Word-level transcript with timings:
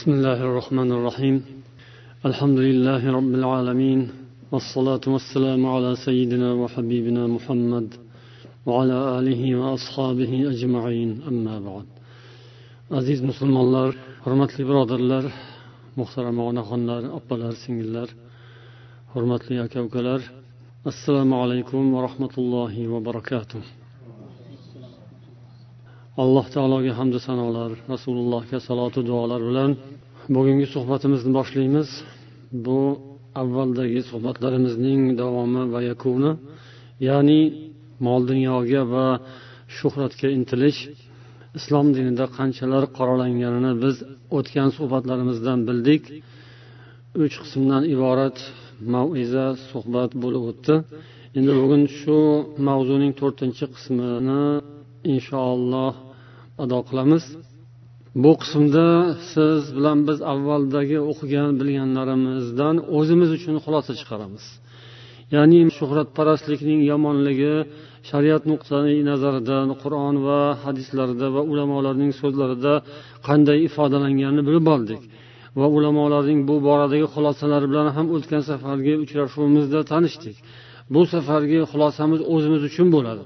بسم 0.00 0.12
الله 0.12 0.42
الرحمن 0.42 0.92
الرحيم. 0.92 1.44
الحمد 2.26 2.58
لله 2.58 3.12
رب 3.12 3.34
العالمين 3.34 4.00
والصلاة 4.52 5.00
والسلام 5.06 5.66
على 5.66 5.96
سيدنا 6.06 6.52
وحبيبنا 6.52 7.26
محمد 7.26 7.94
وعلى 8.66 9.18
آله 9.18 9.42
وأصحابه 9.60 10.32
أجمعين. 10.52 11.22
أما 11.28 11.60
بعد 11.60 11.86
عزيز 12.90 13.24
مسلم 13.24 13.56
الله 13.56 13.92
حرمت 14.24 14.58
لي 14.58 14.64
برادر 14.64 14.96
الله 14.96 15.32
محترم 15.96 16.38
ونخن 16.38 16.88
الله 20.00 20.20
السلام 20.86 21.34
عليكم 21.34 21.94
ورحمة 21.94 22.34
الله 22.38 22.88
وبركاته 22.88 23.62
alloh 26.22 26.46
taologa 26.54 26.92
hamdu 27.00 27.18
sanolar 27.28 27.70
rasulullohga 27.92 28.58
salotu 28.68 29.00
duolar 29.10 29.40
bilan 29.48 29.70
bugungi 30.34 30.66
suhbatimizni 30.74 31.30
boshlaymiz. 31.38 31.88
Bu 32.64 32.80
avvaldagi 33.42 34.00
suhbatlarimizning 34.10 35.00
davomi 35.20 35.62
va 35.72 35.80
yakuni 35.90 36.32
ya'ni 37.08 37.40
mol 38.06 38.20
dunyoga 38.30 38.82
va 38.94 39.06
shuhratga 39.76 40.28
intilish 40.38 40.80
islom 41.58 41.86
dinida 41.96 42.24
qanchalar 42.38 42.84
qoralanganini 42.98 43.72
biz 43.84 43.96
o'tgan 44.38 44.68
suhbatlarimizdan 44.78 45.58
bildik. 45.68 46.02
Uch 47.24 47.34
qismdan 47.42 47.82
iborat 47.94 48.36
maiza 48.94 49.46
suhbat 49.70 50.10
bo'lib 50.22 50.42
o'tdi. 50.50 50.74
Endi 51.38 51.52
bugun 51.60 51.82
shu 51.98 52.18
mavzuning 52.68 53.12
to'rtinchi 53.20 53.64
qismini 53.74 54.42
inshaalloh 55.12 55.94
ado 56.64 56.78
qilamiz. 56.88 57.24
Bu 58.22 58.32
qismda 58.42 58.86
siz 59.32 59.60
bilan 59.76 59.98
biz 60.08 60.18
avvaldagi 60.32 60.98
o'qigan 61.10 61.50
bilganlarimizdan 61.60 62.76
o'zimiz 62.98 63.30
uchun 63.38 63.56
xulosa 63.64 63.92
chiqaramiz. 64.00 64.44
Ya'ni 65.34 65.60
shuhratparastlikning 65.78 66.80
yomonligi 66.92 67.54
shariat 68.10 68.42
nuqtai 68.50 68.96
nazaridan 69.10 69.68
qur'on 69.82 70.14
va 70.26 70.40
hadislarda 70.64 71.26
va 71.36 71.42
ulamolarning 71.52 72.12
so'zlarida 72.20 72.74
qanday 73.28 73.58
ifodalanganini 73.68 74.42
bilib 74.48 74.66
oldik. 74.74 75.02
Va 75.60 75.66
ulamolarning 75.76 76.40
bu 76.48 76.56
boradagi 76.68 77.06
xulosalari 77.14 77.66
bilan 77.72 77.88
ham 77.96 78.06
o'tgan 78.16 78.42
safargi 78.50 78.94
uchrashuvimizda 79.04 79.80
tanishdik. 79.92 80.36
Bu 80.94 81.00
safargi 81.12 81.60
xulosamiz 81.70 82.20
o'zimiz 82.34 82.62
uchun 82.70 82.86
bo'ladi. 82.96 83.22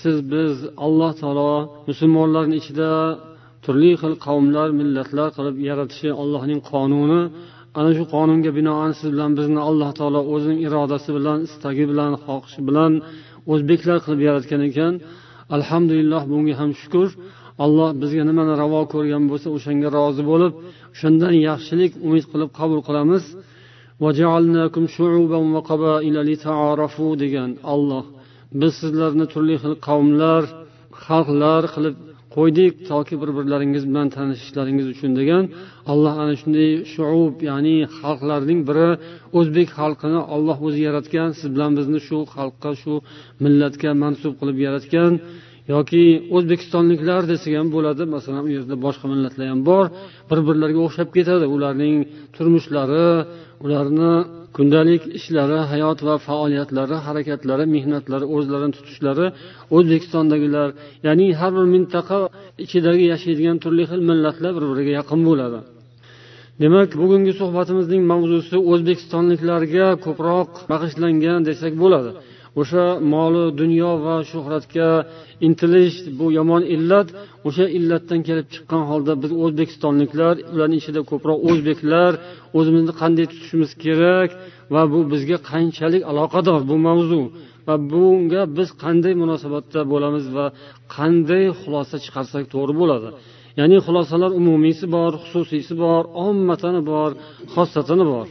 Siz 0.00 0.16
biz 0.32 0.54
alloh 0.86 1.12
taolo 1.20 1.52
musulmonlarni 1.88 2.56
ichida 2.62 2.90
turli 3.64 3.92
xil 4.00 4.14
qavmlar 4.26 4.68
millatlar 4.80 5.28
qilib 5.36 5.56
yaratishi 5.68 6.08
allohning 6.22 6.60
qonuni. 6.70 7.22
Ana 7.78 7.90
shu 7.96 8.04
qonunga 8.14 8.50
binoan 8.58 8.90
siz 8.98 9.08
bilan 9.14 9.30
bizni 9.38 9.60
alloh 9.68 9.90
taolo 9.98 10.20
o'zining 10.34 10.60
irodasi 10.66 11.10
bilan 11.18 11.38
istagi 11.48 11.84
bilan 11.90 12.12
xohishi 12.24 12.60
bilan 12.68 12.92
o'zbeklar 13.52 13.98
qilib 14.04 14.20
yaratgan 14.28 14.60
ekan. 14.68 14.92
Alhamdulillah 15.56 16.22
bunga 16.32 16.54
ham 16.60 16.70
shukur. 16.80 17.08
Alloh 17.64 17.88
bizga 18.02 18.22
nimani 18.30 18.54
ravo 18.62 18.82
ko'rgan 18.94 19.22
bo'lsa 19.30 19.48
o'shanga 19.56 19.88
rozi 19.98 20.22
bo'lib 20.30 20.52
o'shandan 20.94 21.34
yaxshilik 21.48 21.92
umid 22.06 22.24
qilib 22.32 22.50
qabul 22.58 22.80
qilamiz. 22.88 23.24
Degan 27.22 27.50
olloh 27.74 28.04
biz 28.60 28.72
sizlarni 28.82 29.26
turli 29.32 29.56
xil 29.62 29.74
qavmlar 29.88 30.42
xalqlar 31.06 31.62
qilib 31.74 31.96
qo'ydik 32.36 32.72
toki 32.90 33.14
bir 33.22 33.30
birlaringiz 33.38 33.84
bilan 33.90 34.08
tanishishlaringiz 34.16 34.86
uchun 34.94 35.10
degan 35.20 35.44
alloh 35.92 36.14
ana 36.22 36.34
shunday 36.40 36.70
shuub 36.94 37.34
ya'ni 37.50 37.76
xalqlarning 37.98 38.60
biri 38.68 38.88
o'zbek 39.38 39.68
xalqini 39.78 40.20
olloh 40.34 40.58
o'zi 40.66 40.80
yaratgan 40.88 41.28
siz 41.38 41.48
bilan 41.54 41.72
bizni 41.78 41.98
shu 42.08 42.18
xalqqa 42.34 42.70
shu 42.82 42.94
millatga 43.44 43.90
mansub 44.02 44.32
qilib 44.40 44.58
yaratgan 44.66 45.12
yoki 45.72 46.04
o'zbekistonliklar 46.36 47.22
desak 47.32 47.52
ham 47.58 47.68
bo'ladi. 47.76 48.02
Masalan 48.14 48.42
u 48.48 48.50
yerda 48.56 48.76
boshqa 48.86 49.06
millatlar 49.12 49.46
ham 49.52 49.60
bor. 49.70 49.84
Bir 50.30 50.38
birlariga 50.48 50.80
o'xshab 50.86 51.08
ketadi. 51.16 51.44
Ularning 51.56 51.96
turmushlari 52.36 53.08
ularni 53.64 54.12
kundalik 54.56 55.02
ishlari 55.18 55.58
hayot 55.72 55.98
va 56.08 56.14
faoliyatlari 56.28 56.96
harakatlari 57.06 57.64
mehnatlari 57.74 58.26
o'zlarini 58.36 58.72
tutishlari 58.78 59.26
o'zbekistondagilar 59.76 60.68
ya'ni 61.06 61.26
har 61.40 61.50
bir 61.56 61.66
mintaqa 61.74 62.18
ichidagi 62.64 63.04
yashaydigan 63.12 63.56
turli 63.64 63.84
xil 63.90 64.00
millatlar 64.10 64.52
bir 64.56 64.64
biriga 64.70 64.92
yaqin 65.00 65.20
bo'ladi. 65.28 65.58
Demak 66.62 66.90
bugungi 67.02 67.32
suhbatimizning 67.40 68.02
mavzusi 68.12 68.56
o'zbekistonliklarga 68.72 69.86
ko'proq 70.04 70.50
bag'ishlangan 70.72 71.40
desak 71.48 71.72
bo'ladi. 71.82 72.10
O'sha 72.60 72.86
moli 73.12 73.44
dunyo 73.60 73.90
va 74.04 74.16
shuhratga 74.30 74.88
intilish 75.46 75.96
bu 76.18 76.26
yomon 76.38 76.62
illat 76.74 77.08
o'sha 77.48 77.66
illatdan 77.78 78.20
kelib 78.28 78.46
chiqqan 78.54 78.82
holda 78.90 79.12
biz 79.22 79.30
o'zbekistonliklar 79.44 80.34
ularning 80.54 80.80
ichida 80.82 81.00
ko'proq 81.10 81.38
o'zbeklar 81.48 82.12
o'zimizni 82.58 82.92
qanday 83.00 83.26
tutishimiz 83.32 83.70
kerak 83.84 84.30
va 84.74 84.82
bu 84.92 84.98
bizga 85.12 85.38
qanchalik 85.50 86.02
aloqador 86.10 86.60
bu 86.70 86.76
mavzu 86.88 87.22
va 87.66 87.74
bunga 87.92 88.42
biz 88.56 88.68
qanday 88.82 89.14
munosabatda 89.22 89.80
bo'lamiz 89.92 90.24
va 90.36 90.46
qanday 90.96 91.44
xulosa 91.60 91.96
chiqarsak 92.04 92.44
to'g'ri 92.54 92.74
bo'ladi. 92.80 93.08
Ya'ni 93.60 93.78
xulosalar 93.86 94.30
umumiysi 94.40 94.84
bor 94.96 95.12
xususiysi 95.22 95.74
bor 95.84 96.02
ommatani 96.26 96.80
bor 96.92 97.10
xossatini 97.54 98.04
bor. 98.14 98.26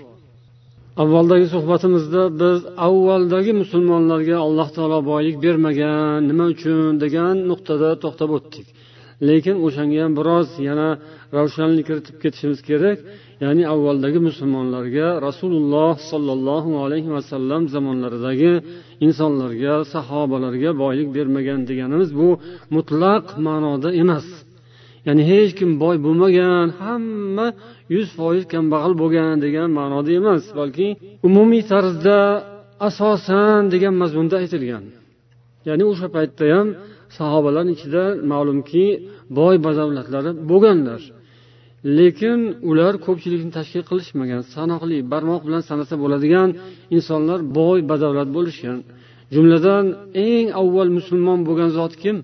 Avvaldagi 1.01 1.47
suhbatimizda 1.55 2.23
biz 2.41 2.59
avvaldagi 2.87 3.51
musulmonlarga 3.61 4.35
alloh 4.45 4.69
taolo 4.75 4.99
boylik 5.11 5.37
bermagan 5.45 6.17
nima 6.29 6.45
uchun 6.53 6.91
degan 7.03 7.35
nuqtada 7.49 7.89
to'xtab 8.03 8.29
o'tdik. 8.37 8.67
Lekin 9.27 9.55
o'shanga 9.65 9.99
ham 10.03 10.13
biroz 10.19 10.47
yana 10.67 10.89
ravshanlik 11.37 11.85
kiritib 11.89 12.15
ketishimiz 12.23 12.59
kerak. 12.69 12.97
Ya'ni 13.43 13.63
avvaldagi 13.73 14.19
musulmonlarga 14.27 15.07
rasululloh 15.27 15.93
sollallohu 16.11 16.71
alayhi 16.85 17.09
vasallam 17.17 17.61
zamonlaridagi 17.73 18.51
insonlarga 19.05 19.73
sahobalarga 19.93 20.69
boylik 20.83 21.09
bermagan 21.17 21.59
deganimiz 21.69 22.09
bu 22.19 22.29
mutlaq 22.75 23.23
ma'noda 23.47 23.89
emas. 24.03 24.27
Ya'ni 25.07 25.23
hech 25.31 25.51
kim 25.59 25.71
boy 25.83 25.95
bo'lmagan 26.05 26.67
hamma 26.81 27.47
yuz 27.93 28.07
foiz 28.17 28.43
kambag'al 28.53 28.93
bo'lgan 29.01 29.35
degan 29.45 29.69
ma'noda 29.79 30.11
emas 30.19 30.43
balki 30.59 30.87
umumiy 31.27 31.63
tarzda 31.71 32.17
asosan 32.87 33.61
degan 33.73 33.93
mazmunda 34.01 34.35
aytilgan. 34.43 34.83
Ya'ni 35.67 35.83
o'sha 35.91 36.07
paytda 36.15 36.45
ham 36.55 36.67
sahobalarni 37.17 37.71
ichida 37.77 38.03
ma'lumki 38.31 38.85
boy 39.39 39.55
badavlatlari 39.65 40.31
bo'lganlar. 40.51 41.01
Lekin 41.97 42.39
ular 42.69 42.93
ko'pchilikni 43.05 43.51
tashkil 43.57 43.83
qilishmagan 43.89 44.41
sanoqli 44.53 44.97
barmoq 45.11 45.41
bilan 45.47 45.63
sanasa 45.69 45.95
bo'ladigan 46.03 46.49
insonlar 46.95 47.39
boy 47.59 47.79
badavlat 47.91 48.29
bo'lishgan. 48.37 48.77
Jumladan 49.33 49.85
eng 50.27 50.47
avval 50.61 50.89
musulmon 50.97 51.39
bo'lgan 51.47 51.69
zot 51.77 51.93
kim? 52.03 52.17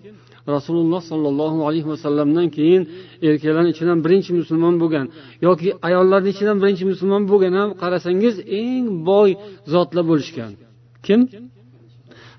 Rasululloh 0.56 1.02
sollallohu 1.12 1.60
alayhi 1.68 1.88
vasallamdan 1.94 2.48
keyin 2.58 2.82
erkaklarni 3.28 3.70
ichidan 3.76 4.00
birinchi 4.06 4.32
musulmon 4.40 4.76
bo'lgan 4.82 5.06
yoki 5.48 5.70
ayollarni 5.88 6.30
ichidan 6.36 6.58
birinchi 6.62 6.84
musulmon 6.92 7.24
bo'lgan 7.32 7.54
ham 7.60 7.70
qarasangiz 7.82 8.36
eng 8.62 8.86
boy 9.10 9.30
zotlar 9.74 10.04
bo'lishgan. 10.12 10.52
Kim? 11.06 11.22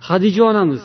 Hadija 0.08 0.42
onamiz. 0.50 0.82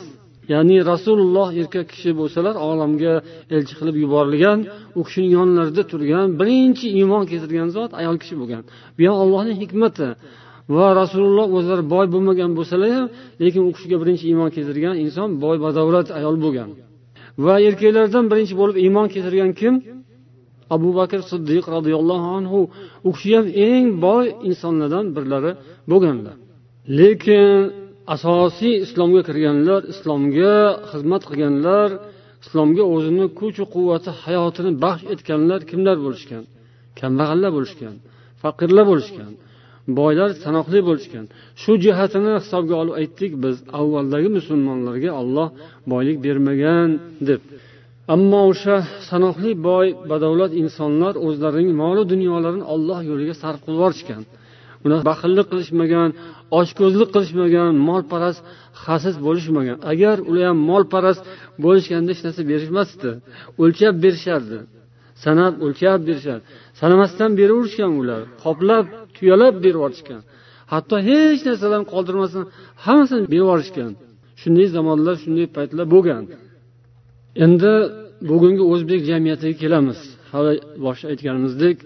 Ya'ni 0.52 0.76
rasululloh 0.92 1.48
erkak 1.60 1.86
kishi 1.92 2.10
bo'lsalar 2.20 2.54
olamga 2.70 3.14
elchi 3.56 3.74
qilib 3.78 3.96
yuborilgan 4.04 4.58
u 4.98 5.00
kishining 5.06 5.32
yonlarida 5.38 5.82
turgan 5.92 6.26
birinchi 6.40 6.86
iymon 6.98 7.22
keltirgan 7.30 7.68
zot 7.76 7.90
ayol 8.00 8.16
kishi 8.22 8.34
bo'lgan. 8.40 8.62
Bu 8.96 9.02
ham 9.08 9.16
allohning 9.24 9.56
hikmati. 9.62 10.08
Va 10.76 10.86
rasululloh 11.00 11.46
o'zlari 11.58 11.84
boy 11.94 12.06
bo'lmagan 12.14 12.50
bo'lsalar 12.58 12.90
ham 12.96 13.06
lekin 13.42 13.62
u 13.68 13.70
kishiga 13.76 13.96
birinchi 14.02 14.24
iymon 14.30 14.50
keltirgan 14.56 14.94
inson 15.04 15.28
boy 15.44 15.56
badavlat 15.64 16.08
ayol 16.18 16.36
bo'lgan. 16.44 16.70
Va 17.44 17.54
erkaklardan 17.68 18.24
birinchi 18.30 18.54
bo'lib 18.60 18.76
iymon 18.84 19.06
keltirgan 19.14 19.52
kim? 19.60 19.74
Abu 20.74 20.88
bakr 20.98 21.20
siddiq 21.30 21.64
roziyallohu 21.76 22.28
anhu. 22.38 22.60
U 23.08 23.10
kishi 23.16 23.30
ham 23.36 23.46
eng 23.68 23.86
boy 24.04 24.24
insonlardan 24.48 25.06
birlari 25.16 25.52
bo'lganlar. 25.90 26.36
Lekin 26.98 27.48
asosiy 28.14 28.74
islomga 28.84 29.22
kirganlar 29.28 29.80
islomga 29.92 30.54
xizmat 30.90 31.22
qilganlar 31.28 31.88
islomga 32.44 32.84
o'zini 32.94 33.26
kuchu 33.38 33.64
quvvati 33.74 34.10
hayotini 34.24 34.72
baxsh 34.84 35.04
etganlar 35.14 35.60
kimlar 35.70 35.96
bo'lishgan? 36.04 36.42
Kambag'allar 37.00 37.50
bo'lishgan 37.56 37.94
faqirlar 38.42 38.84
bo'lishgan 38.90 39.30
boylar 39.98 40.30
sanoqli 40.44 40.80
bo'lishgan. 40.88 41.24
Shu 41.62 41.72
jihatini 41.84 42.32
hisobga 42.38 42.74
olib 42.82 42.94
aytdik 43.00 43.32
biz 43.44 43.56
avvaldagi 43.80 44.28
musulmonlarga 44.38 45.10
olloh 45.20 45.48
boylik 45.92 46.16
bermagan 46.26 46.88
deb. 47.28 47.40
Ammo 48.14 48.40
o'sha 48.50 48.76
sanoqli 49.10 49.50
boy 49.68 49.86
badavlat 50.10 50.52
insonlar 50.62 51.14
o'zlarining 51.26 51.70
molu 51.82 52.02
dunyolarini 52.12 52.64
olloh 52.74 52.98
yo'liga 53.10 53.34
sarf 53.42 53.58
qilib 53.64 53.78
yuborishgan 53.78 54.22
ular 54.84 55.00
baxillik 55.10 55.46
qilishmagan 55.52 56.10
ochko'zlik 56.60 57.08
qilishmagan 57.14 57.72
molparast 57.88 58.40
xasis 58.84 59.16
bo'lishmagan. 59.26 59.78
Agar 59.92 60.16
ular 60.30 60.44
ham 60.50 60.58
molparast 60.70 61.22
bo'lishganda 61.64 62.08
hech 62.12 62.22
narsa 62.26 62.42
berishmasdi 62.50 63.10
o'lchab 63.62 63.94
berishardi. 64.04 64.58
Sanab 65.24 65.54
o'lchab 65.64 65.98
berishadi 66.08 66.42
sanamasdan 66.80 67.30
beraverishgan 67.40 67.92
ular. 68.00 68.22
Qoplab 68.44 68.84
tuyalab 69.16 69.54
berib 69.64 69.78
yuborishgan. 69.78 70.20
Hatto 70.72 70.96
hech 71.08 71.40
narsalarni 71.48 71.86
qoldirmasdan 71.94 72.44
hammasini 72.84 73.24
berib 73.32 73.42
yuborishgan. 73.42 73.90
Shunday 74.40 74.66
zamonlar 74.76 75.14
shunday 75.24 75.46
paytlar 75.56 75.86
bo'lgan. 75.94 76.22
Endi 77.44 77.72
bugungi 78.30 78.64
o'zbek 78.72 79.00
jamiyatiga 79.10 79.54
kelamiz. 79.62 79.98
Hali 80.32 80.52
boshida 80.84 81.08
aytganimizdek 81.12 81.76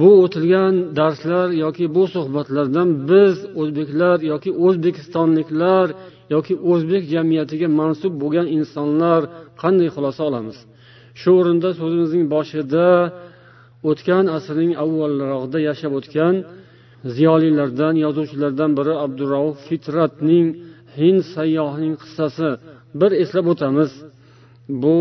bu 0.00 0.08
o'tilgan 0.22 0.74
darslar 0.98 1.48
yoki 1.64 1.84
bu 1.96 2.02
suhbatlardan 2.14 2.88
biz 3.10 3.36
o'zbeklar 3.60 4.16
yoki 4.32 4.50
o'zbekistonliklar 4.66 5.86
yoki 6.34 6.54
o'zbek 6.72 7.02
jamiyatiga 7.14 7.68
mansub 7.80 8.12
bo'lgan 8.22 8.46
insonlar 8.58 9.20
qanday 9.62 9.88
xulosa 9.94 10.22
olamiz? 10.30 10.58
Shu 11.20 11.30
o'rinda 11.40 11.68
so'zimizning 11.80 12.24
boshida 12.34 12.86
o'tgan 13.90 14.24
asrning 14.36 14.72
avvalrog'ida 14.84 15.58
yashab 15.68 15.92
o'tgan 15.98 16.34
ziyolilardan 17.16 17.94
yozuvchilardan 18.04 18.70
biri 18.78 18.94
abdurauf 19.04 19.54
fitratning 19.68 20.46
hind 20.98 21.20
sayyohining 21.34 21.94
qissasi. 22.02 22.48
Bir 23.00 23.10
eslab 23.22 23.46
o'tamiz 23.52 23.90
bu 24.82 24.96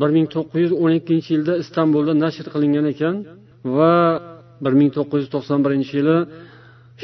bir 0.00 0.10
ming 0.16 0.26
to'qqiz 0.34 0.60
yuz 0.64 0.72
o'n 0.82 0.92
ikkinchi 1.00 1.28
yilda 1.34 1.54
istanbulda 1.62 2.12
nashr 2.24 2.46
qilingan 2.54 2.86
ekan 2.92 3.14
va 3.76 3.94
bir 4.64 4.72
ming 4.80 4.90
to'qqiz 4.96 5.20
yuz 5.22 5.30
to'qson 5.34 5.58
birinchi 5.64 5.92
yili 6.00 6.18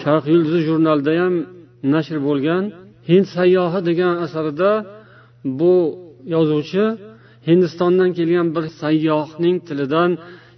sharq 0.00 0.24
yulduzi 0.32 0.60
jurnalida 0.68 1.12
ham 1.22 1.34
nashr 1.94 2.16
bo'lgan 2.28 2.62
hind 3.10 3.26
sayyohi 3.36 3.80
degan 3.88 4.14
asarida 4.26 4.70
bu 5.58 5.74
yozuvchi 6.34 6.84
hindistondan 7.48 8.10
kelgan 8.18 8.48
bir 8.56 8.64
sayyohning 8.82 9.56
tilidan 9.68 10.10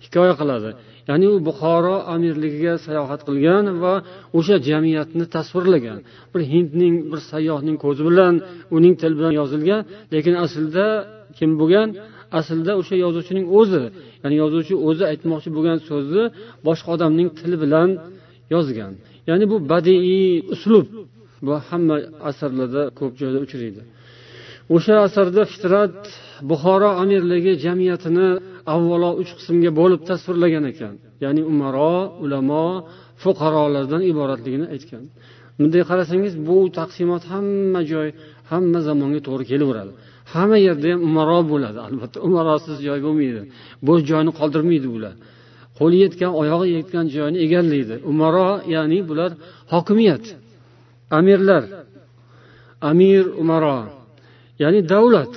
hikoya 0.04 0.34
qiladi. 0.40 0.70
Ya'ni 1.08 1.26
u 1.34 1.36
buxoro 1.48 1.96
amirligiga 2.14 2.74
sayohat 2.86 3.20
qilgan 3.28 3.64
va 3.82 3.94
o'sha 4.38 4.56
jamiyatni 4.68 5.24
tasvirlagan. 5.34 5.98
Bir 6.32 6.42
hindning 6.52 6.94
bir 7.10 7.20
sayyohning 7.30 7.76
ko'zi 7.84 8.02
bilan 8.08 8.34
uning 8.76 8.94
tili 9.00 9.14
bilan 9.18 9.32
yozilgan 9.40 9.80
lekin 10.14 10.34
aslida 10.44 10.86
kim 11.38 11.50
bo'lgan? 11.60 11.88
Aslida 12.38 12.72
o'sha 12.80 12.94
yozuvchining 13.04 13.46
o'zi. 13.58 13.82
Ya'ni 14.22 14.36
yozuvchi 14.42 14.74
o'zi 14.88 15.04
aytmoqchi 15.12 15.50
bo'lgan 15.56 15.78
so'zni 15.88 16.24
boshqa 16.66 16.88
odamning 16.96 17.28
tili 17.38 17.56
bilan 17.64 17.88
yozgan. 18.54 18.92
Ya'ni 19.28 19.44
bu 19.52 19.56
badiiy 19.72 20.30
uslub 20.54 20.86
bu 21.44 21.52
hamma 21.68 21.96
asarlarda 22.30 22.82
ko'p 22.98 23.12
joyda 23.20 23.38
uchraydi. 23.46 23.80
O'sha 24.74 24.94
asarda 25.06 25.42
fitrat 25.52 25.98
buxoro 26.50 26.90
amirligi 27.02 27.52
jamiyatini 27.64 28.28
avvalo 28.74 29.10
uch 29.22 29.30
qismga 29.38 29.70
bo'lib 29.80 30.00
tasvirlagan 30.10 30.64
ekan. 30.72 30.94
Ya'ni 31.24 31.42
umaro 31.52 31.94
ulamo 32.24 32.64
fuqarolardan 33.22 34.02
iboratligini 34.10 34.66
aytgan. 34.74 35.04
Bunday 35.58 35.82
qarasangiz 35.90 36.34
bu 36.48 36.56
taqsimot 36.78 37.22
hamma 37.32 37.80
joy 37.92 38.08
hamma 38.50 38.78
zamonga 38.88 39.20
to'g'ri 39.26 39.44
kelaveradi. 39.50 39.92
Hamma 40.32 40.58
yerda 40.66 40.88
ham 40.92 41.00
umaro 41.08 41.38
bo'ladi 41.52 41.78
albatta. 41.86 42.18
Umarosiz 42.28 42.76
joy 42.86 42.98
bo'lmaydi. 43.06 43.42
Bo'sh 43.86 44.02
joyni 44.10 44.30
qoldirmaydi 44.40 44.88
ular 44.96 45.14
qo'li 45.78 45.96
yetgan 46.04 46.32
oyog'i 46.42 46.68
yetgan 46.78 47.06
joyni 47.16 47.38
egallaydi. 47.44 47.94
Umaro 48.12 48.50
ya'ni 48.74 48.98
bular 49.08 49.30
hokimiyat 49.72 50.24
amirlar 51.18 51.62
amir 52.90 53.24
umaro 53.42 53.78
ya'ni 54.62 54.80
davlat. 54.92 55.32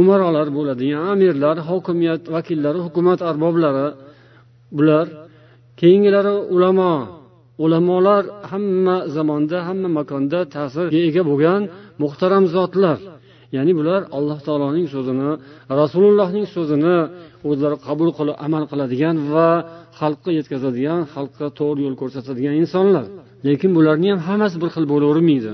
Umarolar 0.00 0.48
bo'ladigan 0.56 1.02
amirlar 1.12 1.56
hokimiyat 1.68 2.22
vakillari 2.34 2.80
hukumat 2.86 3.20
arboblari 3.30 3.86
bular 4.76 5.06
keyingilari 5.80 6.34
ulamo 6.54 6.94
ulamolar 7.64 8.24
hamma 8.50 8.96
zamonda 9.16 9.58
hamma 9.68 9.88
makonda 9.98 10.40
ta'sirga 10.54 11.00
ega 11.08 11.22
bo'lgan 11.30 11.60
muhtaram 12.02 12.44
zotlar. 12.54 12.98
Ya'ni 13.56 13.72
bular 13.78 14.00
alloh 14.16 14.38
taoloning 14.46 14.86
so'zini 14.94 15.30
rasulullohning 15.80 16.46
so'zini 16.54 16.96
o'zlari 17.50 17.76
qabul 17.86 18.10
qilib 18.18 18.36
amal 18.46 18.64
qiladigan 18.70 19.16
va 19.32 19.48
xalqqa 20.00 20.30
yetkazadigan 20.38 21.00
xalqqa 21.14 21.46
to'g'ri 21.58 21.80
yo'l 21.86 21.96
ko'rsatadigan 22.02 22.54
insonlar. 22.62 23.04
Lekin 23.46 23.70
bularni 23.76 24.08
ham 24.12 24.20
hammasi 24.28 24.56
bir 24.62 24.70
xil 24.74 24.84
bo'lavermaydi. 24.92 25.52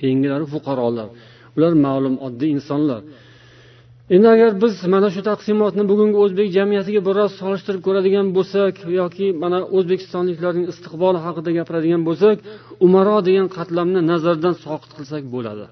Keyingilari 0.00 0.46
fuqarolar. 0.52 1.08
Ular 1.56 1.72
ma'lum 1.86 2.14
oddiy 2.26 2.50
insonlar. 2.56 3.00
Endi 4.14 4.28
agar 4.34 4.50
biz 4.62 4.74
mana 4.94 5.08
shu 5.14 5.20
taqsimotni 5.30 5.82
bugungi 5.90 6.16
o'zbek 6.24 6.48
jamiyatiga 6.56 7.00
biroz 7.08 7.30
solishtirib 7.40 7.82
ko'radigan 7.86 8.26
bo'lsak 8.36 8.74
yoki 9.00 9.26
mana 9.42 9.58
o'zbekistonliklarning 9.76 10.66
istiqboli 10.72 11.18
haqida 11.26 11.50
gapiradigan 11.58 12.02
bo'lsak 12.08 12.36
umaro 12.86 13.18
degan 13.28 13.46
qatlamni 13.56 14.00
nazardan 14.12 14.54
soqit 14.64 14.90
qilsak 14.98 15.22
bo'ladi. 15.34 15.66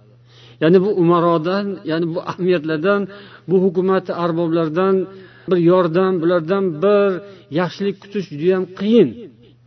Ya'ni 0.63 0.79
bu 0.85 0.91
umarodan 1.03 1.67
ya'ni 1.91 2.07
bu 2.15 2.19
amirlardan 2.33 3.01
bu 3.49 3.57
hukumat 3.65 4.07
arboblardan 4.25 4.95
bir 5.51 5.59
yordam 5.71 6.13
bulardan 6.23 6.65
bir 6.85 7.11
yaxshilik 7.61 7.97
kutish 8.03 8.27
judayam 8.33 8.65
qiyin. 8.79 9.09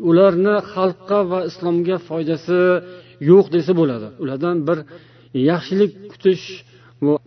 Ularni 0.09 0.55
xalqqa 0.73 1.19
va 1.31 1.39
islomga 1.49 1.97
foydasi 2.09 2.59
yo'q 3.29 3.45
desa 3.55 3.71
bo'ladi. 3.79 4.07
Ulardan 4.23 4.57
bir 4.67 4.77
yaxshilik 5.49 5.91
kutish 6.11 6.45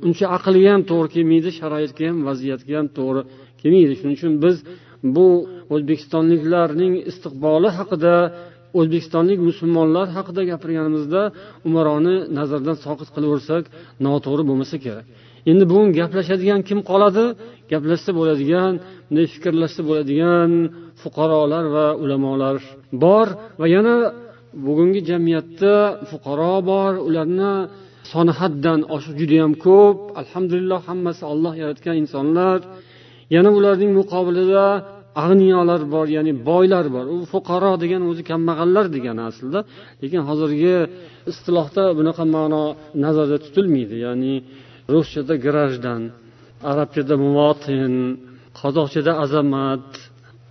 uncha 0.07 0.27
aqlga 0.37 0.71
ham 0.75 0.83
to'g'ri 0.91 1.09
kelmaydi 1.15 1.51
sharoitga 1.59 2.05
ham 2.11 2.19
vaziyatga 2.29 2.75
ham 2.79 2.89
to'g'ri 2.99 3.23
kelmaydi. 3.61 3.93
Shuning 4.01 4.17
uchun 4.19 4.35
biz 4.45 4.57
bu 5.17 5.27
o'zbekistonliklarning 5.75 6.93
istiqboli 7.11 7.71
haqida 7.79 8.15
o'zbekistonlik 8.79 9.39
musulmonlar 9.49 10.07
haqida 10.17 10.43
gapirganimizda 10.51 11.23
umaroni 11.69 12.17
nazardan 12.39 12.77
soqit 12.85 13.09
qilaversak 13.15 13.65
noto'g'ri 14.07 14.43
bo'lmasa 14.51 14.77
kerak. 14.85 15.07
Endi 15.51 15.65
bugun 15.71 15.89
gaplashadigan 15.99 16.61
kim 16.69 16.79
qoladi? 16.91 17.25
Gaplashsa 17.73 18.11
bo'ladigan 18.19 18.73
bunday 19.07 19.27
fikrlashsa 19.35 19.81
bo'ladigan 19.89 20.51
fuqarolar 21.03 21.65
va 21.77 21.87
ulamolar 22.03 22.57
bor 23.05 23.27
va 23.61 23.67
yana 23.77 23.97
bugungi 24.67 25.01
jamiyatda 25.11 25.75
fuqaro 26.11 26.55
bor 26.71 26.93
ularni 27.09 27.53
soni 28.11 28.33
haddan 28.41 28.81
oshiq 28.95 29.15
judayam 29.21 29.53
ko'p. 29.67 29.99
Alhamdulillah 30.21 30.81
hammasi 30.89 31.23
olloh 31.33 31.55
yaratgan 31.63 31.95
insonlar. 32.03 32.59
Yana 33.35 33.51
ularning 33.59 33.93
muqobilida 34.01 34.67
ag'niyolar 35.25 35.83
bor 35.95 36.07
ya'ni 36.17 36.33
boylar 36.51 36.87
bor. 36.95 37.07
U 37.15 37.17
fuqaro 37.33 37.73
degan 37.83 38.03
o'zi 38.11 38.23
kambag'allar 38.31 38.87
degani 38.97 39.23
aslida. 39.31 39.61
Lekin 40.03 40.23
hozirgi 40.29 40.77
istilohda 41.31 41.85
bunaqa 41.99 42.25
ma'no 42.37 42.65
nazarda 43.05 43.37
tutilmaydi. 43.45 43.97
Ya'ni 44.07 44.35
ruschada 44.93 45.35
grajdan 45.47 46.03
arabchada 46.71 47.15
muvotin 47.25 47.93
qozoqchada 48.61 49.13
azamat. 49.25 49.89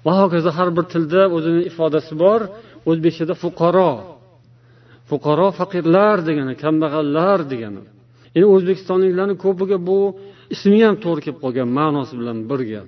Va 0.05 0.13
hokazo 0.21 0.49
har 0.57 0.69
bir 0.77 0.85
tilda 0.93 1.21
o'zini 1.35 1.61
ifodasi 1.69 2.13
bor. 2.23 2.41
O'zbekchada 2.89 3.33
fuqaro. 3.43 3.91
Fuqaro 5.11 5.47
faqirlar 5.59 6.17
degani 6.27 6.53
kambag'allar 6.63 7.39
degani. 7.51 7.81
Endi 8.35 8.47
o'zbekistonliklarni 8.55 9.35
ko'piga 9.45 9.77
bu 9.89 9.99
ismi 10.55 10.79
ham 10.87 10.95
to'g'ri 11.03 11.21
kelib 11.25 11.39
qolgan 11.43 11.69
ma'nosi 11.79 12.13
bilan 12.19 12.37
birga. 12.49 12.81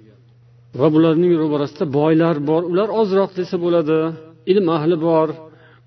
Va 0.79 0.87
bularning 0.95 1.33
ro'barasida 1.41 1.85
boylar 1.99 2.35
bor. 2.49 2.61
Ular 2.71 2.89
ozroq 3.01 3.31
desa 3.39 3.55
bo'ladi 3.65 3.97
ilm 4.51 4.65
ahli 4.77 4.95
bor. 5.07 5.29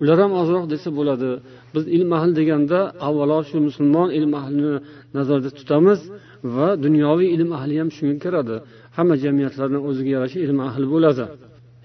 Ular 0.03 0.19
ham 0.25 0.33
ozroq 0.43 0.65
desa 0.73 0.89
bo'ladi. 0.99 1.31
Biz 1.75 1.85
ilm 1.97 2.11
ahli 2.19 2.33
deganda 2.41 2.79
avvalo 3.07 3.39
shu 3.49 3.57
musulmon 3.69 4.09
ilm 4.19 4.33
ahlini 4.41 4.75
nazarda 5.17 5.51
tutamiz 5.59 6.01
va 6.57 6.69
dunyoviy 6.85 7.29
ilm 7.37 7.51
ahli 7.59 7.75
ham 7.81 7.89
shunga 7.97 8.17
kiradi. 8.25 8.57
Hamma 8.97 9.15
jamiyatlarni 9.25 9.79
o'ziga 9.89 10.11
yarasha 10.17 10.39
ilm 10.47 10.59
ahli 10.69 10.87
bo'ladi. 10.95 11.25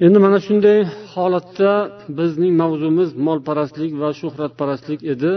Endi 0.05 0.19
mana 0.25 0.39
shunday 0.47 0.79
holatda 1.13 1.71
bizning 2.19 2.53
mavzumiz 2.61 3.09
molparastlik 3.27 3.91
va 4.01 4.09
shuhratparastlik 4.21 4.99
edi. 5.13 5.33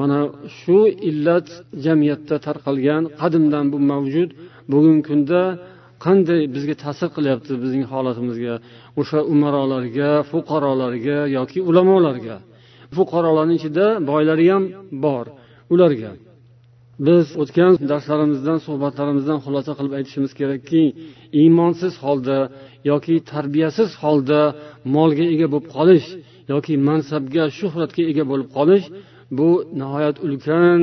Mana 0.00 0.20
shu 0.58 0.78
illat 1.10 1.48
jamiyatda 1.84 2.36
tarqalgan 2.46 3.02
qadimdan 3.20 3.64
bu 3.72 3.78
mavjud. 3.92 4.30
Bugungi 4.72 5.02
kunda 5.08 5.42
qanday 6.04 6.42
bizga 6.54 6.74
ta'sir 6.84 7.08
qilyapti 7.16 7.52
bizning 7.62 7.84
holatimizga? 7.92 8.54
O'sha 9.00 9.20
umarolarga 9.32 10.10
fuqarolarga 10.30 11.18
yoki 11.36 11.58
ulamolarga? 11.70 12.36
Fuqarolarni 12.96 13.54
ichida 13.58 13.86
boylari 14.10 14.46
ham 14.52 14.64
bor. 15.04 15.26
Ularga 15.74 16.10
biz 17.06 17.26
o'tgan 17.42 17.72
darslarimizdan 17.90 18.58
suhbatlarimizdan 18.66 19.38
xulosa 19.44 19.72
qilib 19.78 19.94
aytishimiz 19.98 20.32
kerakki 20.40 20.82
iymonsiz 21.40 21.92
holda 22.04 22.38
yoki 22.90 23.14
tarbiyasiz 23.32 23.90
holda 24.02 24.40
molga 24.94 25.26
ega 25.34 25.46
bo'lib 25.52 25.68
qolish 25.76 26.06
yoki 26.52 26.74
mansabga 26.88 27.44
shuhratga 27.58 28.02
ega 28.12 28.24
bo'lib 28.30 28.48
qolish 28.56 28.84
bu 29.38 29.48
nihoyat 29.80 30.16
ulkan 30.26 30.80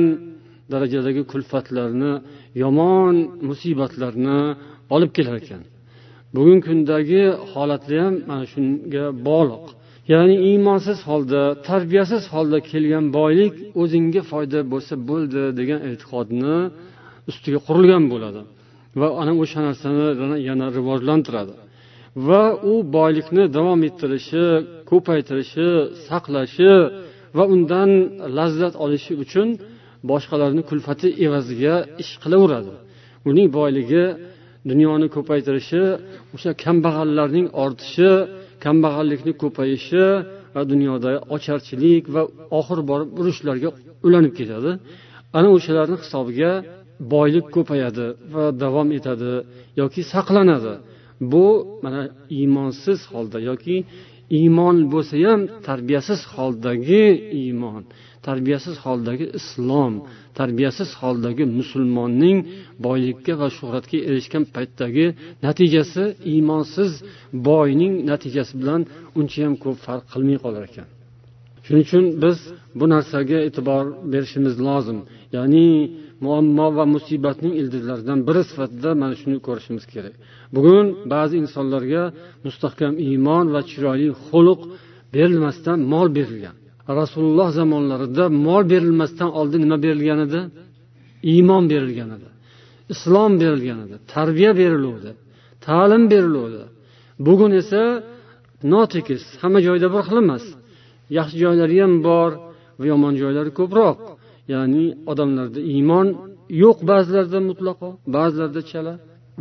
darajadagi 0.72 1.22
kulfatlarni 1.32 2.12
yomon 2.62 3.14
musibatlarni 3.48 4.40
olib 4.94 5.10
kelar 5.16 5.36
ekan. 5.42 5.62
Bugungi 6.34 6.62
kundagi 6.68 7.22
holatlar 7.52 7.98
ham 8.04 8.14
mana 8.28 8.44
shunga 8.52 9.04
bog'liq. 9.28 9.64
Ya'ni 10.12 10.36
iymonsiz 10.48 10.98
holda 11.08 11.42
tarbiyasiz 11.68 12.22
holda 12.32 12.58
kelgan 12.70 13.04
boylik 13.18 13.54
o'zingga 13.82 14.22
foyda 14.30 14.58
bo'lsa 14.72 14.94
bo'ldi 15.08 15.42
degan 15.58 15.80
e'tiqodni 15.88 16.56
ustiga 17.30 17.58
qurilgan 17.66 18.04
bo'ladi 18.12 18.42
va 19.00 19.08
ana 19.20 19.32
o'sha 19.42 19.60
narsani 19.68 20.06
yana 20.48 20.66
rivojlantiradi. 20.76 21.54
Va 22.16 22.42
u 22.70 22.72
boylikni 22.96 23.44
davom 23.56 23.80
ettirishi 23.88 24.44
ko'paytirishi 24.90 25.68
saqlashi 26.08 26.72
va 27.36 27.44
undan 27.54 27.90
lazzat 28.38 28.74
olishi 28.84 29.12
uchun 29.24 29.48
boshqalarni 30.10 30.62
kulfati 30.70 31.08
evaziga 31.26 31.74
ish 32.02 32.12
qilaveradi. 32.22 32.72
Uning 33.30 33.48
boyligi 33.58 34.04
dunyoni 34.70 35.06
ko'paytirishi 35.16 35.82
o'sha 36.34 36.50
kambag'allarning 36.64 37.46
ortishi 37.64 38.10
kambag'allikni 38.64 39.32
ko'payishi 39.42 40.04
va 40.54 40.62
dunyoda 40.72 41.10
ocharchilik 41.34 42.04
va 42.14 42.22
oxir 42.58 42.78
borib 42.90 43.10
urushlarga 43.20 43.68
ulanib 44.06 44.32
ketadi. 44.38 44.70
Ana 45.38 45.48
o'shalarni 45.56 45.96
hisobiga 46.02 46.52
boylik 47.14 47.46
ko'payadi 47.56 48.06
va 48.34 48.44
davom 48.62 48.88
etadi 48.98 49.32
yoki 49.80 50.02
saqlanadi. 50.12 50.74
Bu 51.32 51.46
mana 51.84 52.02
iymonsiz 52.38 53.00
holda 53.12 53.38
yoki 53.50 53.76
iymon 54.38 54.76
bo'lsa 54.92 55.14
ham 55.26 55.40
tarbiyasiz 55.68 56.20
holdagi 56.34 57.04
iymon 57.42 57.82
tarbiyasiz 58.26 58.76
holdagi 58.84 59.26
islom 59.38 59.94
tarbiyasiz 60.38 60.90
holdagi 61.00 61.44
musulmonning 61.58 62.38
boylikka 62.86 63.32
va 63.40 63.48
shuhratga 63.58 63.98
erishgan 64.08 64.44
paytdagi 64.54 65.06
natijasi 65.46 66.04
iymonsiz 66.32 66.90
boyning 67.48 67.94
natijasi 68.10 68.52
bilan 68.60 68.80
unchayam 69.18 69.54
ko'p 69.62 69.76
farq 69.86 70.04
qilmay 70.12 70.38
qolar 70.44 70.62
ekan. 70.70 70.86
Shuning 71.64 71.84
uchun 71.86 72.04
biz 72.22 72.38
bu 72.78 72.84
narsaga 72.94 73.38
e'tibor 73.48 73.84
berishimiz 74.12 74.54
lozim. 74.66 74.98
Ya'ni 75.36 75.66
muammo 76.24 76.66
va 76.76 76.84
musibatning 76.94 77.54
ildizlaridan 77.60 78.18
biri 78.28 78.42
sifatida 78.50 78.90
mana 79.02 79.14
shuni 79.20 79.38
ko'rishimiz 79.46 79.84
kerak. 79.92 80.14
Bugun 80.56 80.86
ba'zi 81.12 81.34
insonlarga 81.44 82.02
mustahkam 82.46 82.92
iymon 83.08 83.44
va 83.54 83.60
chiroyli 83.70 84.08
xuluq 84.26 84.60
berilmasdan 85.14 85.78
mol 85.92 86.08
berilgan. 86.18 86.56
Rasululloh 87.00 87.48
zamonlarida 87.58 88.24
mol 88.46 88.62
berilmasdan 88.72 89.30
oldin 89.38 89.60
nima 89.64 89.76
berilgan 89.86 90.20
edi? 90.26 90.40
Iymon 91.32 91.64
berilgan 91.72 92.10
edi 92.16 92.28
islom 92.92 93.32
berilgan 93.42 93.78
edi 93.84 93.96
tarbiya 94.14 94.52
beriluvdi 94.60 95.10
ta'lim 95.66 96.04
beriluvdi. 96.12 96.64
Bugun 97.26 97.52
esa 97.60 97.82
notekis 98.72 99.22
hamma 99.42 99.60
joyda 99.66 99.86
bir 99.94 100.02
xil 100.08 100.18
emas. 100.24 100.44
Yaxshi 101.18 101.36
joylari 101.44 101.76
ham 101.82 101.94
bor 102.08 102.30
va 102.78 102.84
yomon 102.92 103.14
joylari 103.22 103.50
ko'proq. 103.60 103.96
Ya'ni 104.52 104.84
odamlarda 105.10 105.60
iymon 105.74 106.08
yo'q 106.62 106.78
ba'zilarda 106.90 107.38
mutlaqo 107.50 107.88
ba'zilarda 108.16 108.60
chala 108.70 108.94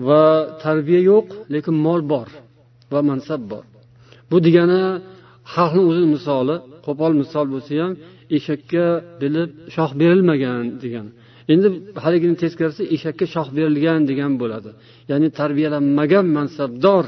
va 0.07 0.23
tarbiya 0.63 1.01
yo'q 1.11 1.27
lekin 1.53 1.75
mol 1.85 2.01
bor 2.11 2.27
va 2.93 2.99
mansab 3.09 3.41
bor. 3.51 3.63
Bu 4.29 4.37
degani 4.45 4.81
xalqni 5.53 5.81
o'zi 5.89 6.03
misoli 6.15 6.55
qo'pol 6.85 7.11
misol 7.21 7.45
bo'lsa 7.53 7.71
ham 7.81 7.91
eshakka 8.37 8.85
bilib 9.21 9.49
shox 9.75 9.91
berilmagan 10.01 10.63
degan. 10.83 11.07
Endi 11.53 11.67
haligini 12.03 12.35
teskarisi 12.43 12.83
eshakka 12.95 13.25
shox 13.33 13.47
berilgan 13.57 14.01
degan 14.09 14.31
bo'ladi. 14.41 14.71
Ya'ni 15.11 15.27
tarbiyalanmagan 15.39 16.25
mansabdor 16.37 17.05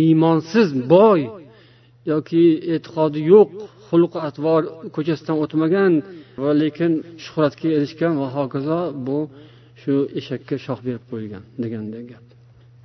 iymonsiz 0.00 0.68
boy 0.94 1.20
yoki 2.12 2.44
e'tiqodi 2.74 3.20
yo'q 3.32 3.50
xulq 3.88 4.12
atvor 4.28 4.62
ko'chasidan 4.94 5.36
o'tmagan 5.44 5.92
va 6.42 6.50
lekin 6.62 6.92
shuhratga 7.24 7.68
erishgan 7.76 8.12
va 8.20 8.28
hokazo 8.36 8.80
bu 9.06 9.18
shu 9.80 9.94
eshakka 10.18 10.54
shox 10.66 10.78
berib 10.86 11.04
qo'yilgan 11.10 11.42
degandek 11.62 12.04
gap. 12.12 12.24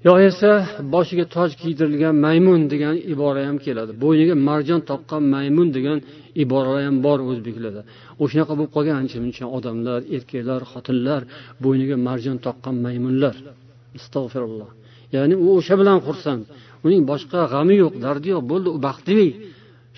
Yo 0.08 0.14
esa 0.30 0.52
boshiga 0.94 1.26
toj 1.36 1.52
kiydirilgan 1.62 2.16
maymun 2.26 2.62
degan 2.74 2.96
ibora 3.14 3.42
ham 3.50 3.58
keladi. 3.66 3.92
Bo'yniga 4.04 4.36
marjon 4.50 4.82
toqqan 4.90 5.24
maymun 5.36 5.68
degan 5.78 5.98
iboralar 6.44 6.84
ham 6.88 6.98
bor 7.06 7.20
o'zbeklarda. 7.30 7.82
O'shanaqa 8.24 8.54
bo'lib 8.58 8.72
qolgan 8.76 8.96
ancha 9.02 9.18
muncha 9.26 9.46
odamlar 9.58 10.00
erkaklar 10.16 10.62
xotinlar 10.72 11.22
bo'yniga 11.64 11.96
marjon 12.08 12.38
toqqan 12.46 12.76
maymunlar. 12.86 13.36
Astag'firulloh 13.98 14.72
ya'ni 15.16 15.36
u 15.46 15.48
o'sha 15.58 15.76
bilan 15.82 16.00
xursand. 16.08 16.44
Uning 16.86 17.02
boshqa 17.12 17.40
g'ami 17.54 17.76
yo'q 17.84 17.94
dardi 18.06 18.28
yo'q 18.34 18.44
bo'ldi 18.52 18.70
u 18.76 18.80
baxtli. 18.88 19.28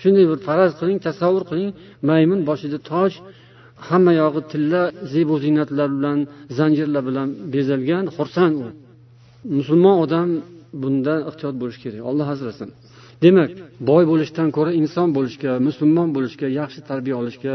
Shunday 0.02 0.24
bir 0.30 0.38
faraz 0.48 0.72
qiling 0.80 0.98
tasavvur 1.06 1.44
qiling. 1.50 1.70
Maymun 2.08 2.40
boshida 2.48 2.78
toj 2.90 3.12
hamma 3.88 4.12
yog'i 4.22 4.40
tilla 4.52 4.82
zebu 5.12 5.34
ziynatlar 5.44 5.88
bilan 5.96 6.18
zanjirlar 6.58 7.02
bilan 7.08 7.28
bezalgan 7.54 8.04
xursand 8.16 8.54
u. 8.64 8.66
Musulmon 9.58 9.96
odam 10.04 10.28
bundan 10.82 11.20
ehtiyot 11.30 11.54
bo'lishi 11.60 11.80
kerak 11.84 12.02
olloh 12.10 12.28
asrasin. 12.34 12.70
Demak 13.24 13.50
boy 13.90 14.04
bo'lishdan 14.10 14.48
ko'ra 14.56 14.72
inson 14.80 15.08
bo'lishga 15.16 15.52
musulmon 15.68 16.08
bo'lishga 16.16 16.48
yaxshi 16.60 16.80
tarbiya 16.90 17.16
olishga 17.22 17.54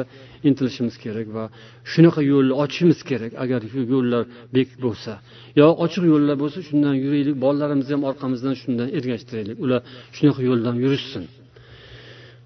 intilishimiz 0.49 0.95
kerak 1.03 1.27
va 1.35 1.43
shunaqa 1.91 2.21
yo'lni 2.31 2.53
ochishimiz 2.63 2.99
kerak 3.09 3.31
agar 3.43 3.59
shu 3.71 3.81
yo'llar 3.93 4.23
bek 4.57 4.69
bo'lsa. 4.85 5.11
Yo 5.59 5.67
ochiq 5.85 6.03
yo'llar 6.13 6.35
bo'lsa 6.43 6.59
shundan 6.67 6.95
yuraylik 7.03 7.35
bolalarimizni 7.45 7.93
ham 7.95 8.03
orqamizdan 8.11 8.55
shundan 8.61 8.87
ergashtiraylik. 8.97 9.57
Ular 9.65 9.79
shunaqa 10.17 10.41
yo'ldan 10.49 10.75
yurishsin. 10.83 11.23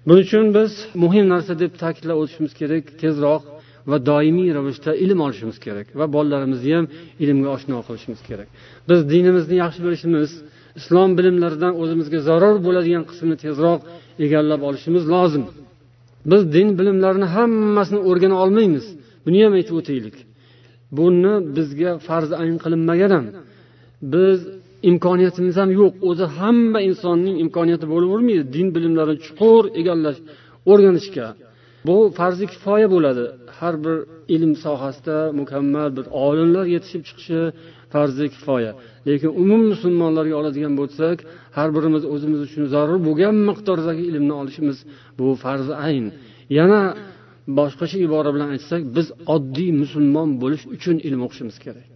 Buning 0.06 0.24
uchun 0.26 0.46
biz 0.58 0.72
muhim 1.02 1.26
narsa 1.34 1.52
deb 1.62 1.72
ta'kidlab 1.82 2.16
o'tishimiz 2.22 2.52
kerak 2.60 2.84
tezroq 3.02 3.42
va 3.90 3.96
doimiy 4.10 4.50
ravishda 4.56 4.92
ilm 5.04 5.18
olishimiz 5.26 5.56
kerak 5.66 5.86
va 5.98 6.04
bolalarimizni 6.16 6.70
ham 6.76 6.86
ilmga 7.24 7.48
oshno 7.56 7.76
qilishimiz 7.86 8.20
kerak. 8.28 8.48
Biz 8.88 9.00
dinimizni 9.12 9.56
yaxshi 9.64 9.80
bilishimiz 9.86 10.30
islom 10.80 11.10
bilimlaridan 11.18 11.72
o'zimizga 11.82 12.18
zarur 12.28 12.56
bo'ladigan 12.66 13.04
qismini 13.10 13.36
tezroq 13.44 13.80
egallab 14.24 14.60
olishimiz 14.68 15.04
lozim. 15.14 15.44
Biz 16.30 16.42
din 16.54 16.68
bilimlarini 16.78 17.28
hammasini 17.36 18.00
o'rgana 18.08 18.36
olmaymiz. 18.42 18.86
Buni 19.24 19.38
ham 19.44 19.52
aytib 19.58 19.74
o'taylik. 19.80 20.16
Buni 20.98 21.34
bizga 21.56 21.90
farz 22.06 22.30
ayn 22.42 22.56
qilinmagan 22.64 23.10
ham. 23.16 23.26
Biz 24.14 24.38
imkoniyatimiz 24.90 25.56
ham 25.60 25.70
yo'q. 25.80 25.92
O'zi 26.08 26.26
hamma 26.38 26.80
insonning 26.88 27.36
imkoniyati 27.44 27.86
bo'lavermaydi. 27.92 28.42
Din 28.54 28.66
bilimlarini 28.74 29.18
chuqur 29.26 29.62
egallash 29.80 30.18
o'rganishga. 30.70 31.26
Bu 31.86 31.96
farzi 32.18 32.44
kifoya 32.52 32.88
bo'ladi. 32.94 33.24
Har 33.58 33.74
bir 33.84 33.96
ilm 34.34 34.52
sohasida 34.64 35.16
mukammal 35.40 35.88
bir 35.96 36.06
olimlar 36.26 36.64
yetishib 36.74 37.02
chiqishi 37.08 37.40
farzi 37.92 38.26
kifoya. 38.34 38.72
Lekin 39.08 39.30
umum 39.42 39.62
musulmonlarga 39.72 40.34
oladigan 40.40 40.74
bo'lsak 40.80 41.16
har 41.56 41.68
birimiz 41.76 42.04
o'zimiz 42.14 42.40
uchun 42.46 42.64
zarur 42.74 42.98
bo'lgan 43.08 43.36
miqdordagi 43.48 44.02
ilmni 44.10 44.34
olishimiz 44.40 44.78
bu 45.18 45.26
farzi 45.44 45.74
ayn. 45.88 46.06
Yana 46.58 46.80
boshqacha 47.58 47.96
ibora 48.06 48.30
bilan 48.34 48.48
aytsak 48.54 48.82
biz 48.96 49.06
oddiy 49.34 49.70
musulmon 49.82 50.28
bo'lish 50.42 50.64
uchun 50.76 50.96
ilm 51.08 51.20
o'qishimiz 51.26 51.58
kerak. 51.66 51.95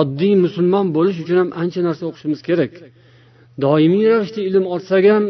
Oddiy 0.00 0.34
musulmon 0.44 0.86
bo'lish 0.96 1.18
uchun 1.22 1.36
ham 1.42 1.50
ancha 1.62 1.80
narsa 1.88 2.02
o'qishimiz 2.10 2.40
kerak. 2.48 2.72
Doimiy 3.64 4.04
ravishda 4.12 4.40
ilm 4.48 4.64
olsak 4.74 5.04
ham 5.12 5.24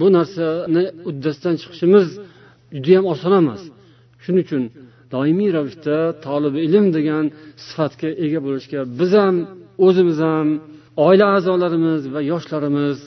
bu 0.00 0.06
narsani 0.16 0.84
uddasidan 1.08 1.54
chiqishimiz 1.62 2.06
judayam 2.74 3.04
oson 3.12 3.32
emas. 3.40 3.62
Shuning 4.24 4.44
uchun 4.46 4.62
doimiy 5.14 5.50
ravishda 5.56 5.96
tolib 6.26 6.54
ilm 6.66 6.86
degan 6.96 7.24
sifatga 7.66 8.08
ega 8.24 8.40
bo'lishga 8.46 8.80
biz 9.00 9.12
ham 9.20 9.36
o'zimiz 9.86 10.18
ham 10.28 10.48
oila 11.06 11.26
a'zolarimiz 11.36 12.02
va 12.14 12.20
yoshlarimiz 12.32 12.98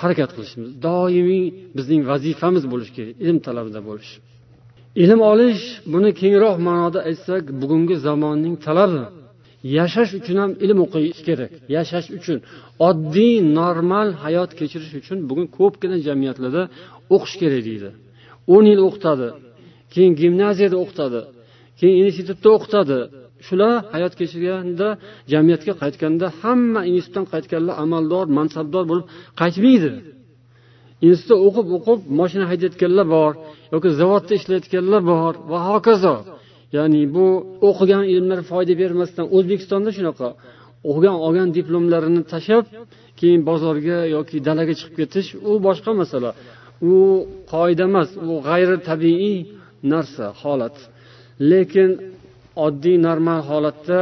harakat 0.00 0.30
qilishimiz 0.36 0.70
doimiy 0.86 1.44
bizning 1.76 2.02
vazifamiz 2.10 2.64
bo'lishi 2.72 2.92
kerak 2.98 3.16
ilm 3.24 3.38
talabida 3.46 3.80
bo'lish. 3.88 4.12
Ilm 5.02 5.20
olish 5.32 5.62
buni 5.92 6.10
kengroq 6.20 6.56
ma'noda 6.68 7.00
aytsak 7.08 7.42
bugungi 7.60 7.96
zamonning 8.06 8.56
talabi. 8.66 9.02
Yashash 9.78 10.12
uchun 10.18 10.36
ham 10.42 10.50
ilm 10.64 10.78
o'qish 10.84 11.20
kerak. 11.28 11.52
Yashash 11.76 12.08
uchun. 12.18 12.38
Oddiy 12.88 13.34
normal 13.58 14.08
hayot 14.24 14.50
kechirish 14.58 14.94
uchun 15.00 15.18
bugun 15.28 15.46
ko'pgina 15.58 15.96
jamiyatlarda 16.06 16.62
o'qish 17.14 17.34
kerak 17.42 17.62
deydi. 17.68 17.90
O'n 18.54 18.64
yil 18.70 18.80
o'qitadi 18.88 19.28
keyin 19.94 20.12
gimnaziyada 20.20 20.76
o'qitadi 20.84 21.20
keyin 21.80 21.96
institutda 22.04 22.48
o'qitadi. 22.56 22.98
Shular 23.46 23.74
hayot 23.94 24.14
kechirganda 24.20 24.88
jamiyatga 25.32 25.72
qaytganda 25.82 26.26
hamma 26.40 26.80
institutdan 26.90 27.26
qaytganlar 27.34 27.74
amaldor 27.84 28.24
mansabdor 28.38 28.84
bo'lib 28.90 29.06
qaytmaydi. 29.40 29.92
Institutda 31.08 31.36
o'qib 31.46 31.66
o'qib 31.76 31.98
moshina 32.18 32.44
haydayotganlar 32.50 33.06
bor 33.16 33.32
yoki 33.74 33.88
zavodda 34.00 34.32
ishlayotganlar 34.38 35.02
bor 35.12 35.32
va 35.50 35.58
hokazo. 35.70 36.14
Ya'ni 36.76 37.02
bu 37.14 37.26
o'qigan 37.68 38.04
ilmlar 38.14 38.40
foyda 38.50 38.74
bermasdan 38.82 39.26
o'zbekistonda 39.36 39.90
shunaqa 39.96 40.28
o'qigan 40.88 41.16
olgan 41.26 41.48
diplomlarini 41.58 42.22
tashlab 42.32 42.66
keyin 43.20 43.40
bozorga 43.50 43.98
yoki 44.16 44.36
dalaga 44.48 44.74
chiqib 44.78 44.94
ketish 45.00 45.28
u 45.50 45.52
boshqa 45.66 45.90
masala. 46.00 46.30
U 46.92 46.94
qoida 47.52 47.84
emas 47.90 48.10
u 48.30 48.32
g'ayri 48.46 48.76
tabiiy 48.90 49.36
narsa 49.92 50.26
holat. 50.42 50.76
Lekin 51.50 51.90
oddiy 52.66 52.96
normal 53.06 53.40
holatda 53.50 54.00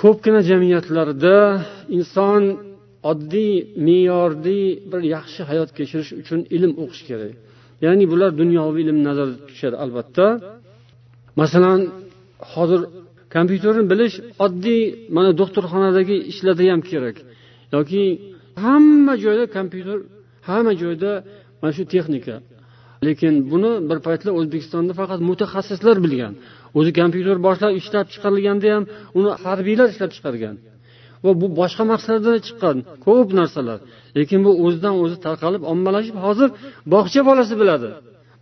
ko'pgina 0.00 0.40
jamiyatlarda 0.50 1.36
inson 1.98 2.42
oddiy 3.10 3.52
me'yorli 3.86 4.60
bir 4.90 5.02
yaxshi 5.14 5.40
hayot 5.50 5.70
kechirish 5.78 6.10
uchun 6.20 6.40
ilm 6.56 6.72
o'qish 6.82 7.02
kerak. 7.08 7.32
Ya'ni 7.84 8.04
bular 8.12 8.30
dunyoviy 8.42 8.82
ilm 8.86 8.98
nazarda 9.08 9.36
tutishadi 9.40 9.76
albatta. 9.84 10.26
Masalan 11.40 11.80
hozir 12.52 12.80
kompyuterni 13.34 13.82
bilish 13.92 14.16
oddiy 14.44 14.82
mana 15.16 15.30
doktorxonadagi 15.40 16.16
ishlarda 16.30 16.64
ham 16.72 16.80
kerak. 16.90 17.16
Yoki 17.74 18.02
hamma 18.64 19.14
joyda 19.24 19.44
kompyuter 19.56 19.98
hamma 20.48 20.72
joyda 20.82 21.10
mana 21.60 21.72
shu 21.76 21.84
texnika. 21.94 22.36
Lekin 23.06 23.34
buni 23.52 23.72
bir 23.90 23.98
paytlar 24.06 24.32
o'zbekistonda 24.38 24.92
faqat 25.00 25.20
mutaxassislar 25.28 25.96
bilgan. 26.04 26.32
O'zi 26.78 26.90
kompyuter 27.00 27.36
boshlab 27.46 27.72
ishlab 27.80 28.06
chiqarilganda 28.12 28.66
ham 28.74 28.84
uni 29.18 29.30
harbiylar 29.44 29.86
ishlab 29.94 30.10
chiqargan. 30.16 30.54
Va 31.24 31.32
bu 31.40 31.46
boshqa 31.60 31.84
maqsadda 31.92 32.32
chiqqan 32.46 32.76
ko'p 33.06 33.28
narsalar. 33.40 33.78
Lekin 34.18 34.40
bu 34.46 34.50
o'zidan 34.64 34.94
o'zi 35.02 35.16
tarqalib 35.26 35.62
ommalashib 35.72 36.16
hozir 36.24 36.48
bog'cha 36.94 37.20
bolasi 37.28 37.54
biladi. 37.62 37.88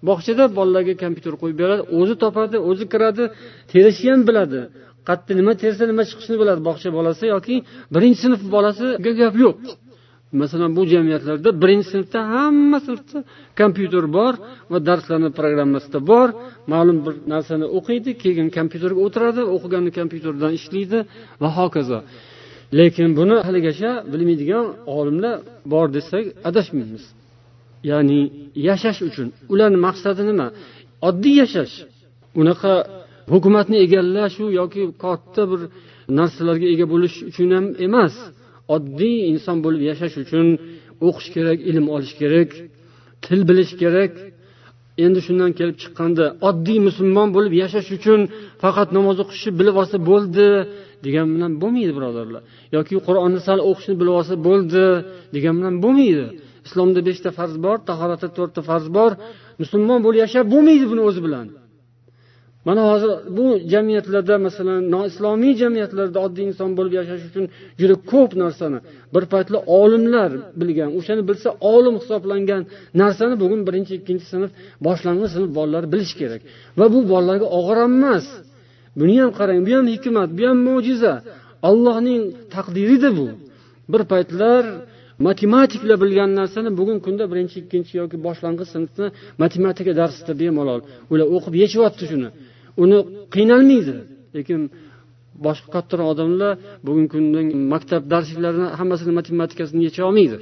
Bog'chada 0.09 0.45
bolalarga 0.59 0.95
kompyuter 1.03 1.35
qo'yib 1.43 1.59
beradi 1.63 1.83
o'zi 1.99 2.15
topadi 2.25 2.57
o'zi 2.71 2.85
kiradi 2.93 3.25
terishni 3.73 4.09
ham 4.15 4.23
biladi. 4.29 4.61
Qayerda 5.09 5.33
nima 5.41 5.53
tersa 5.63 5.83
nima 5.91 6.03
chiqishini 6.11 6.37
biladi 6.43 6.61
bog'cha 6.69 6.89
bolasi 6.99 7.25
yoki 7.35 7.55
birinchi 7.95 8.19
sinf 8.25 8.41
bolasiga 8.55 9.11
gap 9.21 9.35
yo'q. 9.45 9.57
Masalan 10.41 10.71
bu 10.77 10.83
jamiyatlarda 10.93 11.51
birinchi 11.63 11.89
sinfda 11.95 12.21
hamma 12.35 12.79
sinfda 12.87 13.19
kompyuter 13.61 14.05
bor 14.17 14.33
va 14.73 14.79
darslarni 14.89 15.31
programmasida 15.39 15.99
bor. 16.11 16.29
Ma'lum 16.73 16.99
bir 17.05 17.15
narsani 17.33 17.67
o'qiydi 17.79 18.11
keyin 18.23 18.49
kompyuterga 18.59 19.01
o'tiradi 19.07 19.43
o'qigani 19.55 19.91
kompyuterdan 19.99 20.53
ishlaydi 20.59 20.99
va 21.43 21.49
hokazo. 21.59 21.99
Lekin 22.79 23.09
buni 23.19 23.37
haligacha 23.47 23.91
bilmaydigan 24.13 24.67
olimlar 24.99 25.35
bor 25.73 25.87
desak 25.97 26.25
adashmaymiz. 26.49 27.05
Ya'ni 27.91 28.21
yashash 28.69 29.01
uchun. 29.09 29.29
Ularni 29.53 29.79
maqsadi 29.87 30.23
nima? 30.31 30.47
Oddiy 31.09 31.37
yashash. 31.43 31.75
Unaqa 32.41 32.73
hukumatni 33.33 33.77
egallashu 33.85 34.45
yoki 34.61 34.83
katta 35.05 35.43
bir 35.51 35.61
narsalarga 36.19 36.67
ega 36.75 36.87
bo'lish 36.93 37.17
uchun 37.31 37.49
ham 37.57 37.67
emas. 37.87 38.15
Oddiy 38.75 39.17
inson 39.31 39.57
bo'lib 39.65 39.83
yashash 39.91 40.17
uchun 40.25 40.47
o'qish 41.07 41.29
kerak 41.35 41.59
ilm 41.71 41.87
olish 41.97 42.15
kerak 42.21 42.51
til 43.25 43.41
bilish 43.49 43.73
kerak. 43.83 44.13
Endi 45.05 45.21
shundan 45.27 45.51
kelib 45.59 45.77
chiqqanda 45.83 46.25
oddiy 46.49 46.79
musulmon 46.89 47.29
bo'lib 47.37 47.53
yashash 47.63 47.89
uchun 47.97 48.21
faqat 48.63 48.89
namoz 48.97 49.17
o'qishni 49.25 49.53
bilib 49.61 49.77
olsa 49.81 49.97
bo'ldi 50.11 50.49
degan 51.05 51.27
bilan 51.35 51.53
bo'lmaydi 51.63 51.93
birodarlar. 51.99 52.43
Yoki 52.77 52.95
qur'onni 53.07 53.41
sal 53.47 53.59
o'qishni 53.71 53.95
bilib 54.01 54.15
olsa 54.21 54.35
bo'ldi 54.49 54.85
degan 55.35 55.55
bilan 55.59 55.75
bo'lmaydi. 55.85 56.27
Islomda 56.67 57.01
beshta 57.09 57.31
farz 57.39 57.55
bor 57.65 57.77
tahoratda 57.89 58.29
to'rtta 58.37 58.61
farz 58.71 58.87
bor. 58.97 59.11
Musulmon 59.63 59.99
bo'lib 60.05 60.19
yashab 60.25 60.47
bo'lmaydi 60.55 60.85
buni 60.93 61.03
o'zi 61.09 61.21
bilan. 61.27 61.47
Mana 62.65 62.83
hozir 62.91 63.11
bu 63.37 63.45
jamiyatlarda 63.73 64.35
masalan 64.47 64.81
noislomiy 64.95 65.55
jamiyatlarda 65.63 66.19
oddiy 66.27 66.45
inson 66.51 66.71
bo'lib 66.79 66.95
yashash 67.01 67.25
uchun 67.31 67.45
juda 67.81 67.97
ko'p 68.13 68.31
narsani. 68.43 68.79
Bir 69.15 69.25
paytlar 69.33 69.61
olimlar 69.81 70.31
bilgan 70.61 70.91
o'shani 70.99 71.23
bilsa 71.31 71.49
olim 71.75 71.95
hisoblangan 72.01 72.63
narsani 73.03 73.35
bugun 73.43 73.61
birinchi 73.69 73.93
ikkinchi 73.99 74.27
sinf 74.33 74.51
boshlang'ich 74.87 75.31
sinf 75.37 75.49
bolalari 75.59 75.89
bilishi 75.95 76.15
kerak. 76.21 76.41
Va 76.79 76.87
bu 76.95 76.99
bolalarga 77.13 77.47
og'ir 77.59 77.77
ham 77.83 77.93
emas. 78.01 78.27
Buni 78.99 79.15
ham 79.23 79.31
qarang 79.39 79.61
bu 79.67 79.73
ham 79.79 79.87
hikmat 79.95 80.29
bu 80.39 80.43
ham 80.49 80.59
mo'jiza. 80.69 81.15
Allohning 81.69 82.23
taqdirida 82.55 83.11
bu. 83.19 83.27
Bir 83.93 84.03
paytlar 84.13 84.63
matematiklar 85.29 85.97
bilgan 86.05 86.31
narsani 86.41 86.71
bugungi 86.79 87.03
kunda 87.07 87.25
birinchi 87.33 87.57
ikkinchi 87.63 87.93
yoki 88.01 88.17
boshlang'ich 88.27 88.69
sinfni 88.75 89.07
matematika 89.43 89.93
darsida 90.01 90.33
bemalol 90.43 90.81
ular 91.13 91.27
o'qib 91.37 91.55
yechyapti 91.63 92.05
shuni. 92.11 92.29
Uni 92.83 92.99
qiynalmaydi. 93.35 93.95
Lekin 94.37 94.61
boshqa 95.47 95.69
kattaroq 95.77 96.09
odamlar 96.13 96.53
bugungi 96.87 97.09
kunda 97.15 97.41
maktab 97.75 98.03
darsliklarini 98.13 98.69
hammasini 98.79 99.13
matematikasini 99.21 99.81
yecha 99.89 100.03
olmaydi. 100.09 100.37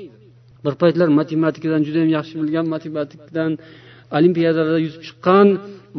Bir 0.65 0.75
paytlar 0.83 1.09
matematikadan 1.21 1.83
juda 1.87 1.99
yam 2.03 2.11
yaxshi 2.19 2.35
bilgan 2.43 2.67
matematikdan 2.75 3.51
olimpiadalarda 4.17 4.79
yutib 4.87 5.03
chiqqan 5.09 5.47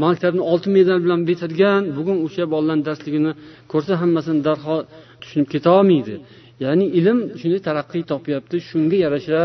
maktabni 0.03 0.41
oltin 0.51 0.71
medal 0.77 0.99
bilan 1.05 1.21
bitirgan 1.29 1.81
bugun 1.97 2.17
o'sha 2.25 2.43
bolalarni 2.53 2.83
darsligini 2.89 3.31
ko'rsa 3.71 3.93
hammasini 4.01 4.41
darhol 4.47 4.81
tushunib 5.21 5.47
ketolmaydi 5.53 6.15
ya'ni 6.63 6.85
ilm 6.99 7.19
shunday 7.39 7.61
taraqqiy 7.69 8.03
topyapti 8.11 8.57
shunga 8.69 8.97
yarasha 9.05 9.39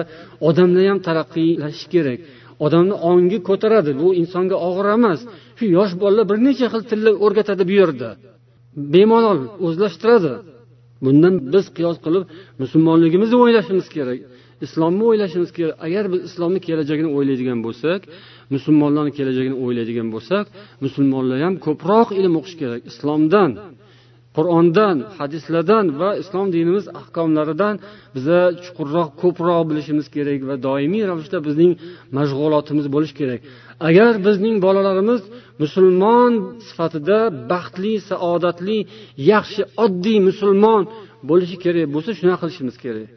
odamlar 0.49 0.85
ham 0.91 0.99
taraqqiylashi 1.09 1.87
kerak. 1.95 2.19
Odamni 2.67 2.95
ongi 3.11 3.39
ko'taradi 3.49 3.93
bu 4.01 4.09
insonga 4.21 4.57
og'ir 4.69 4.87
emas. 4.97 5.21
Shu 5.59 5.65
yosh 5.79 5.93
bolalar 6.03 6.25
bir 6.31 6.39
necha 6.47 6.67
xil 6.73 6.83
tilni 6.91 7.13
o'rgatadi 7.25 7.63
bu 7.71 7.75
yerda 7.81 8.09
bemalol 8.95 9.41
o'zlashtiradi. 9.67 10.33
Bundan 11.05 11.35
biz 11.55 11.65
qiyos 11.77 11.97
qilib 12.05 12.25
musulmonligimizni 12.63 13.37
o'ylashimiz 13.45 13.87
kerak 13.97 14.21
islomni 14.65 15.05
o'ylashimiz 15.11 15.51
kerak. 15.57 15.77
Agar 15.87 16.05
biz 16.13 16.21
islomni 16.29 16.61
kelajagini 16.69 17.11
o'ylaydigan 17.17 17.59
bo'lsak 17.67 18.01
musulmonlarni 18.55 19.13
kelajagini 19.19 19.57
o'ylaydigan 19.65 20.09
bo'lsak 20.15 20.45
musulmonlar 20.85 21.39
ham 21.47 21.55
ko'proq 21.67 22.09
ilm 22.21 22.35
o'qish 22.41 22.57
kerak 22.63 22.81
islomdan. 22.91 23.51
Qur'ondan 24.37 24.97
hadislardan 25.19 25.85
va 26.01 26.11
islom 26.23 26.47
dinimiz 26.57 26.85
ahkomlaridan 27.01 27.75
biza 28.17 28.41
chuqurroq 28.65 29.11
ko'proq 29.23 29.63
bilishimiz 29.71 30.07
kerak 30.17 30.41
va 30.49 30.55
doimiy 30.67 31.05
ravishda 31.11 31.39
bizning 31.49 31.73
mashg'ulotimiz 32.17 32.87
bo'lishi 32.95 33.15
kerak. 33.21 33.41
Agar 33.89 34.13
bizning 34.27 34.57
bolalarimiz 34.67 35.23
musulmon 35.63 36.33
sifatida 36.69 37.19
baxtli 37.53 37.95
saodatli 38.11 38.79
yaxshi 39.33 39.63
oddiy 39.85 40.19
musulmon 40.29 40.83
bo'lishi 41.31 41.57
kerak 41.65 41.87
bo'lsa 41.95 42.11
shunaqa 42.21 42.43
qilishimiz 42.43 42.77
kerak. 42.85 43.09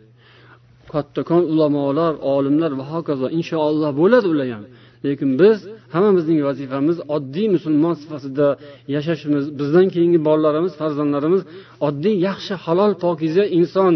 Kattakon 0.93 1.43
ulamolar 1.53 2.13
olimlar 2.35 2.71
va 2.79 2.85
hokazo 2.93 3.27
inshaalloh 3.39 3.91
bo'ladi 4.01 4.27
ular 4.33 4.47
ham. 4.55 4.65
Lekin 5.05 5.29
biz 5.41 5.57
hammamizning 5.93 6.39
vazifamiz 6.49 6.97
oddiy 7.15 7.47
musulmon 7.55 7.93
sifatida 8.01 8.47
yashashimiz 8.95 9.45
bizdan 9.59 9.87
keyingi 9.93 10.19
bolalarimiz 10.27 10.73
farzandlarimiz 10.81 11.41
oddiy 11.87 12.15
yaxshi 12.27 12.53
halol 12.65 12.91
pokiza 13.05 13.43
inson 13.59 13.93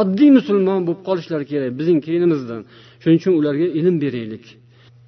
oddiy 0.00 0.30
musulmon 0.38 0.80
bo'lib 0.86 1.02
qolishlari 1.08 1.44
kerak 1.52 1.70
bizning 1.80 2.00
keynimizdan. 2.08 2.60
Shuning 3.02 3.18
uchun 3.20 3.32
ularga 3.40 3.66
ilm 3.80 3.96
beraylik. 4.04 4.44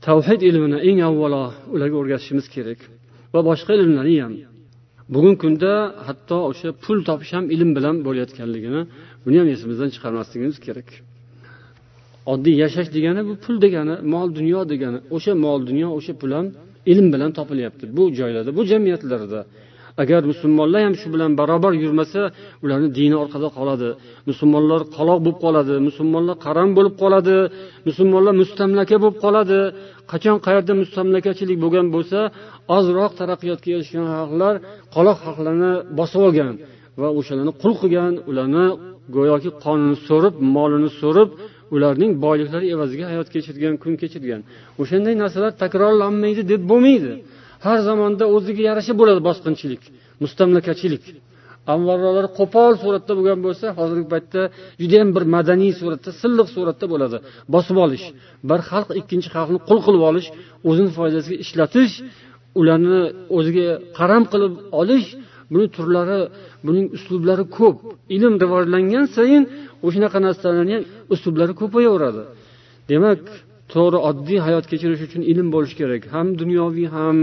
Tavhid 0.06 0.40
ilmini 0.48 0.78
eng 0.88 0.98
avvalo 1.08 1.42
ularga 1.74 1.96
o'rgatishimiz 2.02 2.46
kerak 2.54 2.80
va 3.34 3.40
boshqa 3.48 3.72
ilmlarni 3.80 4.16
ham. 4.24 4.34
Bugungi 5.14 5.38
kunda 5.44 5.72
hatto 6.06 6.38
o'sha 6.50 6.68
pul 6.82 6.98
topish 7.08 7.32
ham 7.36 7.44
ilm 7.54 7.70
bilan 7.76 7.96
bo'layotganligini 8.06 8.82
buni 9.24 9.36
ham 9.40 9.48
esimizdan 9.54 9.88
chiqarmasligimiz 9.94 10.56
kerak. 10.66 10.88
Oddiy 12.32 12.54
yashash 12.62 12.88
degani 12.96 13.20
bu 13.28 13.34
pul 13.44 13.56
degani 13.64 13.94
mol 14.12 14.28
dunyo 14.38 14.60
degani 14.72 14.98
o'sha 15.16 15.32
mol 15.44 15.58
dunyo 15.68 15.88
o'sha 15.98 16.12
pul 16.20 16.30
ham 16.36 16.46
ilm 16.92 17.06
bilan 17.14 17.30
topilyapti 17.38 17.84
bu 17.96 18.02
joylarda 18.18 18.50
bu 18.58 18.62
jamiyatlarda. 18.70 19.40
Agar 20.02 20.22
musulmonlar 20.32 20.80
ham 20.86 20.94
shu 21.00 21.08
bilan 21.14 21.30
barobar 21.40 21.72
yurmasa 21.84 22.20
ularni 22.64 22.88
dini 22.98 23.16
orqada 23.22 23.48
qoladi. 23.58 23.88
Musulmonlar 24.30 24.80
qaloq 24.96 25.18
bo'lib 25.24 25.38
qoladi 25.44 25.74
musulmonlar 25.88 26.36
qaram 26.46 26.70
bo'lib 26.76 26.94
qoladi 27.02 27.36
musulmonlar 27.88 28.34
mustamlaka 28.42 28.96
bo'lib 29.02 29.18
qoladi. 29.24 29.58
Qachon 30.12 30.36
qayerda 30.46 30.72
mustamlakachilik 30.82 31.58
bo'lgan 31.64 31.86
bo'lsa 31.94 32.18
ozroq 32.76 33.12
taraqqiyotga 33.20 33.70
erishgan 33.76 34.06
xalqlar 34.14 34.54
qoloq 34.94 35.16
xalqlarni 35.24 35.72
bosib 35.98 36.20
olgan 36.28 36.54
va 37.00 37.08
o'shalarni 37.18 37.52
qul 37.62 37.72
qilgan 37.80 38.12
ularni 38.30 38.66
go'yoki 39.16 39.50
qonini 39.64 39.96
so'rib 40.08 40.34
molini 40.56 40.90
so'rib 41.00 41.28
ularning 41.74 42.12
boyliklari 42.24 42.66
evaziga 42.74 43.06
hayot 43.12 43.28
kechirgan 43.34 43.74
kun 43.82 43.94
kechirgan. 44.02 44.40
O'shanday 44.82 45.14
narsalar 45.22 45.52
takrorlanmaydi 45.62 46.42
deb 46.52 46.62
bo'lmaydi. 46.70 47.12
Har 47.66 47.78
zamonda 47.88 48.24
o'ziga 48.36 48.62
yarasha 48.68 48.94
bo'ladi 49.00 49.20
bosqinchilik 49.28 49.82
mustamlakachilik. 50.22 51.04
Avvalroq 51.74 52.32
qo'pol 52.40 52.72
suratda 52.82 53.12
bo'lgan 53.18 53.38
bo'lsa 53.46 53.66
hozirgi 53.78 54.06
paytda 54.14 54.42
judayam 54.82 55.10
bir 55.16 55.24
madaniy 55.36 55.72
suratda 55.80 56.10
silliq 56.22 56.48
suratda 56.56 56.86
bo'ladi. 56.92 57.16
Bosib 57.54 57.76
olish 57.84 58.06
bir 58.50 58.60
xalq 58.70 58.88
ikkinchi 59.00 59.28
xalqni 59.36 59.58
qul 59.68 59.78
qilib 59.86 60.02
olish 60.10 60.28
o'zini 60.68 60.90
foydasiga 60.98 61.36
ishlatish 61.44 61.94
ularni 62.60 63.00
o'ziga 63.38 63.66
qaram 63.98 64.24
qilib 64.32 64.54
olish 64.80 65.08
buni 65.52 65.66
turlari 65.76 66.20
buning 66.66 66.86
uslublari 66.96 67.44
ko'p. 67.58 67.76
Ilm 68.16 68.34
rivojlangan 68.42 69.04
sayin 69.16 69.42
o'shanaqa 69.86 70.18
narsalarni 70.26 70.74
ham 70.76 70.84
uslublari 71.14 71.52
ko'payaveradi. 71.60 72.22
Demak 72.90 73.20
to'g'ri 73.72 73.98
oddiy 74.08 74.38
hayot 74.46 74.64
kechirish 74.70 75.02
uchun 75.08 75.22
ilm 75.32 75.48
bo'lishi 75.54 75.76
kerak. 75.80 76.02
Ham 76.14 76.26
dunyoviy 76.40 76.88
ham 76.96 77.16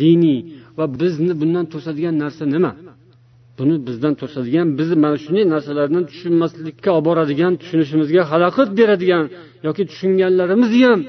diniy. 0.00 0.40
Va 0.78 0.84
bizni 1.00 1.32
bundan 1.40 1.66
to'sadigan 1.72 2.14
narsa 2.22 2.44
nima? 2.54 2.72
Buni 3.58 3.76
bizdan 3.88 4.14
to'sadigan 4.20 4.68
bizni 4.78 4.96
mana 5.04 5.16
shunday 5.24 5.44
narsalarni 5.54 6.00
tushunmaslikka 6.10 6.90
olib 6.96 7.04
boradigan 7.08 7.52
tushunishimizga 7.60 8.22
xalaqit 8.32 8.68
beradigan 8.78 9.24
yoki 9.66 9.82
tushunganlarimizni 9.90 10.82
ham 10.90 11.00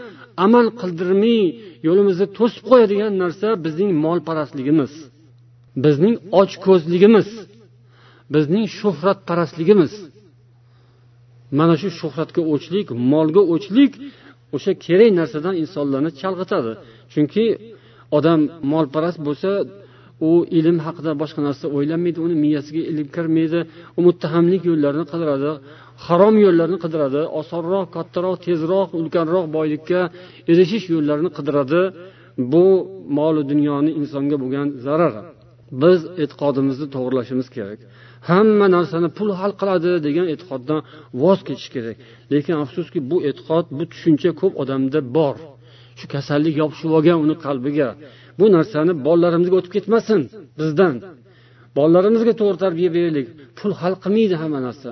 amal 0.46 0.66
qildirmay 0.82 1.42
yo'limizni 1.88 2.28
to'sib 2.38 2.64
qo'yadigan 2.70 3.14
narsa 3.24 3.48
bizning 3.66 3.92
molparastligimiz. 4.06 4.92
Bizning 5.86 6.16
ochko'zligimiz 6.42 7.28
bizning 8.34 8.66
shuhratparastligimiz. 8.80 9.94
Mana 11.60 11.76
shu 11.82 11.90
shuhratga 12.00 12.42
o'chlik 12.54 12.88
molga 13.14 13.42
o'chlik 13.54 13.92
o'sha 14.56 14.72
kerak 14.86 15.12
narsadan 15.20 15.56
insonlarni 15.64 16.12
chalg'itadi. 16.22 16.72
Chunki 17.14 17.46
odam 18.18 18.40
molparast 18.74 19.20
bo'lsa 19.28 19.50
u 20.30 20.32
ilm 20.60 20.78
haqida 20.86 21.12
boshqa 21.22 21.42
narsa 21.48 21.66
o'ylamaydi 21.78 22.20
uni 22.26 22.36
miyasiga 22.44 22.82
ilm 22.92 23.08
kirmaydi 23.16 23.60
u 23.98 24.00
muttahamlik 24.08 24.62
yo'llarini 24.70 25.06
qidiradi 25.12 25.52
harom 26.06 26.36
yo'llarni 26.46 26.78
qidiradi 26.84 27.22
osonroq 27.40 27.86
kattaroq 27.96 28.36
tezroq 28.46 28.90
ulkanroq 29.00 29.46
boylikka 29.58 30.00
erishish 30.52 30.86
yo'llarini 30.94 31.32
qidiradi. 31.38 31.82
Bu 32.52 32.66
molu 33.18 33.42
dunyoni 33.52 33.92
insonga 34.00 34.36
bo'lgan 34.44 34.68
zarari 34.86 35.24
biz 35.82 36.00
e'tiqodimizni 36.24 36.88
to'g'irlashimiz 36.96 37.48
kerak. 37.56 37.80
Hamma 38.30 38.68
narsani 38.76 39.10
pul 39.18 39.30
hal 39.40 39.52
qiladi 39.62 39.92
degan 40.08 40.28
e'tiqoddan 40.34 40.80
voz 41.22 41.40
kechish 41.48 41.70
kerak. 41.76 41.98
Lekin 42.34 42.56
afsuski 42.64 43.00
bu 43.12 43.18
e'tiqod 43.30 43.66
bu 43.78 43.84
tushuncha 43.92 44.32
ko'p 44.42 44.54
odamda 44.62 45.00
bor. 45.18 45.36
Shu 46.00 46.06
kasallik 46.16 46.56
yopishib 46.62 46.92
olgan 46.98 47.18
uni 47.26 47.36
qalbiga. 47.46 47.90
Bu 48.40 48.46
narsani 48.56 48.94
bolalarimizga 49.08 49.56
o'tib 49.60 49.72
ketmasin 49.78 50.22
bizdan. 50.60 50.96
Bolalarimizga 51.78 52.34
to'g'ri 52.42 52.58
tarbiya 52.66 52.90
beraylik. 52.98 53.28
Pul 53.58 53.72
hal 53.82 53.94
qilmaydi 54.04 54.36
hamma 54.42 54.60
narsa. 54.68 54.92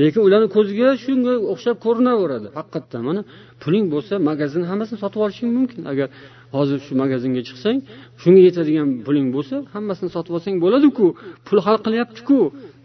Lekin 0.00 0.20
ularni 0.26 0.48
ko'ziga 0.56 0.88
shunga 1.04 1.34
o'xshab 1.52 1.76
ko'rinaveradi. 1.84 2.48
Haqiqatdan 2.58 3.02
mana 3.08 3.20
puling 3.62 3.86
bo'lsa 3.94 4.14
magazin 4.28 4.62
hammasini 4.70 4.98
sotib 5.04 5.20
olishing 5.24 5.50
mumkin. 5.58 5.82
Agar 5.92 6.08
hozir 6.54 6.78
shu 6.86 6.92
magazinga 7.02 7.42
chiqsang 7.48 7.78
shunga 8.22 8.40
yetadigan 8.48 8.88
puling 9.06 9.28
bo'lsa 9.36 9.56
hammasini 9.74 10.10
sotib 10.14 10.32
olsang 10.36 10.56
bo'ladiku. 10.64 11.06
Pul 11.46 11.58
hal 11.66 11.78
qilyaptiku 11.86 12.38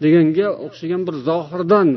deganga 0.03 0.47
o'xshagan 0.65 1.01
bir 1.07 1.15
zohirdan. 1.29 1.89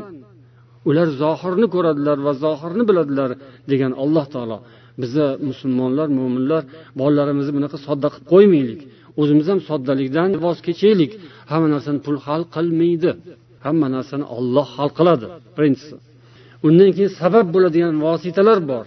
Ular 0.89 1.07
zohirni 1.21 1.67
ko'radilar 1.75 2.17
va 2.25 2.33
zohirni 2.45 2.83
biladilar 2.89 3.29
degan 3.71 3.91
alloh 4.03 4.25
taolo. 4.33 4.57
Biza 5.01 5.25
musulmonlar 5.49 6.07
mo'minlar 6.19 6.63
bolalarimizni 6.99 7.53
bunaqa 7.57 7.77
sodda 7.87 8.07
qilib 8.13 8.27
qo'ymaylik. 8.33 8.81
O'zimiz 9.21 9.47
ham 9.51 9.59
soddalikdan 9.69 10.29
voz 10.43 10.57
kechaylik. 10.67 11.11
Hamma 11.51 11.67
narsani 11.75 11.99
pul 12.05 12.17
hal 12.25 12.41
qilmaydi. 12.55 13.11
Hamma 13.65 13.87
narsani 13.95 14.25
olloh 14.37 14.67
hal 14.77 14.89
qiladi 14.97 15.27
birinchisi. 15.57 15.95
Undan 16.67 16.89
keyin 16.95 17.11
sabab 17.21 17.47
bo'ladigan 17.55 17.95
vositalar 18.05 18.59
bor. 18.71 18.85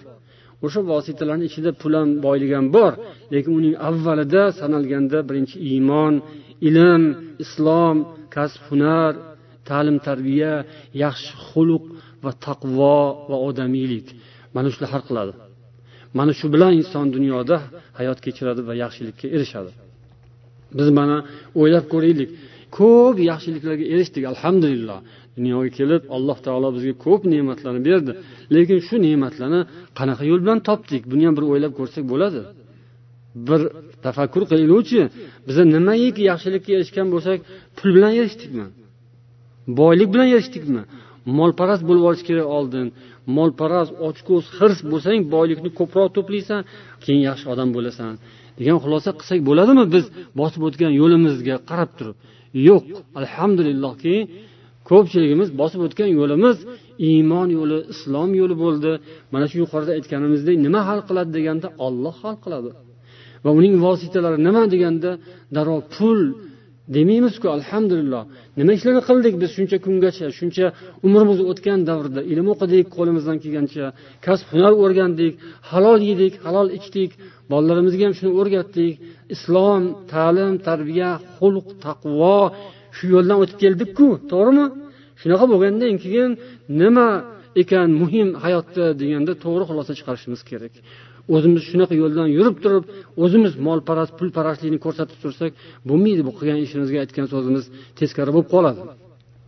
O'sha 0.64 0.80
vositalarni 0.92 1.44
ichida 1.50 1.70
pul 1.80 1.92
ham 1.98 2.08
boylik 2.26 2.50
ham 2.56 2.66
bor. 2.76 2.92
Lekin 3.32 3.52
uning 3.60 3.74
avvalida 3.88 4.42
sanalganda 4.60 5.18
birinchi 5.28 5.56
iymon 5.70 6.14
ilm 6.68 7.02
islom 7.44 7.96
kasb 8.34 8.60
hunar 8.68 9.12
ta'lim 9.68 9.96
tarbiya 10.06 10.54
yaxshi 11.04 11.32
xulq 11.48 11.84
va 12.24 12.32
taqvo 12.46 12.98
va 13.30 13.36
odamiylik. 13.48 14.06
Mana 14.54 14.68
shular 14.74 14.90
hal 14.94 15.02
qiladi. 15.08 15.32
Mana 16.18 16.32
shu 16.38 16.46
bilan 16.54 16.72
inson 16.80 17.06
dunyoda 17.16 17.56
hayot 17.98 18.18
kechiradi 18.24 18.60
va 18.68 18.74
yaxshilikka 18.82 19.26
erishadi. 19.36 19.72
Biz 20.78 20.88
mana 20.98 21.16
o'ylab 21.60 21.84
ko'raylik. 21.92 22.30
Ko'p 22.78 23.16
yaxshiliklarga 23.30 23.84
erishdik 23.94 24.24
alhamdulillah. 24.32 24.98
Dunyoga 25.36 25.70
kelib 25.78 26.02
alloh 26.16 26.38
taolo 26.46 26.68
bizga 26.76 26.94
ko'p 27.06 27.22
ne'matlarni 27.32 27.80
berdi. 27.88 28.12
Lekin 28.54 28.78
shu 28.86 28.94
ne'matlarni 29.06 29.60
qanaqa 29.98 30.24
yo'l 30.30 30.40
bilan 30.44 30.58
topdik? 30.68 31.02
Buni 31.10 31.22
ham 31.26 31.34
bir 31.38 31.44
o'ylab 31.52 31.72
ko'rsak 31.78 32.04
bo'ladi. 32.12 32.40
Bir 33.48 33.60
tafakkur 34.06 34.42
qilaylikchi 34.50 35.00
biza 35.48 35.62
nimaiki 35.74 36.22
yaxshilikka 36.30 36.70
erishgan 36.76 37.06
bo'lsak 37.14 37.38
pul 37.76 37.88
bilan 37.96 38.12
erishdikmi? 38.20 38.66
Boylik 39.80 40.08
bilan 40.14 40.28
erishdikmi? 40.34 40.82
Molparast 41.38 41.82
bo'lib 41.88 42.04
olish 42.08 42.24
kerak 42.28 42.48
oldin. 42.58 42.86
Molparast 43.36 43.92
ochko'z 44.08 44.44
hirs 44.58 44.78
bo'lsang 44.90 45.20
boylikni 45.34 45.70
ko'proq 45.78 46.08
to'playsan 46.16 46.60
keyin 47.04 47.22
yaxshi 47.28 47.46
odam 47.54 47.68
bo'lasan. 47.76 48.12
Degan 48.58 48.78
xulosa 48.84 49.10
qilsak 49.18 49.40
bo'ladimi 49.48 49.84
biz 49.94 50.04
bosib 50.40 50.62
o'tgan 50.68 50.92
yo'limizga 51.00 51.56
qarab 51.70 51.90
turib? 51.98 52.16
Yo'q 52.68 52.84
alhamdulillahki 53.20 54.14
ko'pchiligimiz 54.90 55.48
bosib 55.60 55.80
o'tgan 55.86 56.10
yo'limiz 56.18 56.56
iymon 57.10 57.48
yo'li 57.58 57.78
islom 57.92 58.30
yo'li 58.40 58.56
bo'ldi. 58.64 58.92
Mana 59.32 59.44
shu 59.50 59.56
yuqorida 59.62 59.92
aytganimizdek 59.98 60.56
nima 60.66 60.80
hal 60.88 61.00
qiladi 61.08 61.30
deganda 61.38 61.68
olloh 61.86 62.14
hal 62.24 62.36
qiladi. 62.44 62.70
Va 63.44 63.50
uning 63.58 63.74
vositalari 63.86 64.38
nima 64.48 64.62
deganda 64.74 65.10
darrov 65.56 65.80
pul 65.94 66.20
demaymizku 66.96 67.46
alhamdulillah. 67.56 68.22
Nima 68.58 68.72
ishlarni 68.76 69.02
qildik 69.08 69.34
biz 69.42 69.50
shuncha 69.56 69.76
kungacha 69.86 70.26
shuncha 70.38 70.66
umrimiz 71.06 71.38
o'tgan 71.50 71.80
davrda 71.88 72.20
ilm 72.32 72.46
o'qidik 72.54 72.86
qo'limizdan 72.96 73.36
kelgancha 73.42 73.84
kasb 74.26 74.46
hunar 74.52 74.72
o'rgandik 74.82 75.32
halol 75.70 76.00
yedik 76.10 76.34
halol 76.44 76.68
ichdik 76.78 77.10
bolalarimizga 77.52 78.02
ham 78.06 78.14
shuni 78.18 78.32
o'rgatdik. 78.40 78.94
Islom 79.34 79.82
ta'lim 80.12 80.52
tarbiya 80.68 81.10
xulq 81.36 81.66
taqvo 81.84 82.38
shu 82.96 83.04
yo'ldan 83.14 83.36
o'tib 83.42 83.58
keldikku 83.64 84.06
to'g'rimi? 84.32 84.66
Shunaqa 85.20 85.44
bo'lgandan 85.52 85.94
keyin 86.04 86.30
nima 86.80 87.08
ekan 87.62 87.88
muhim 88.02 88.28
hayotda 88.44 88.84
deganda 89.00 89.32
to'g'ri 89.44 89.64
xulosa 89.70 89.92
chiqarishimiz 89.98 90.40
kerak. 90.50 90.74
O'zimiz 91.34 91.62
shunaqa 91.70 91.94
yo'ldan 92.02 92.28
yurib 92.36 92.56
turib 92.64 92.84
o'zimiz 93.24 93.52
molparast 93.66 94.12
pulparastlikni 94.20 94.78
ko'rsatib 94.86 95.18
tursak 95.22 95.52
bo'lmaydi 95.88 96.22
bu 96.28 96.32
qilgan 96.38 96.58
ishimizga 96.66 96.98
aytgan 97.04 97.26
so'zimiz 97.34 97.64
teskari 97.98 98.30
bo'lib 98.34 98.48
qoladi. 98.54 98.80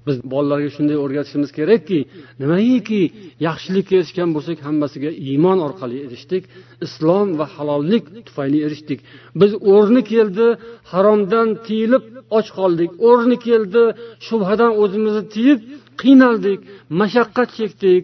Biz 0.06 0.16
bolalarga 0.32 0.70
shunday 0.76 0.96
o'rgatishimiz 1.04 1.50
kerakki 1.58 1.98
nimaiki 2.42 3.00
yaxshilikka 3.48 3.94
erishgan 4.00 4.30
bo'lsak 4.36 4.58
hammasiga 4.68 5.10
iymon 5.28 5.58
orqali 5.66 5.96
erishdik 6.06 6.42
islom 6.86 7.28
va 7.38 7.46
halollik 7.54 8.04
tufayli 8.26 8.58
erishdik. 8.66 8.98
Biz 9.40 9.52
o'rni 9.74 10.02
keldi 10.12 10.46
haromdan 10.92 11.48
tiyilib 11.66 12.04
och 12.38 12.46
qoldik. 12.58 12.90
O'rni 13.08 13.36
keldi 13.48 13.82
shubhadan 14.26 14.72
o'zimizni 14.82 15.24
tiyib 15.34 15.58
qiynaldik 16.00 16.60
mashaqqat 17.00 17.48
chekdik. 17.58 18.02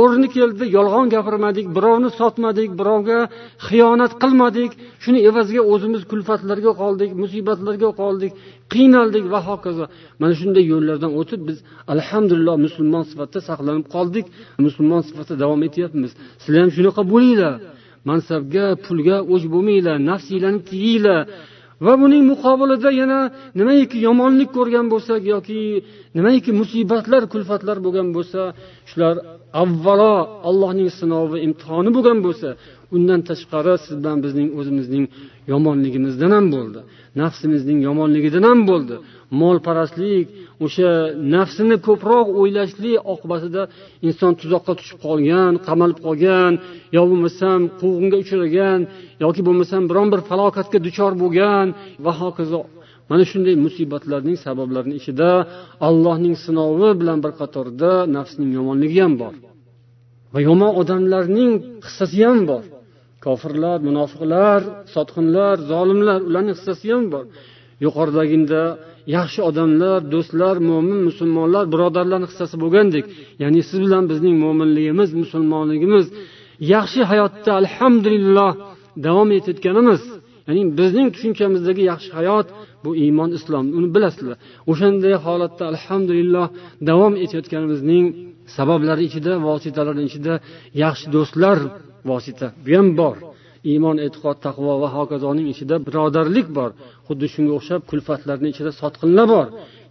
O'rni 0.00 0.28
keldi 0.36 0.64
yolg'on 0.76 1.06
gapirmadik 1.14 1.66
birovni 1.76 2.10
sotmadik 2.20 2.70
birovga 2.80 3.18
xiyonat 3.66 4.12
qilmadik. 4.22 4.70
Shuni 5.02 5.20
evaziga 5.28 5.62
o'zimiz 5.72 6.02
kulfatlarga 6.10 6.72
qoldik 6.82 7.10
musibatlarga 7.22 7.90
qoldik 8.00 8.32
qiynaldik 8.72 9.24
va 9.32 9.40
hokazo. 9.48 9.84
Mana 10.20 10.34
shunday 10.40 10.64
yo'llardan 10.72 11.12
o'tib 11.20 11.40
biz 11.48 11.58
alhamdulillah 11.94 12.56
musulmon 12.66 13.04
sifatida 13.10 13.40
saqlanib 13.50 13.86
qoldik. 13.94 14.26
Musulmon 14.66 15.02
sifatida 15.08 15.36
davom 15.44 15.60
etyapmiz. 15.68 16.10
Sizlar 16.42 16.60
ham 16.64 16.72
shunaqa 16.76 17.02
bo'linglar. 17.12 17.54
Mansabga 18.10 18.64
pulga 18.84 19.16
o'ch 19.32 19.44
bo'lmanglar 19.54 19.96
nafsinglarni 20.10 20.60
tiyinglar. 20.70 21.20
Va 21.84 21.92
buning 22.02 22.22
muqobilida 22.32 22.90
yana 23.00 23.20
nimaiki 23.60 23.96
yomonlik 24.08 24.50
ko'rgan 24.56 24.86
bo'lsak 24.92 25.20
yoki 25.34 25.60
nimaiki 26.16 26.50
musibatlar 26.60 27.22
kulfatlar 27.32 27.76
bo'lgan 27.86 28.08
bo'lsa 28.16 28.40
shular 28.90 29.14
avvalo 29.62 30.14
allohning 30.48 30.90
sinovi 30.98 31.36
imtihoni 31.46 31.90
bo'lgan 31.96 32.18
bo'lsa 32.26 32.48
undan 32.96 33.20
tashqari 33.28 33.74
siz 33.84 33.94
bilan 34.00 34.18
bizning 34.24 34.48
o'zimizning 34.58 35.04
yomonligimizdan 35.52 36.32
ham 36.36 36.46
bo'ldi. 36.54 36.80
Nafsimizning 37.20 37.78
yomonligidan 37.88 38.44
ham 38.50 38.60
bo'ldi. 38.70 38.96
Molparastlik 39.40 40.26
o'sha 40.64 40.90
nafsini 41.34 41.76
ko'proq 41.86 42.26
o'ylashlik 42.40 42.96
oqibatida 43.12 43.62
inson 44.08 44.32
tuzoqqa 44.40 44.72
tushib 44.78 44.98
qolgan 45.06 45.52
qamalib 45.66 45.98
qolgan 46.06 46.52
yo 46.96 47.02
bo'lmasam 47.10 47.60
quvg'inga 47.80 48.16
uchragan 48.24 48.80
yoki 49.24 49.40
bo'lmasam 49.46 49.82
biron 49.90 50.08
bir 50.12 50.20
falokatga 50.30 50.78
duchor 50.86 51.12
bo'lgan 51.22 51.66
va 52.04 52.12
hokazo. 52.20 52.62
Mana 53.10 53.24
shunday 53.30 53.54
musibatlarning 53.66 54.36
sabablarini 54.46 54.94
ichida 55.00 55.30
allohning 55.88 56.34
sinovi 56.44 56.90
bilan 57.00 57.18
bir 57.24 57.32
qatorda 57.40 57.90
nafsning 58.16 58.50
yomonligi 58.58 59.00
ham 59.04 59.14
bor 59.22 59.34
va 60.32 60.40
yomon 60.48 60.72
odamlarning 60.80 61.52
hissasi 61.86 62.20
ham 62.26 62.40
bor. 62.50 62.64
Kofirlar 63.24 63.78
munofiqlar 63.88 64.60
sotqinlar 64.94 65.54
zolimlar 65.72 66.20
ularning 66.28 66.54
hissasi 66.58 66.86
ham 66.94 67.04
bor. 67.14 67.24
Yuqoridaginda 67.84 68.62
yaxshi 69.16 69.40
odamlar 69.48 69.98
do'stlar 70.14 70.56
mo'min 70.70 71.00
musulmonlar 71.08 71.64
birodarlarni 71.72 72.26
hissasi 72.30 72.56
bo'lgandek 72.62 73.04
ya'ni 73.42 73.60
siz 73.68 73.78
bilan 73.84 74.04
bizning 74.12 74.34
mo'minligimiz 74.44 75.10
musulmonligimiz 75.22 76.06
yaxshi 76.74 77.00
hayotda 77.10 77.50
alhamdulillah 77.60 78.50
davom 79.06 79.28
etayotganimiz. 79.38 80.02
Ya'ni 80.48 80.62
bizning 80.78 81.08
tushunchamizdagi 81.14 81.82
yaxshi 81.92 82.10
hayot 82.18 82.46
bu 82.84 82.90
iymon 83.04 83.30
islom. 83.38 83.66
Uni 83.78 83.88
bilasizlar. 83.94 84.36
O'shanday 84.70 85.14
holatda 85.26 85.64
alhamdulillah 85.72 86.46
davom 86.90 87.14
etayotganimizning 87.24 88.04
sabablari 88.56 89.02
ichida 89.08 89.32
vositalari 89.46 90.02
ichida 90.08 90.34
yaxshi 90.84 91.06
do'stlar 91.14 91.58
vosita. 92.10 92.46
Bu 92.64 92.70
ham 92.78 92.88
bor. 93.00 93.16
Iymon 93.70 93.96
e'tiqod 94.06 94.36
taqvo 94.46 94.72
va 94.82 94.88
hokazoning 94.96 95.46
ichida 95.52 95.76
birodarlik 95.86 96.48
bor. 96.58 96.70
Xuddi 97.06 97.26
shunga 97.34 97.52
o'xshab 97.58 97.82
kulfatlarni 97.90 98.48
ichida 98.52 98.70
sotqinlar 98.80 99.26
bor. 99.34 99.46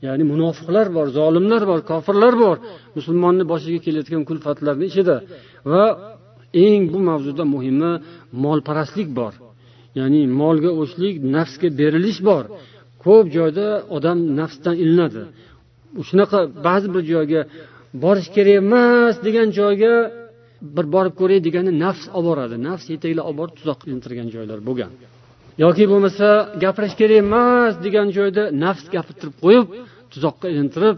Ya'ni 0.05 0.23
munofiqlar 0.31 0.87
bor 0.97 1.07
zolimlar 1.19 1.61
bor 1.71 1.79
kofirlar 1.91 2.33
bor. 2.43 2.57
Musulmonni 2.97 3.43
boshiga 3.51 3.79
kelayotgan 3.85 4.23
kulfatlarni 4.29 4.85
ichida. 4.91 5.15
Va 5.71 5.85
eng 6.65 6.83
bu 6.91 6.99
mavzuda 7.09 7.43
muhimi 7.53 7.91
molparastlik 8.45 9.09
bor. 9.19 9.33
Ya'ni 9.99 10.21
molga 10.41 10.71
o'chlik 10.81 11.15
nafsga 11.35 11.67
berilish 11.79 12.19
bor. 12.29 12.43
Ko'p 13.03 13.25
joyda 13.35 13.67
odam 13.95 14.17
nafsdan 14.39 14.75
ilinadi. 14.83 15.23
Shunaqa 16.09 16.39
ba'zi 16.67 16.87
bir 16.93 17.03
joyga 17.13 17.41
borish 18.03 18.29
kerak 18.35 18.55
emas 18.63 19.15
degan 19.25 19.47
joyga 19.59 19.93
bir 20.75 20.85
borib 20.95 21.13
ko'ray 21.19 21.39
deganda 21.47 21.71
nafs 21.83 22.03
olib 22.17 22.27
boradi. 22.29 22.55
Nafs 22.67 22.85
yetaklab 22.93 23.25
olib 23.29 23.37
borib 23.41 23.55
tuzoqqa 23.59 23.85
ilintirgan 23.89 24.27
joylar 24.35 24.59
bo'lgan. 24.67 24.91
Yoki 25.63 25.83
bo'lmasa 25.91 26.27
gapirish 26.63 26.95
kerak 26.99 27.17
emas 27.25 27.73
degan 27.85 28.07
joyda 28.17 28.43
nafs 28.63 28.85
gapirtirib 28.95 29.35
qo'yib 29.43 29.65
tuzoqqa 30.13 30.47
ilintirib 30.53 30.97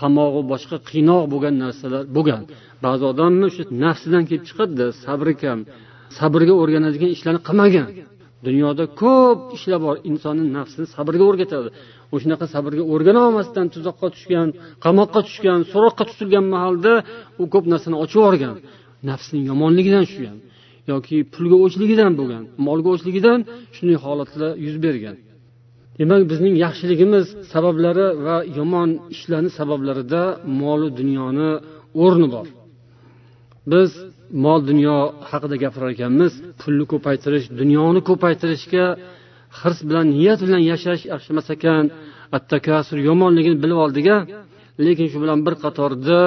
qamog'i 0.00 0.42
boshqa 0.52 0.76
qiynoq 0.90 1.22
bo'lgan 1.32 1.54
narsalar 1.64 2.02
bo'lgan. 2.16 2.42
Ba'zi 2.84 3.04
odamni 3.12 3.48
shu 3.54 3.62
nafsidan 3.84 4.22
kelib 4.28 4.44
chiqadida 4.48 4.86
sabri 5.04 5.34
kam 5.42 5.58
sabrga 6.18 6.54
o'rganadigan 6.62 7.10
ishlarni 7.16 7.40
qilmagan. 7.48 7.86
Dunyoda 8.46 8.84
ko'p 9.02 9.38
ishlar 9.56 9.78
bor 9.86 9.96
insonni 10.10 10.44
nafsini 10.56 10.86
sabrga 10.96 11.24
o'rgatadi. 11.30 11.68
O'shanaqa 12.14 12.46
sabrga 12.54 12.84
o'rgana 12.92 13.20
olmasdan 13.28 13.66
tuzoqqa 13.74 14.08
tushgan 14.14 14.48
qamoqqa 14.84 15.20
tushgan 15.28 15.60
so'roqqa 15.72 16.04
tutilgan 16.10 16.44
mahalda 16.54 16.92
u 17.42 17.44
ko'p 17.52 17.64
narsani 17.72 17.96
ochib 18.04 18.18
yuborgan. 18.20 18.54
Nafsning 19.08 19.42
yomonligidan 19.50 20.04
shu 20.12 20.20
ham 20.28 20.38
yoki 20.92 21.16
pulga 21.34 21.56
o'chligidan 21.64 22.12
bo'lgan 22.18 22.42
molga 22.66 22.88
o'chligidan 22.94 23.38
shunday 23.76 23.98
holatlar 24.04 24.50
yuz 24.66 24.76
bergan. 24.86 25.16
Demak 25.98 26.22
bizning 26.30 26.54
yaxshiligimiz 26.64 27.26
sabablari 27.52 28.06
va 28.26 28.36
yomon 28.58 28.90
ishlarni 29.14 29.50
sabablarida 29.58 30.22
molu 30.60 30.88
dunyoni 31.00 31.50
o'rni 32.04 32.28
bor. 32.34 32.46
Biz 33.72 33.90
mol 34.44 34.60
dunyo 34.70 34.96
haqida 35.30 35.56
gapirar 35.64 35.90
ekanmiz 35.96 36.32
pulni 36.60 36.84
ko'paytirish 36.92 37.46
dunyoni 37.60 38.00
ko'paytirishga 38.08 38.86
hirs 39.60 39.80
bilan 39.88 40.06
niyat 40.14 40.40
bilan 40.46 40.62
yashash 40.70 41.02
yaxshi 41.12 41.28
emas 41.34 41.48
ekan. 41.56 41.84
Attakasur 42.36 42.98
yomonligini 43.08 43.56
bilib 43.62 43.78
oldik 43.84 44.06
a 44.14 44.18
lekin 44.86 45.06
shu 45.12 45.18
bilan 45.24 45.38
bir 45.46 45.54
qatorda 45.64 46.20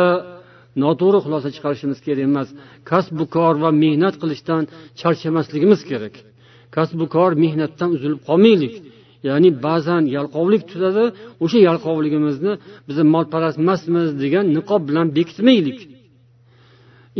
noto'g'ri 0.83 1.19
xulosa 1.25 1.49
chiqarishimiz 1.55 1.99
kerak 2.05 2.23
emas. 2.29 2.49
Kasbu 2.89 3.25
kor 3.35 3.55
va 3.63 3.69
mehnat 3.83 4.15
qilishdan 4.21 4.63
charchamasligimiz 4.99 5.81
kerak. 5.89 6.15
Kasbu 6.75 7.05
kor 7.15 7.31
mehnatdan 7.43 7.89
uzilib 7.95 8.21
qolmaylik. 8.29 8.75
Ya'ni 9.29 9.49
ba'zan 9.65 10.03
yalqovlik 10.17 10.63
tutadi 10.71 11.05
o'sha 11.43 11.59
yalqovligimizni 11.69 12.53
biz 12.87 12.97
molparast 13.15 13.57
emasmiz 13.63 14.09
degan 14.23 14.45
niqob 14.57 14.81
bilan 14.89 15.07
bekitmaylik. 15.17 15.79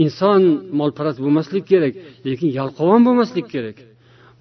Inson 0.03 0.41
molparast 0.79 1.19
bo'lmaslik 1.25 1.65
kerak 1.71 1.93
lekin 2.27 2.49
yalqov 2.59 2.87
ham 2.93 3.01
bo'lmaslik 3.07 3.47
kerak. 3.53 3.77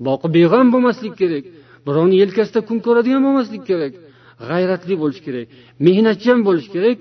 Boqi 0.06 0.26
beg'am 0.38 0.66
bo'lmaslik 0.74 1.14
kerak 1.22 1.44
birovni 1.86 2.16
yelkasida 2.22 2.60
kun 2.68 2.78
ko'radigan 2.86 3.22
bo'lmaslik 3.26 3.62
kerak. 3.70 3.92
G'ayratli 4.48 4.94
bo'lish 5.02 5.20
kerak 5.26 5.46
mehnatchan 5.86 6.38
bo'lish 6.46 6.68
kerak. 6.74 6.98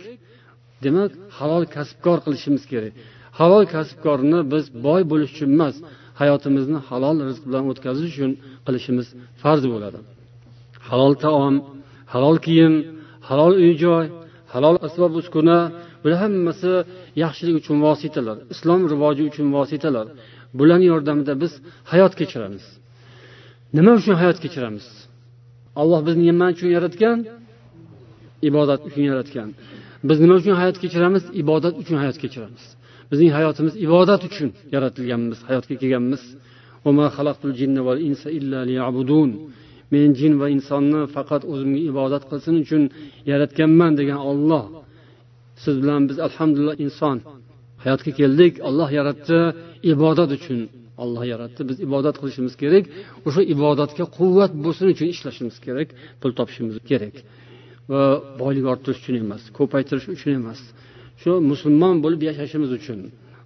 Demak 0.83 1.11
halol 1.37 1.63
kasbkor 1.75 2.17
qilishimiz 2.25 2.63
kerak. 2.71 2.93
Halol 3.39 3.63
kasbkorni 3.75 4.39
biz 4.53 4.65
boy 4.85 5.01
bo'lish 5.11 5.31
uchun 5.35 5.49
emas 5.57 5.75
hayotimizni 6.21 6.79
halol 6.89 7.17
rizq 7.27 7.43
bilan 7.47 7.63
o'tkazish 7.71 8.09
uchun 8.13 8.31
qilishimiz 8.65 9.07
farz 9.41 9.63
bo'ladi. 9.73 9.99
Halol 10.89 11.13
taom 11.23 11.55
halol 12.13 12.37
kiyim 12.45 12.73
halol 13.29 13.53
uy 13.63 13.73
joy 13.83 14.05
halol 14.53 14.75
asbob 14.87 15.13
uskuna 15.21 15.57
bular 16.01 16.17
hammasi 16.23 16.71
yaxshilik 17.23 17.55
uchun 17.61 17.77
vositalar 17.85 18.37
islom 18.53 18.81
rivoji 18.91 19.23
uchun 19.29 19.47
vositalar. 19.57 20.07
Bularni 20.57 20.87
yordamida 20.93 21.33
biz 21.43 21.53
hayot 21.91 22.13
kechiramiz. 22.19 22.65
Nima 23.77 23.91
uchun 23.99 24.15
hayot 24.21 24.37
kechiramiz? 24.43 24.85
Alloh 25.81 25.99
bizni 26.07 26.23
nima 26.31 26.47
uchun 26.55 26.69
yaratgan? 26.75 27.17
Ibodat 28.49 28.81
uchun 28.89 29.03
yaratgan. 29.11 29.49
Biz 30.07 30.17
nima 30.23 30.35
uchun 30.41 30.55
hayot 30.61 30.77
kechiramiz? 30.83 31.23
Ibodat 31.41 31.73
uchun 31.81 31.97
hayot 32.01 32.17
kechiramiz. 32.23 32.63
Bizning 33.11 33.31
hayotimiz 33.37 33.73
ibodat 33.85 34.21
uchun 34.29 34.49
yaratilganmiz 34.75 35.39
hayotga 35.47 35.75
kelganmiz. 35.81 36.23
Men 39.93 40.09
jin 40.19 40.33
va 40.41 40.47
insonni 40.55 41.01
faqat 41.15 41.41
o'zimga 41.51 41.81
ibodat 41.91 42.23
qilsin 42.29 42.55
uchun 42.63 42.83
yaratganman 43.31 43.91
degan 43.99 44.19
olloh 44.31 44.63
siz 45.63 45.75
bilan 45.81 46.01
biz 46.09 46.17
alhamdulillah 46.27 46.75
inson. 46.85 47.17
Hayotga 47.83 48.11
keldik 48.19 48.53
olloh 48.67 48.89
yaratdi. 48.99 49.39
Ibodat 49.93 50.29
uchun 50.37 50.59
olloh 51.03 51.23
yaratdi. 51.33 51.61
Biz 51.69 51.77
ibodat 51.87 52.15
qilishimiz 52.21 52.53
kerak. 52.61 52.85
O'sha 53.27 53.41
ibodatga 53.53 54.05
quvvat 54.17 54.51
bo'lsin 54.65 54.85
uchun 54.93 55.07
ishlashimiz 55.13 55.57
kerak 55.65 55.87
pul 56.21 56.31
topishimiz 56.39 56.75
kerak. 56.89 57.15
Va 57.91 58.03
boylik 58.41 58.65
orttirish 58.71 58.99
uchun 59.01 59.15
emas 59.23 59.41
ko'paytirish 59.57 60.07
uchun 60.15 60.31
emas. 60.41 60.59
Shu 61.21 61.31
musulmon 61.51 61.95
bo'lib 62.03 62.21
yashashimiz 62.29 62.71
uchun 62.79 62.99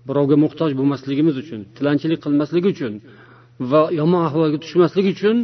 birovga 0.08 0.36
muhtoj 0.44 0.72
bo'lmasligimiz 0.80 1.36
uchun 1.44 1.60
tilanchilik 1.78 2.20
qilmaslik 2.26 2.66
uchun 2.74 2.94
va 3.72 3.82
yomon 4.00 4.22
ahvolga 4.30 4.58
tushmaslik 4.64 5.06
uchun 5.14 5.38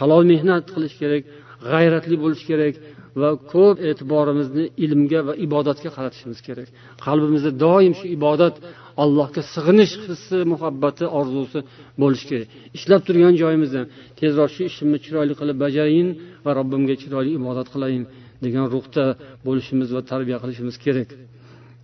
halol 0.00 0.22
mehnat 0.32 0.64
qilish 0.74 0.94
kerak 1.02 1.22
g'ayratli 1.70 2.16
bo'lish 2.22 2.44
kerak 2.50 2.74
va 3.20 3.30
ko'p 3.52 3.76
e'tiborimizni 3.88 4.64
ilmga 4.84 5.20
va 5.28 5.32
ibodatga 5.46 5.90
qaratishimiz 5.96 6.38
kerak. 6.46 6.68
Qalbimizda 7.06 7.50
doim 7.64 7.92
shu 8.00 8.06
ibodat 8.16 8.54
allohga 9.02 9.42
sig'inish 9.54 9.94
hissi 10.08 10.38
muhabbati 10.52 11.04
orzusi 11.18 11.60
bo'lishi 12.02 12.26
kerak. 12.30 12.48
Ishlab 12.76 13.00
turgan 13.06 13.34
joyimizdan 13.42 13.84
tezroq 14.20 14.50
shu 14.56 14.62
ishimni 14.70 14.98
chiroyli 15.04 15.34
qilib 15.40 15.56
bajarayin 15.64 16.08
va 16.44 16.50
robbimga 16.58 16.94
chiroyli 17.02 17.30
ibodat 17.40 17.68
qilayin. 17.74 18.04
Degan 18.44 18.66
ruhda 18.74 19.04
bo'lishimiz 19.46 19.88
va 19.96 20.00
tarbiya 20.10 20.38
qilishimiz 20.42 20.76
kerak. 20.84 21.10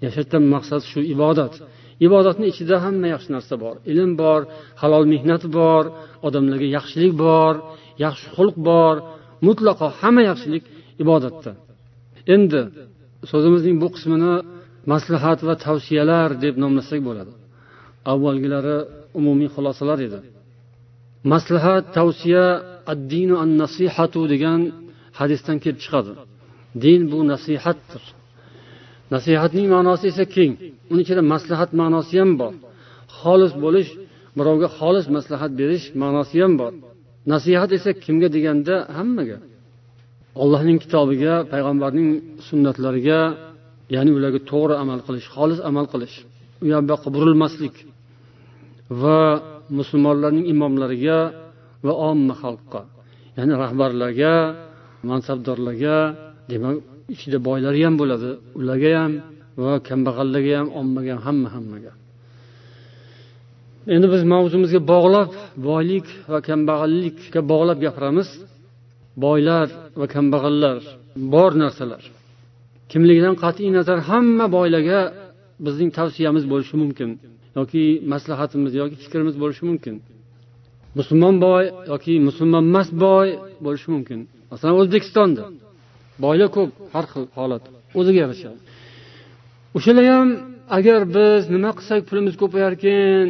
Yashashdan 0.05 0.45
maqsad 0.55 0.83
shu 0.90 1.01
ibodat. 1.14 1.55
Ibodatni 2.07 2.47
ichida 2.53 2.77
hamma 2.85 3.07
yaxshi 3.14 3.31
narsa 3.37 3.55
bor. 3.64 3.75
Ilm 3.90 4.11
bor 4.23 4.40
halol 4.83 5.05
mehnat 5.12 5.42
bor 5.59 5.85
odamlarga 6.27 6.69
yaxshilik 6.77 7.12
bor 7.25 7.55
yaxshi 8.05 8.27
xulq 8.37 8.57
bor. 8.71 8.95
Mutlaqo 9.47 9.87
hamma 10.01 10.23
yaxshilik 10.31 10.64
ibodatda. 11.03 11.53
Endi 12.35 12.61
so'zimizning 13.31 13.77
bu 13.83 13.88
qismini 13.95 14.35
maslahat 14.92 15.40
va 15.49 15.55
tavsiyalar 15.66 16.29
deb 16.45 16.55
nomlasak 16.62 17.01
bo'ladi. 17.09 17.33
Avvalgilari 18.12 18.77
umumiy 19.19 19.49
xulosalar 19.55 19.99
edi. 20.09 20.19
Maslahat 21.33 21.85
tavsiya 21.99 22.47
addinu 22.92 23.35
an 23.42 23.51
nasihatu 23.62 24.21
degan 24.33 24.61
hadisdan 25.19 25.57
kelib 25.62 25.81
chiqadi. 25.85 26.12
Din 26.83 27.00
bu 27.11 27.18
nasihatdir. 27.33 28.02
Nasihatning 29.14 29.66
ma'nosi 29.74 30.07
esa 30.12 30.24
keng. 30.35 30.52
Uni 30.92 31.00
ichida 31.05 31.22
maslahat 31.35 31.70
ma'nosi 31.81 32.14
ham 32.20 32.31
bor. 32.40 32.55
Xolis 33.20 33.52
bo'lish 33.64 33.90
birovga 34.37 34.68
xolis 34.79 35.07
maslahat 35.16 35.52
berish 35.61 35.87
ma'nosi 36.02 36.37
ham 36.42 36.52
bor. 36.61 36.72
Nasihat 37.33 37.70
esa 37.79 37.90
kimga 38.05 38.29
deganda 38.37 38.74
hammaga. 38.96 39.38
Allohning 40.42 40.79
kitobiga 40.85 41.35
payg'ambarning 41.52 42.09
sunnatlariga 42.48 43.20
ya'ni 43.94 44.11
ularga 44.16 44.40
to'g'ri 44.50 44.74
amal 44.83 45.00
qilish 45.07 45.26
xolis 45.35 45.61
amal 45.70 45.87
qilish. 45.92 46.16
U 46.62 46.64
yoq 46.72 46.83
bu 46.87 46.90
yoqqa 46.94 47.09
burilmaslik 47.16 47.74
va 49.00 49.20
musulmonlarning 49.79 50.46
imomlariga 50.52 51.18
va 51.87 51.92
omma 52.11 52.35
xalqqa 52.42 52.81
ya'ni 53.37 53.55
rahbarlarga 53.62 54.35
mansabdorlarga 55.09 55.96
demak 56.50 56.76
ichida 57.14 57.38
boylari 57.48 57.80
ham 57.87 57.94
bo'ladi. 58.00 58.30
Ularga 58.59 58.90
ham 59.02 59.12
va 59.62 59.72
kambag'allarga 59.88 60.54
ham 60.61 60.68
ommaga 60.80 61.12
ham 61.14 61.22
hamma 61.26 61.48
hammaga. 61.56 61.92
Endi 63.94 64.06
biz 64.14 64.22
mavzumizga 64.32 64.80
bog'lab 64.92 65.30
boylik 65.68 66.06
va 66.32 66.38
kambag'allikka 66.48 67.40
bog'lab 67.52 67.78
gapiramiz. 67.85 68.28
Boylar 69.24 69.66
va 70.00 70.06
kambag'allar 70.14 70.78
bor 71.35 71.50
narsalar. 71.62 72.02
Kimligidan 72.90 73.35
qat'iy 73.42 73.70
nazar 73.78 73.98
hamma 74.11 74.46
boylarga 74.56 75.00
bizning 75.66 75.90
tavsiyamiz 75.98 76.44
bo'lishi 76.52 76.76
mumkin 76.82 77.11
yoki 77.59 77.82
maslahatimiz 78.12 78.72
yoki 78.80 78.96
fikrimiz 79.02 79.35
bo'lishi 79.42 79.64
mumkin. 79.70 79.94
Musulmon 80.98 81.37
boy 81.46 81.64
yoki 81.92 82.14
musulmon 82.28 82.64
emas 82.70 82.88
boy 83.04 83.28
bo'lishi 83.64 83.88
mumkin. 83.94 84.18
Masalan 84.50 84.74
o'zbekistonda 84.80 85.42
boylar 86.24 86.48
ko'p 86.57 86.70
har 86.94 87.05
xil 87.12 87.24
holat. 87.38 87.64
O'ziga 87.98 88.18
yarasha 88.24 88.50
o'shalar 89.76 90.07
ham 90.14 90.29
agar 90.79 91.00
biz 91.16 91.42
nima 91.55 91.70
qilsak 91.79 92.00
pulimiz 92.09 92.35
ko'payarkan 92.42 93.26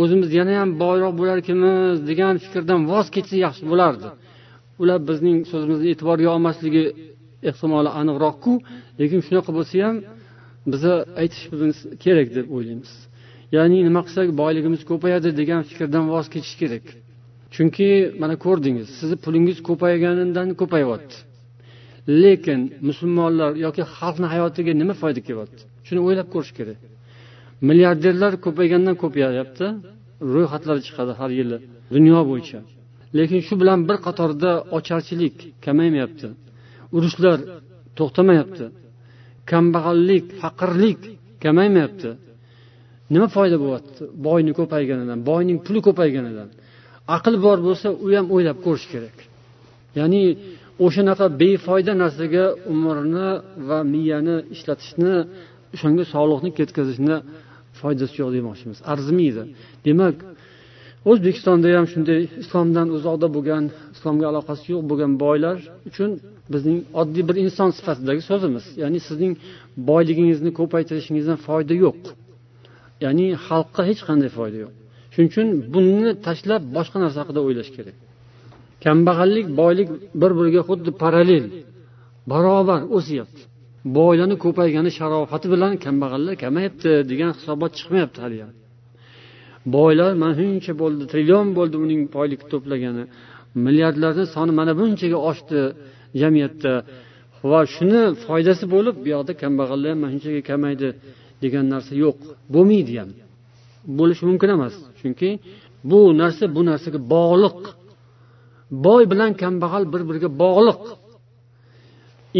o'zimiz 0.00 0.28
yana 0.38 0.52
ham 0.60 0.70
boyroq 0.82 1.12
bo'larkanmiz 1.20 1.96
degan 2.10 2.34
fikrdan 2.44 2.80
voz 2.92 3.06
kechsa 3.14 3.36
yaxshi 3.46 3.64
bo'lardi. 3.72 4.08
Ular 4.82 4.98
bizning 5.10 5.38
so'zimizni 5.50 5.86
e'tiborga 5.92 6.28
olmasligi 6.36 6.84
ehtimoli 7.50 7.90
aniqroqku 8.00 8.52
lekin 9.00 9.20
shunaqa 9.26 9.50
bo'lsa 9.58 9.74
ham 9.86 9.96
biza 10.72 10.94
aytishimiz 11.20 11.76
kerak 12.04 12.28
deb 12.36 12.46
o'ylaymiz. 12.56 12.92
Ya'ni 13.56 13.78
nima 13.88 14.00
qilsak 14.06 14.28
boyligimiz 14.42 14.80
ko'payadi 14.90 15.28
degan 15.40 15.60
fikrdan 15.70 16.04
voz 16.12 16.26
kechish 16.34 16.56
kerak. 16.62 16.84
Chunki 17.54 17.88
mana 18.22 18.34
ko'rdingiz 18.44 18.88
sizni 18.98 19.16
pulingiz 19.24 19.58
ko'payganidan 19.68 20.48
ko'payyapti 20.60 21.16
lekin 22.08 22.60
musulmonlar 22.88 23.50
yoki 23.66 23.82
xalqni 23.96 24.26
hayotiga 24.32 24.72
nima 24.80 24.94
foyda 25.02 25.20
kelyapti? 25.28 25.62
Shuni 25.86 26.00
o'ylab 26.06 26.28
ko'rish 26.34 26.52
kerak. 26.58 26.80
Milliarderlar 27.68 28.32
ko'paygandan 28.44 28.96
ko'payyapti 29.02 29.66
ro'yxatlar 30.34 30.76
chiqadi 30.86 31.12
har 31.20 31.30
yili 31.38 31.56
dunyo 31.94 32.20
bo'yicha. 32.30 32.58
Lekin 33.18 33.40
shu 33.46 33.54
bilan 33.60 33.78
bir 33.88 33.96
qatorda 34.06 34.50
ocharchilik 34.76 35.36
kamaymayapti. 35.64 36.28
Urushlar 36.96 37.38
to'xtamayapti. 37.98 38.64
Kambag'allik 39.50 40.24
faqirlik 40.40 41.00
kamaymayapti. 41.44 42.10
Nima 43.14 43.28
foyda 43.36 43.56
bo'lyapti? 43.64 44.02
Boyni 44.26 44.52
ko'payganidan 44.58 45.18
boyning 45.30 45.58
puli 45.66 45.80
ko'payganidan. 45.86 46.48
Aql 47.16 47.34
bor 47.46 47.58
bo'lsa 47.66 47.88
u 48.04 48.06
ham 48.16 48.26
o'ylab 48.34 48.58
ko'rish 48.66 48.86
kerak. 48.92 49.16
Ya'ni 49.98 50.22
o'shanaqa 50.84 51.26
befoyda 51.40 51.92
narsaga 52.02 52.44
umrni 52.72 53.28
va 53.68 53.78
miyani 53.94 54.36
ishlatishni 54.54 55.14
o'shanga 55.74 56.04
sog'liqni 56.14 56.50
ketkazishni 56.58 57.16
foydasi 57.80 58.14
yo'q 58.20 58.30
demoqchimiz. 58.36 58.78
Arzimaydi. 58.92 59.42
Demak 59.86 60.16
o'zbekistonda 61.10 61.66
ham 61.76 61.86
shunday 61.92 62.20
islomdan 62.42 62.88
uzoqda 62.96 63.26
bo'lgan 63.36 63.64
islomga 63.96 64.26
aloqasi 64.32 64.64
yo'q 64.72 64.82
bo'lgan 64.90 65.12
boylar 65.24 65.56
uchun 65.90 66.10
bizning 66.54 66.78
oddiy 67.00 67.22
bir 67.28 67.36
inson 67.44 67.70
sifatidagi 67.78 68.22
so'zimiz. 68.30 68.64
Ya'ni 68.82 68.98
sizning 69.08 69.32
boyligingizni 69.90 70.50
ko'paytirishingizdan 70.58 71.38
foyda 71.46 71.74
yo'q. 71.84 72.00
Ya'ni 73.04 73.26
xalqqa 73.46 73.82
hech 73.90 74.02
qanday 74.08 74.30
foyda 74.38 74.58
yo'q. 74.64 74.72
Shuning 75.12 75.28
uchun 75.32 75.48
buni 75.74 76.10
tashlab 76.26 76.62
boshqa 76.76 76.96
narsa 77.04 77.18
haqida 77.22 77.40
o'ylash 77.46 77.70
kerak. 77.76 77.96
Kambag'allik 78.84 79.46
boylik 79.60 79.88
bir 80.20 80.30
biriga 80.38 80.62
xuddi 80.68 80.90
parallel 81.02 81.44
barobar 82.30 82.80
o'syapti. 82.96 83.40
Boylarni 83.98 84.36
ko'paygani 84.44 84.90
sharofati 84.98 85.46
bilan 85.54 85.72
kambag'allar 85.84 86.34
kamayapti 86.44 86.90
degan 87.10 87.30
hisobot 87.36 87.72
chiqmayapti 87.78 88.20
haliyam 88.24 88.52
boylar 89.66 90.12
mana 90.22 90.34
shuncha 90.38 90.72
bo'ldi 90.82 91.02
trillion 91.12 91.46
bo'ldi 91.58 91.76
uning 91.84 92.02
boylik 92.16 92.42
to'plagani. 92.52 93.04
Milliardlarni 93.64 94.24
soni 94.34 94.52
mana 94.58 94.72
bunchaga 94.80 95.18
oshdi 95.30 95.60
jamiyatda. 96.20 96.72
Va 97.50 97.60
shuni 97.74 98.02
foydasi 98.24 98.64
bo'lib 98.74 98.96
bu 99.02 99.08
yoqda 99.14 99.32
kambag'allar 99.42 99.90
ham 99.92 99.98
mana 100.02 100.12
shunchaga 100.14 100.42
kamaydi 100.50 100.88
degan 101.42 101.64
narsa 101.74 101.92
yo'q. 102.04 102.18
Bo'lmaydi 102.54 102.94
ham. 103.00 103.10
Bo'lishi 103.98 104.22
mumkin 104.30 104.48
emas. 104.56 104.74
Chunki 105.00 105.28
bu 105.90 105.98
narsa 106.20 106.44
bu 106.56 106.60
narsaga 106.70 106.98
bog'liq. 107.14 107.58
Boy 108.86 109.02
bilan 109.12 109.32
kambag'al 109.42 109.84
bir 109.92 110.02
biriga 110.08 110.28
bog'liq. 110.42 110.80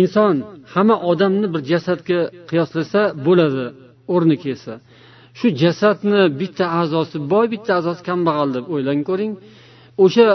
Inson 0.02 0.36
hamma 0.74 0.96
odamni 1.10 1.46
bir 1.54 1.62
jasadga 1.72 2.20
qiyoslasa 2.50 3.00
bo'ladi 3.26 3.64
o'rni 4.14 4.36
kelsa. 4.44 4.72
Shu 5.38 5.46
jasadni 5.62 6.20
bitta 6.40 6.64
a'zosi 6.80 7.16
boy 7.32 7.46
bitta 7.54 7.72
a'zosi 7.78 8.02
kambag'al 8.10 8.48
deb 8.56 8.64
o'ylang 8.74 9.00
ko'ring. 9.08 9.32
O'sha 10.04 10.28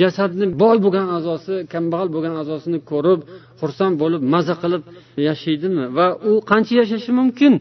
jasadni 0.00 0.46
boy 0.62 0.76
bo'lgan 0.84 1.06
a'zosi 1.16 1.54
kambag'al 1.72 2.08
bo'lgan 2.14 2.34
a'zosini 2.42 2.78
ko'rib 2.90 3.20
xursand 3.60 3.94
bo'lib 4.02 4.22
maza 4.34 4.54
qilib 4.62 4.82
yashaydimi? 5.28 5.84
Va 5.96 6.06
u 6.30 6.32
qancha 6.50 6.74
yashashi 6.80 7.10
mumkin? 7.20 7.52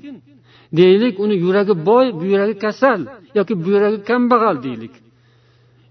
Deylik 0.79 1.15
uni 1.23 1.35
yuragi 1.45 1.73
boy 1.89 2.05
buyragi 2.21 2.55
kasal 2.65 2.99
yoki 3.37 3.53
buyragi 3.65 3.99
kambag'al 4.09 4.55
deylik. 4.65 4.93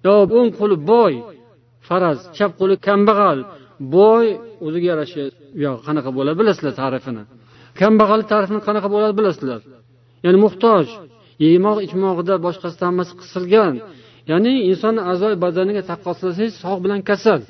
Yo 0.06 0.14
o'ng 0.38 0.50
qo'li 0.58 0.76
boy 0.92 1.12
faraz 1.88 2.18
chap 2.36 2.52
qo'li 2.60 2.76
kambag'al. 2.86 3.38
Boy 3.96 4.26
o'ziga 4.66 4.86
yarasha 4.92 5.22
uyog'i 5.58 5.80
qanaqa 5.86 6.10
bo'ladi 6.16 6.36
bilasizlar 6.40 6.74
ta'rifini. 6.82 7.22
Kambag'al 7.80 8.20
ta'rifini 8.30 8.60
qanaqa 8.68 8.88
bo'ladi 8.94 9.14
bilasizlar? 9.20 9.60
Ya'ni 10.24 10.38
muhtoj 10.44 10.86
yemoq 11.44 11.78
ichmog'ida 11.86 12.34
boshqasi 12.46 12.78
hammasi 12.88 13.12
qisilgan 13.20 13.74
ya'ni 14.30 14.52
insonni 14.70 15.02
a'zo 15.12 15.28
badaniga 15.44 15.82
taqqoslasangiz 15.90 16.54
sog' 16.62 16.80
bilan 16.84 17.00
kasal. 17.10 17.40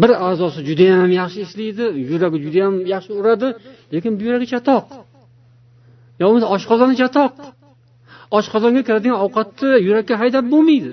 Bir 0.00 0.10
a'zosi 0.28 0.60
judayam 0.68 1.10
yaxshi 1.20 1.38
ishlaydi 1.46 1.84
yuragi 2.10 2.38
judayam 2.44 2.74
yaxshi 2.94 3.12
uradi 3.20 3.48
lekin 3.94 4.12
buyragi 4.20 4.46
chatoq. 4.52 4.84
Yo 6.20 6.24
bo'lmasa 6.28 6.48
oshqozoni 6.56 6.94
chatoq. 7.02 7.32
Oshqozonga 8.38 8.82
kiradigan 8.88 9.18
ovqatni 9.24 9.70
yurakka 9.86 10.14
haydab 10.22 10.44
bo'lmaydi. 10.52 10.90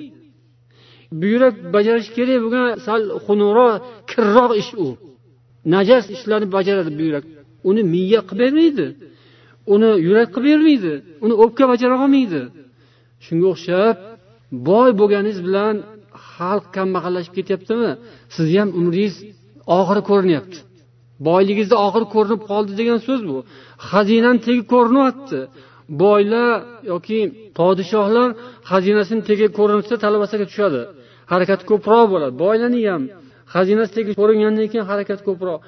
Buyrak 1.21 1.55
bajarish 1.75 2.09
kerak 2.15 2.39
bo'lgan 2.43 2.67
sal 2.85 3.01
xunukroq 3.25 3.73
kirroq 4.11 4.51
ish 4.61 4.71
u. 4.85 4.87
Najas 5.73 6.05
ishlarni 6.15 6.47
bajaradi 6.57 6.91
buyrak. 6.99 7.23
Uni 7.69 7.81
miya 7.93 8.21
qilib 8.29 8.41
bermaydi. 8.43 8.87
Uni 9.73 9.89
yurak 10.07 10.29
qilib 10.35 10.49
bermaydi. 10.53 10.93
Uni 11.23 11.33
o'pka 11.43 11.63
bajara 11.71 11.95
olmaydi. 12.03 12.41
Shunga 13.25 13.47
o'xshab 13.53 13.95
boy 14.69 14.89
bo'lganingiz 14.99 15.39
bilan 15.47 15.75
xalq 16.31 16.65
kambag'allashib 16.75 17.33
ketyaptimi? 17.37 17.91
Sizni 18.35 18.57
ham 18.61 18.69
umringiz 18.79 19.15
oxiri 19.79 20.01
ko'rinyapti. 20.09 20.57
Boyligingizni 21.27 21.77
oxiri 21.85 22.07
ko'rinib 22.15 22.41
qoldi 22.49 22.71
degan 22.79 22.99
so'z 23.07 23.21
bu. 23.29 23.37
Xazinani 23.89 24.39
tegi 24.47 24.63
ko'rinyapti. 24.73 25.39
Boylar 26.03 26.51
yoki 26.91 27.19
podshohlar 27.59 28.29
xazinasini 28.69 29.21
tegi 29.29 29.47
ko'rinsa 29.57 29.93
talvasaga 30.03 30.45
tushadi. 30.51 30.81
Harakat 31.33 31.61
ko'proq 31.69 32.05
bo'ladi. 32.13 32.33
Boylarni 32.43 32.81
ham 32.91 33.03
xazinasi 33.53 33.91
tegi 33.97 34.11
ko'ringandan 34.19 34.67
keyin 34.71 34.85
harakat 34.91 35.19
ko'proq. 35.27 35.59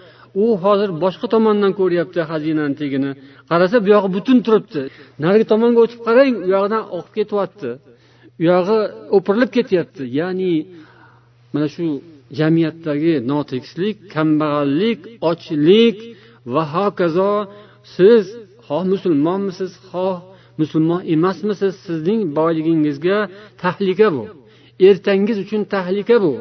U 0.44 0.46
hozir 0.64 0.90
boshqa 1.04 1.28
tomondan 1.34 1.72
ko'ryapti 1.80 2.20
xazinani 2.32 2.76
tagini 2.82 3.12
qarasa 3.50 3.78
bu 3.84 3.88
yog'i 3.96 4.10
butun 4.16 4.38
turibdi. 4.46 4.82
Narigi 5.24 5.46
tomonga 5.52 5.80
o'tib 5.86 6.00
qarang 6.08 6.34
u 6.46 6.48
yog'idan 6.56 6.84
oqib 6.98 7.14
ketyapti. 7.20 7.70
U 8.40 8.44
yog'i 8.52 8.80
o'pirilib 9.18 9.52
ketyapti. 9.58 10.04
Ya'ni 10.20 10.54
mana 11.54 11.68
shu 11.76 11.86
jamiyatdagi 12.40 13.14
notekislik 13.32 13.96
kambag'allik 14.14 15.00
ochlik 15.32 15.98
va 16.54 16.64
hokazo 16.76 17.34
siz 17.96 18.24
xoh 18.68 18.84
musulmonmisiz 18.94 19.72
xoh 19.90 20.18
musulmon 20.62 21.02
emasmisiz 21.16 21.74
sizning 21.86 22.22
boyligingizga 22.38 23.18
tahlika 23.62 24.08
bu. 24.16 24.24
Ertangiz 24.80 25.38
uchun 25.46 25.62
tahlika 25.74 26.16
bu. 26.26 26.34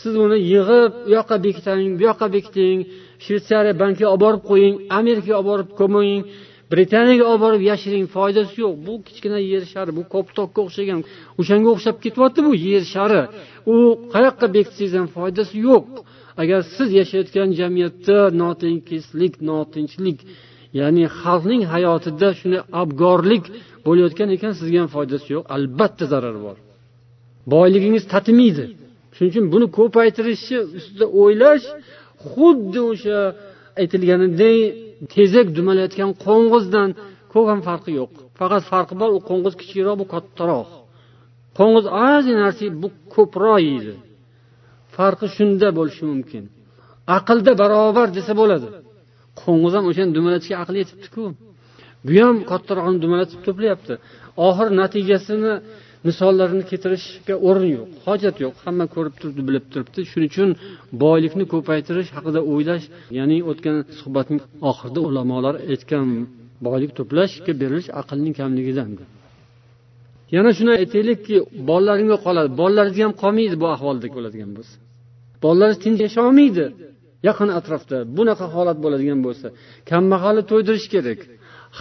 Siz 0.00 0.12
uni 0.24 0.38
yig'ib 0.52 0.92
u 1.06 1.10
yoqqa 1.16 1.36
bekiting 1.46 1.92
bu 1.98 2.02
yoqqa 2.10 2.26
bekiting 2.36 2.78
shvetsariya 3.24 3.74
bankiga 3.82 4.08
olib 4.14 4.22
borib 4.24 4.42
qo'ying 4.50 4.74
amerikaga 4.98 5.34
olib 5.40 5.48
borib 5.50 5.70
ko'ming 5.80 6.20
britaniyaga 6.72 7.24
olib 7.30 7.42
borib 7.44 7.62
yashiring 7.70 8.06
foydasi 8.16 8.54
yo'q. 8.64 8.74
Bu 8.86 8.94
kichkina 9.06 9.38
yer 9.52 9.64
shari 9.72 9.90
bu 9.98 10.02
koptokka 10.14 10.60
o'xshagan 10.66 11.00
o'shanga 11.40 11.68
o'xshab 11.74 11.96
ketyapti 12.04 12.40
bu 12.46 12.52
yer 12.68 12.84
shari. 12.94 13.22
U 13.72 13.74
qayoqqa 14.14 14.46
bekitsangiz 14.56 14.92
ham 14.98 15.08
foydasi 15.16 15.54
yo'q. 15.68 15.84
Agar 16.42 16.60
siz 16.76 16.88
yashayotgan 17.00 17.48
jamiyatda 17.60 18.18
notinkislik 18.42 19.34
notinchlik 19.50 20.18
ya'ni 20.78 21.04
xalqning 21.20 21.62
hayotida 21.72 22.28
shunday 22.38 22.62
abgorlik 22.82 23.44
bo'layotgan 23.86 24.28
ekan 24.36 24.52
sizga 24.58 24.78
ham 24.82 24.90
foydasi 24.96 25.28
yo'q. 25.34 25.44
Albatta 25.56 26.04
zarari 26.14 26.40
bor. 26.46 26.56
Boyligingiz 27.52 28.04
tatimaydi 28.14 28.64
shuning 29.14 29.30
uchun 29.32 29.44
buni 29.54 29.66
ko'paytirishni 29.78 30.58
ustida 30.78 31.06
o'ylash 31.22 31.66
xuddi 32.30 32.80
o'sha 32.90 33.18
aytilganidek 33.80 34.58
tezak 35.14 35.46
dumalayotgan 35.56 36.10
qo'ng'izdan 36.24 36.88
ko'p 37.32 37.46
ham 37.50 37.60
farqi 37.68 37.90
yo'q. 38.00 38.12
Faqat 38.38 38.62
farqi 38.72 38.94
bor 39.00 39.10
u 39.18 39.20
qo'ng'iz 39.28 39.54
kichikroq 39.60 39.96
bu 40.02 40.06
kattaroq. 40.14 40.68
Qo'ng'iz 41.58 41.86
ozgina 42.06 42.40
narsa 42.46 42.64
bu 42.82 42.88
ko'proq 43.14 43.58
yeydi 43.68 43.94
farqi 44.96 45.26
shunda 45.36 45.68
bo'lishi 45.78 46.04
mumkin. 46.12 46.42
Aqlda 47.16 47.52
barobar 47.62 48.08
desa 48.18 48.32
bo'ladi. 48.40 48.68
Qo'ng'iz 49.40 49.72
ham 49.76 49.84
o'shani 49.90 50.10
dumalatishga 50.16 50.56
aqli 50.62 50.76
yetibdiku. 50.82 51.24
Bu 52.06 52.14
ham 52.26 52.36
kattarog'ini 52.50 52.98
dumalatib 53.04 53.40
to'playapti. 53.46 53.94
Oxir 54.48 54.68
natijasini 54.80 55.52
misollarini 56.08 56.64
keltirishga 56.70 57.34
o'rin 57.48 57.68
yo'q 57.76 57.88
hojat 58.06 58.36
yo'q. 58.44 58.54
Hamma 58.64 58.86
ko'rib 58.94 59.14
turibdi 59.20 59.42
bilib 59.48 59.64
turibdi. 59.72 60.00
Shuning 60.10 60.30
uchun 60.32 60.50
boylikni 61.04 61.44
ko'paytirish 61.52 62.10
haqida 62.16 62.40
o'ylash 62.52 62.84
ya'ni 63.18 63.38
o'tgan 63.50 63.76
suhbatning 64.00 64.40
oxirida 64.70 65.00
ulamolar 65.08 65.54
aytgan 65.72 66.06
boylik 66.66 66.90
to'plashga 66.98 67.52
berilish 67.60 67.88
aqlning 68.00 68.34
kamligidan 68.40 68.90
yana 70.36 70.50
shuni 70.58 70.72
aytaylikki 70.80 71.36
bolalaringga 71.70 72.18
qoladi. 72.26 72.48
Bolalaringizga 72.60 73.04
ham 73.06 73.14
qolmaydi 73.22 73.56
bu 73.62 73.66
ahvolda 73.74 74.06
bo'ladigan 74.16 74.50
bo'lsa. 74.56 74.76
Bolalaringiz 75.44 75.80
tinch 75.84 76.00
yasholmaydi 76.06 76.64
yaqin 77.28 77.48
atrofda. 77.58 77.96
Bunaqa 78.16 78.46
holat 78.54 78.78
bo'ladigan 78.84 79.20
bo'lsa 79.26 79.46
kambag'alni 79.90 80.42
to'ydirish 80.50 80.88
kerak. 80.94 81.20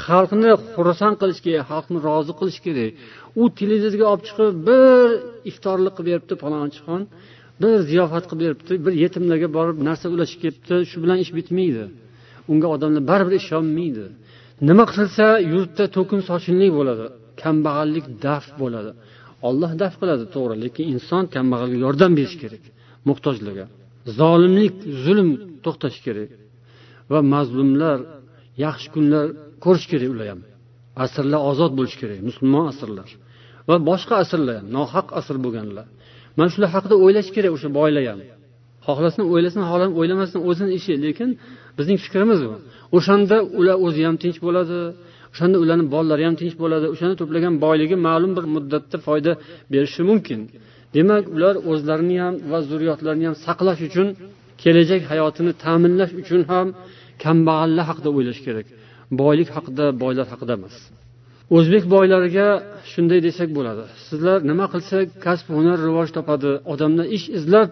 Xalqni 0.04 0.52
xursand 0.76 1.16
qilish 1.22 1.42
kerak 1.46 1.64
xalqni 1.72 1.98
rozi 2.08 2.34
qilish 2.40 2.60
kerak. 2.66 2.92
U 3.42 3.44
televizorga 3.60 4.06
olib 4.12 4.24
chiqib 4.28 4.56
bir 4.70 5.08
iftorlik 5.50 5.94
qilib 5.98 6.10
beribdi 6.12 6.36
palonchixon 6.44 7.02
bir 7.62 7.76
ziyofat 7.90 8.26
qilib 8.30 8.42
beribdi 8.46 8.74
bir 8.86 8.94
yetimlarga 9.04 9.50
borib 9.58 9.78
narsa 9.90 10.06
ulashib 10.16 10.40
kelibdi 10.44 10.76
shu 10.90 10.98
bilan 11.04 11.18
ish 11.24 11.32
bitmaydi. 11.38 11.84
Unga 12.52 12.68
odamlar 12.76 13.04
baribir 13.12 13.36
ishonmaydi. 13.42 14.06
Nima 14.70 14.86
qilsa 14.94 15.26
yurtda 15.54 15.86
to'kin 15.96 16.20
sochinlik 16.30 16.72
bo'ladi 16.80 17.06
kambag'allik 17.44 18.06
daf 18.26 18.46
bo'ladi. 18.62 18.92
Olloh 19.48 19.72
daf 19.82 19.94
qiladi 20.02 20.26
to'g'ri 20.36 20.56
lekin 20.64 20.86
inson 20.94 21.24
kambag'alga 21.36 21.78
yordam 21.86 22.12
berish 22.20 22.38
kerak 22.44 22.64
muhtojlarga. 23.10 23.66
Zolimlik 24.20 24.76
zulm 25.04 25.30
to'xtashi 25.66 26.00
kerak 26.08 26.30
va 27.12 27.20
mazlumlar 27.34 27.98
yaxshi 28.66 28.88
kunlar 28.96 29.26
ko'rish 29.66 29.88
kerak 29.92 30.10
ular 30.14 30.28
ham. 30.34 30.42
Asrlar 31.04 31.42
ozod 31.52 31.72
bo'lishi 31.78 31.98
kerak 32.02 32.20
musulmon 32.30 32.66
asrlar. 32.74 33.10
Va 33.70 33.76
boshqa 33.90 34.16
asrlar 34.24 34.56
ham 34.60 34.68
nohaq 34.78 35.08
asr 35.20 35.36
bo'lganlar. 35.46 35.86
Mana 36.38 36.50
shular 36.54 36.70
haqida 36.76 36.96
o'ylash 37.04 37.30
kerak 37.36 37.52
o'sha 37.58 37.70
boylar 37.80 38.04
ham. 38.12 38.20
Xohlasin 38.88 39.24
o'ylasin 39.34 39.62
xohlasin 39.70 39.94
o'ylamasin 40.00 40.40
o'zini 40.50 40.72
ishi 40.80 40.94
lekin 41.06 41.30
bizning 41.78 41.98
fikrimiz 42.06 42.40
bu. 42.50 42.56
O'shanda 42.98 43.38
ular 43.60 43.78
o'zi 43.86 44.02
ham 44.08 44.16
tinch 44.24 44.38
bo'ladi 44.46 44.78
o'shanda 45.34 45.58
ularni 45.64 45.86
bolalari 45.94 46.24
ham 46.28 46.36
tinch 46.42 46.56
bo'ladi 46.62 46.86
o'shanda 46.94 47.16
to'plagan 47.22 47.54
boyligi 47.66 47.96
ma'lum 48.08 48.32
bir 48.38 48.46
muddatda 48.56 48.98
foyda 49.08 49.32
berishi 49.74 50.02
mumkin. 50.10 50.40
Demak 50.96 51.24
ular 51.36 51.56
o'zlarini 51.72 52.18
ham 52.24 52.34
va 52.52 52.60
zurriyotlarini 52.70 53.26
ham 53.30 53.36
saqlash 53.46 53.82
uchun 53.88 54.08
kelajak 54.64 55.02
hayotini 55.12 55.52
ta'minlash 55.64 56.14
uchun 56.22 56.42
ham 56.52 56.68
kambag'allar 57.24 57.86
haqida 57.90 58.10
o'ylash 58.18 58.42
kerak. 58.48 58.68
Boylik 59.22 59.50
haqida 59.56 59.86
boylar 60.04 60.26
haqida 60.34 60.54
emas. 60.60 60.76
O'zbek 61.56 61.84
boylariga 61.94 62.48
shunday 62.92 63.20
desak 63.28 63.50
bo'ladi. 63.58 63.84
Sizlar 64.08 64.38
nima 64.50 64.66
qilsak 64.74 65.06
kasb 65.26 65.48
hunar 65.58 65.78
rivoj 65.88 66.10
topadi. 66.18 66.52
Odamlar 66.74 67.06
ish 67.18 67.28
izlab 67.38 67.70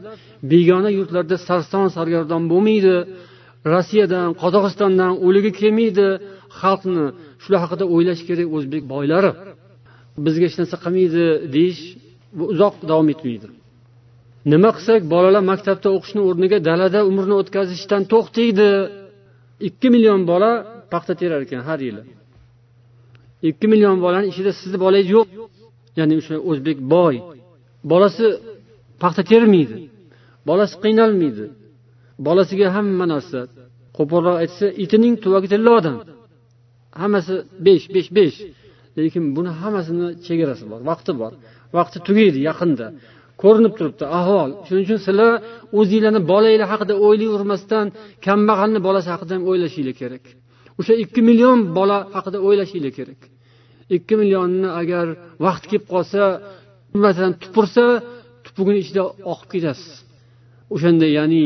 begona 0.52 0.90
yurtlarda 0.98 1.38
sarson 1.48 1.88
sargardon 1.96 2.44
bo'lmaydi. 2.52 2.96
Rossiyadan 3.74 4.28
qozog'istondan 4.42 5.12
o'ligi 5.28 5.52
kelmaydi. 5.60 6.08
Xalqni 6.60 7.06
shular 7.44 7.60
haqida 7.66 7.86
o'ylash 7.94 8.22
kerak 8.28 8.48
o'zbek 8.58 8.84
boylari. 8.94 9.32
Bizga 10.26 10.44
hech 10.48 10.58
narsa 10.62 10.78
qilmaydi 10.84 11.24
deyish 11.56 11.82
bu 12.38 12.44
uzoq 12.54 12.74
davom 12.90 13.08
etmaydi. 13.14 13.48
Nima 14.54 14.70
qilsak 14.78 15.02
bolalar 15.14 15.44
maktabda 15.52 15.90
o'qishni 15.98 16.22
o'rniga 16.30 16.58
dalada 16.70 17.00
umrni 17.10 17.36
o'tkazishdan 17.42 18.02
to'xtaydi. 18.14 18.70
Ikki 19.68 19.88
million 19.96 20.22
bola 20.32 20.52
paxta 20.94 21.14
terar 21.22 21.42
ekan 21.46 21.62
har 21.70 21.80
yili. 21.88 22.04
Ikki 23.50 23.66
million 23.72 23.96
bolani 24.06 24.26
ichida 24.32 24.52
sizni 24.60 24.78
bolangiz 24.86 25.10
yo'q. 25.18 25.28
Ya'ni 26.00 26.14
o'sha 26.20 26.36
o'zbek 26.50 26.78
boy. 26.94 27.16
Bolasi 27.92 28.26
paxta 29.02 29.22
termaydi. 29.32 29.76
Bolasi 30.50 30.76
qiynalmaydi. 30.84 31.46
Bolasiga 32.28 32.68
hamma 32.76 33.06
narsa. 33.14 33.40
Qo'polroq 33.98 34.38
aytsa 34.44 34.66
itining 34.84 35.16
tuvagi 35.24 35.48
tilla 35.54 35.72
odam. 35.80 35.96
Hammasi 37.02 37.34
besh 37.66 37.86
besh 37.96 38.10
besh. 38.18 38.38
Lekin 38.98 39.24
buni 39.38 39.52
hammasini 39.62 40.08
chegarasi 40.26 40.66
bor 40.72 40.82
vaqti 40.90 41.12
bor. 41.22 41.34
Vaqti 41.78 41.98
tugaydi 42.08 42.40
yaqinda. 42.50 42.88
Ko'rinib 43.42 43.74
turibdi 43.78 44.06
ahvol. 44.20 44.50
Shuning 44.68 44.84
uchun 44.88 45.00
sizlar 45.08 45.32
o'zinglarni 45.80 46.22
bolanglar 46.32 46.68
haqida 46.74 46.94
o'ylayvermasdan 47.06 47.86
kambag'alni 48.26 48.80
bolasi 48.88 49.10
haqida 49.14 49.32
ham 49.36 49.44
o'ylashinglar 49.50 49.96
kerak. 50.02 50.24
O'sha 50.80 50.94
ikki 51.04 51.22
million 51.30 51.60
bola 51.78 51.98
haqida 52.16 52.38
o'ylashinglar 52.48 52.94
kerak. 53.00 53.22
Ikki 53.98 54.14
millionni 54.22 54.70
agar 54.82 55.06
vaqt 55.46 55.64
kelib 55.70 55.86
qolsa 55.94 56.22
masalan 57.06 57.34
tupursa 57.44 57.86
tupugini 58.46 58.80
ichida 58.84 59.04
oqib 59.34 59.50
ketasiz. 59.54 59.94
O'shanda 60.76 61.08
ya'ni 61.18 61.44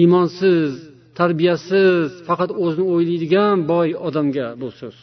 iymonsiz 0.00 0.70
tarbiyasiz 1.18 2.08
faqat 2.28 2.50
o'zini 2.64 2.86
o'ylaydigan 2.94 3.56
boy 3.72 3.88
odamga 4.08 4.46
bu 4.60 4.68
so'z. 4.80 4.96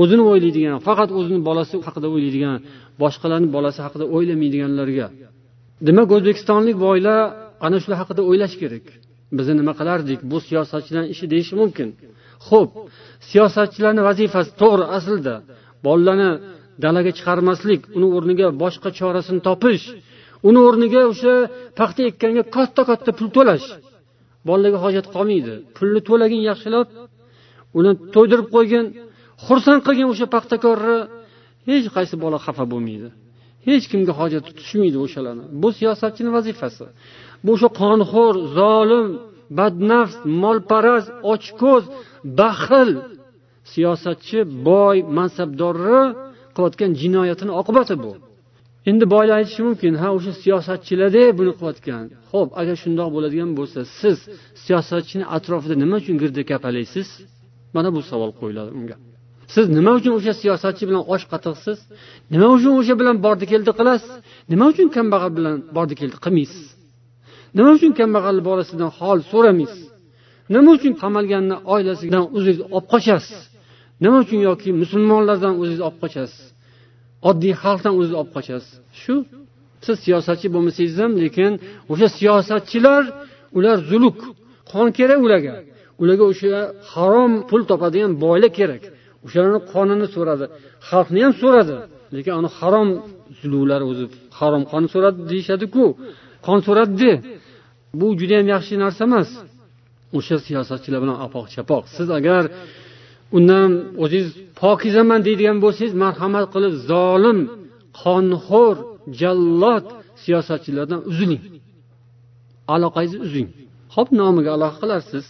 O'zini 0.00 0.22
o'ylaydigan 0.30 0.78
faqat 0.88 1.10
o'zini 1.18 1.40
bolasi 1.48 1.74
haqida 1.86 2.08
o'ylaydigan 2.14 2.56
boshqalarni 3.02 3.48
bolasi 3.56 3.80
haqida 3.86 4.04
o'ylamaydiganlarga. 4.16 5.06
Demak 5.86 6.08
o'zbekistonlik 6.16 6.76
boylar 6.86 7.20
ana 7.66 7.76
shular 7.82 7.98
haqida 8.02 8.22
o'ylash 8.30 8.54
kerak. 8.62 8.86
Biz 9.36 9.46
nima 9.60 9.72
qilardik? 9.80 10.20
Bu 10.30 10.38
siyosatchilarni 10.46 11.08
ishi 11.14 11.24
deyishi 11.32 11.54
mumkin. 11.62 11.88
Ho'p 12.48 12.70
siyosatchilarni 13.30 14.02
vazifasi 14.08 14.50
to'g'ri 14.60 14.84
aslida. 14.96 15.34
Bolalarni 15.86 16.30
dalaga 16.84 17.10
chiqarmaslik 17.18 17.80
uni 17.96 18.06
o'rniga 18.16 18.46
boshqa 18.62 18.88
chorasini 18.98 19.40
topish 19.48 19.84
uni 20.48 20.60
o'rniga 20.68 21.02
o'sha 21.12 21.34
paxta 21.78 22.00
ekkanga 22.10 22.42
katta 22.56 22.82
katta 22.90 23.10
pul 23.18 23.28
to'lash. 23.36 23.66
Bolalarga 24.48 24.78
hojat 24.84 25.06
qolmaydi. 25.14 25.54
Pulni 25.76 26.00
to'lagin 26.08 26.42
yaxshilab 26.50 26.88
uni 27.78 27.92
to'ydirib 28.14 28.48
qo'ygin. 28.56 28.84
Xursand 29.46 29.80
qilgin 29.86 30.08
o'sha 30.12 30.26
paxtakorni. 30.34 30.98
Hech 31.68 31.86
qaysi 31.96 32.14
bola 32.24 32.38
xafa 32.46 32.64
bo'lmaydi. 32.72 33.08
Hech 33.68 33.84
kimga 33.90 34.12
hojati 34.20 34.50
tushmaydi 34.58 34.98
o'shalarni. 35.04 35.44
Bu 35.62 35.68
siyosatchini 35.78 36.30
vazifasi. 36.36 36.84
Bu 37.44 37.50
o'sha 37.56 37.68
qonxo'r 37.80 38.34
zolim 38.58 39.06
badnafs 39.58 40.16
molparast 40.42 41.08
ochko'z 41.32 41.84
baxil 42.40 42.90
siyosatchi 43.72 44.38
boy 44.68 44.96
mansabdorni 45.18 46.02
qilayotgan 46.54 46.90
jinoyatini 47.00 47.52
oqibati 47.60 47.94
bu. 48.04 48.12
Endi 48.90 49.04
boylar 49.14 49.36
aytishi 49.40 49.62
mumkin 49.68 49.92
ha 50.02 50.08
o'sha 50.16 50.32
siyosatchilarda 50.42 51.22
buni 51.38 51.52
qilayotgan. 51.58 52.04
Ho'p 52.32 52.48
agar 52.60 52.76
shundoq 52.82 53.08
bo'ladigan 53.16 53.50
bo'lsa 53.58 53.80
siz 54.00 54.18
siyosatchini 54.64 55.24
atrofida 55.36 55.74
nima 55.82 55.96
uchun 56.02 56.16
girdikapalaysiz 56.22 57.08
mana 57.76 57.88
bu 57.96 58.00
savol 58.10 58.30
qo'yiladi 58.40 58.70
unga. 58.78 58.96
Siz 59.54 59.66
nima 59.76 59.92
uchun 59.98 60.12
o'sha 60.18 60.32
siyosatchi 60.42 60.84
bilan 60.88 61.04
osh 61.14 61.24
qatiqsiz? 61.32 61.78
Nima 62.34 62.48
uchun 62.56 62.72
o'sha 62.80 62.94
bilan 63.00 63.16
bordi 63.26 63.44
keldi 63.52 63.70
qilasiz? 63.78 64.12
Nima 64.52 64.64
uchun 64.72 64.88
kambag'al 64.96 65.30
bilan 65.38 65.54
bordi 65.76 65.94
keldi 66.00 66.16
qilmaysiz? 66.24 66.64
Nima 67.56 67.70
uchun 67.76 67.92
kambag'al 67.98 68.38
bolasidan 68.48 68.90
hol 68.98 69.18
so'ramaysiz? 69.32 69.82
Nima 70.54 70.70
uchun 70.76 70.92
qamalganni 71.02 71.56
oilasidan 71.74 72.24
o'zingiz 72.36 72.60
olib 72.76 72.86
qochasiz? 72.92 73.38
Nima 74.04 74.16
uchun 74.24 74.40
yoki 74.48 74.70
musulmonlardan 74.82 75.54
o'zingiz 75.60 75.82
olib 75.88 75.98
qochasiz? 76.04 76.42
Oddiy 77.28 77.54
xalqdan 77.62 77.92
o'zingiz 77.98 78.16
olib 78.20 78.32
qochasiz? 78.36 78.72
Shu 79.02 79.14
siz 79.86 79.96
siyosatchi 80.04 80.46
bo'lmasangiz 80.54 80.96
ham 81.02 81.12
lekin 81.24 81.52
o'sha 81.92 82.08
siyosatchilar 82.18 83.02
ular 83.56 83.76
zuluk. 83.90 84.18
Qon 84.72 84.86
kerak 84.98 85.20
ularga. 85.26 85.54
Ularga 86.02 86.24
o'sha 86.32 86.60
harom 86.92 87.32
pul 87.48 87.62
topadigan 87.70 88.12
boylar 88.24 88.52
kerak. 88.58 88.82
O'shalarni 89.24 89.60
qonini 89.72 90.06
so'radi 90.16 90.44
xalqni 90.88 91.20
ham 91.24 91.34
so'radi. 91.42 91.76
Lekin 92.16 92.32
ani 92.38 92.48
harom 92.58 92.88
zuluvlar 93.40 93.80
o'zi 93.90 94.04
harom 94.38 94.62
qon 94.72 94.84
so'radi 94.94 95.20
deyishadiku. 95.30 95.84
Qon 96.46 96.58
so'radida 96.66 97.12
bu 98.00 98.06
judayam 98.20 98.46
yaxshi 98.54 98.74
narsa 98.84 99.02
emas. 99.08 99.30
O'sha 100.18 100.36
siyosatchilar 100.46 100.98
bilan 101.04 101.16
apoq 101.26 101.46
chapoq 101.54 101.84
siz 101.96 102.08
agar 102.18 102.42
undan 103.36 103.70
o'zingiz 104.02 104.30
pokizaman 104.62 105.20
deydigan 105.26 105.58
bo'lsangiz 105.64 105.94
marhamat 106.04 106.46
qilib 106.54 106.74
zolim 106.90 107.38
qonxo'r 108.02 108.76
jallod 109.20 109.84
siyosatchilardan 110.24 111.00
uziling 111.10 111.42
aloqangizni 112.74 113.18
uzing. 113.26 113.48
Ho'p 113.94 114.08
nomiga 114.20 114.50
aloqa 114.56 114.76
qilarsiz. 114.82 115.24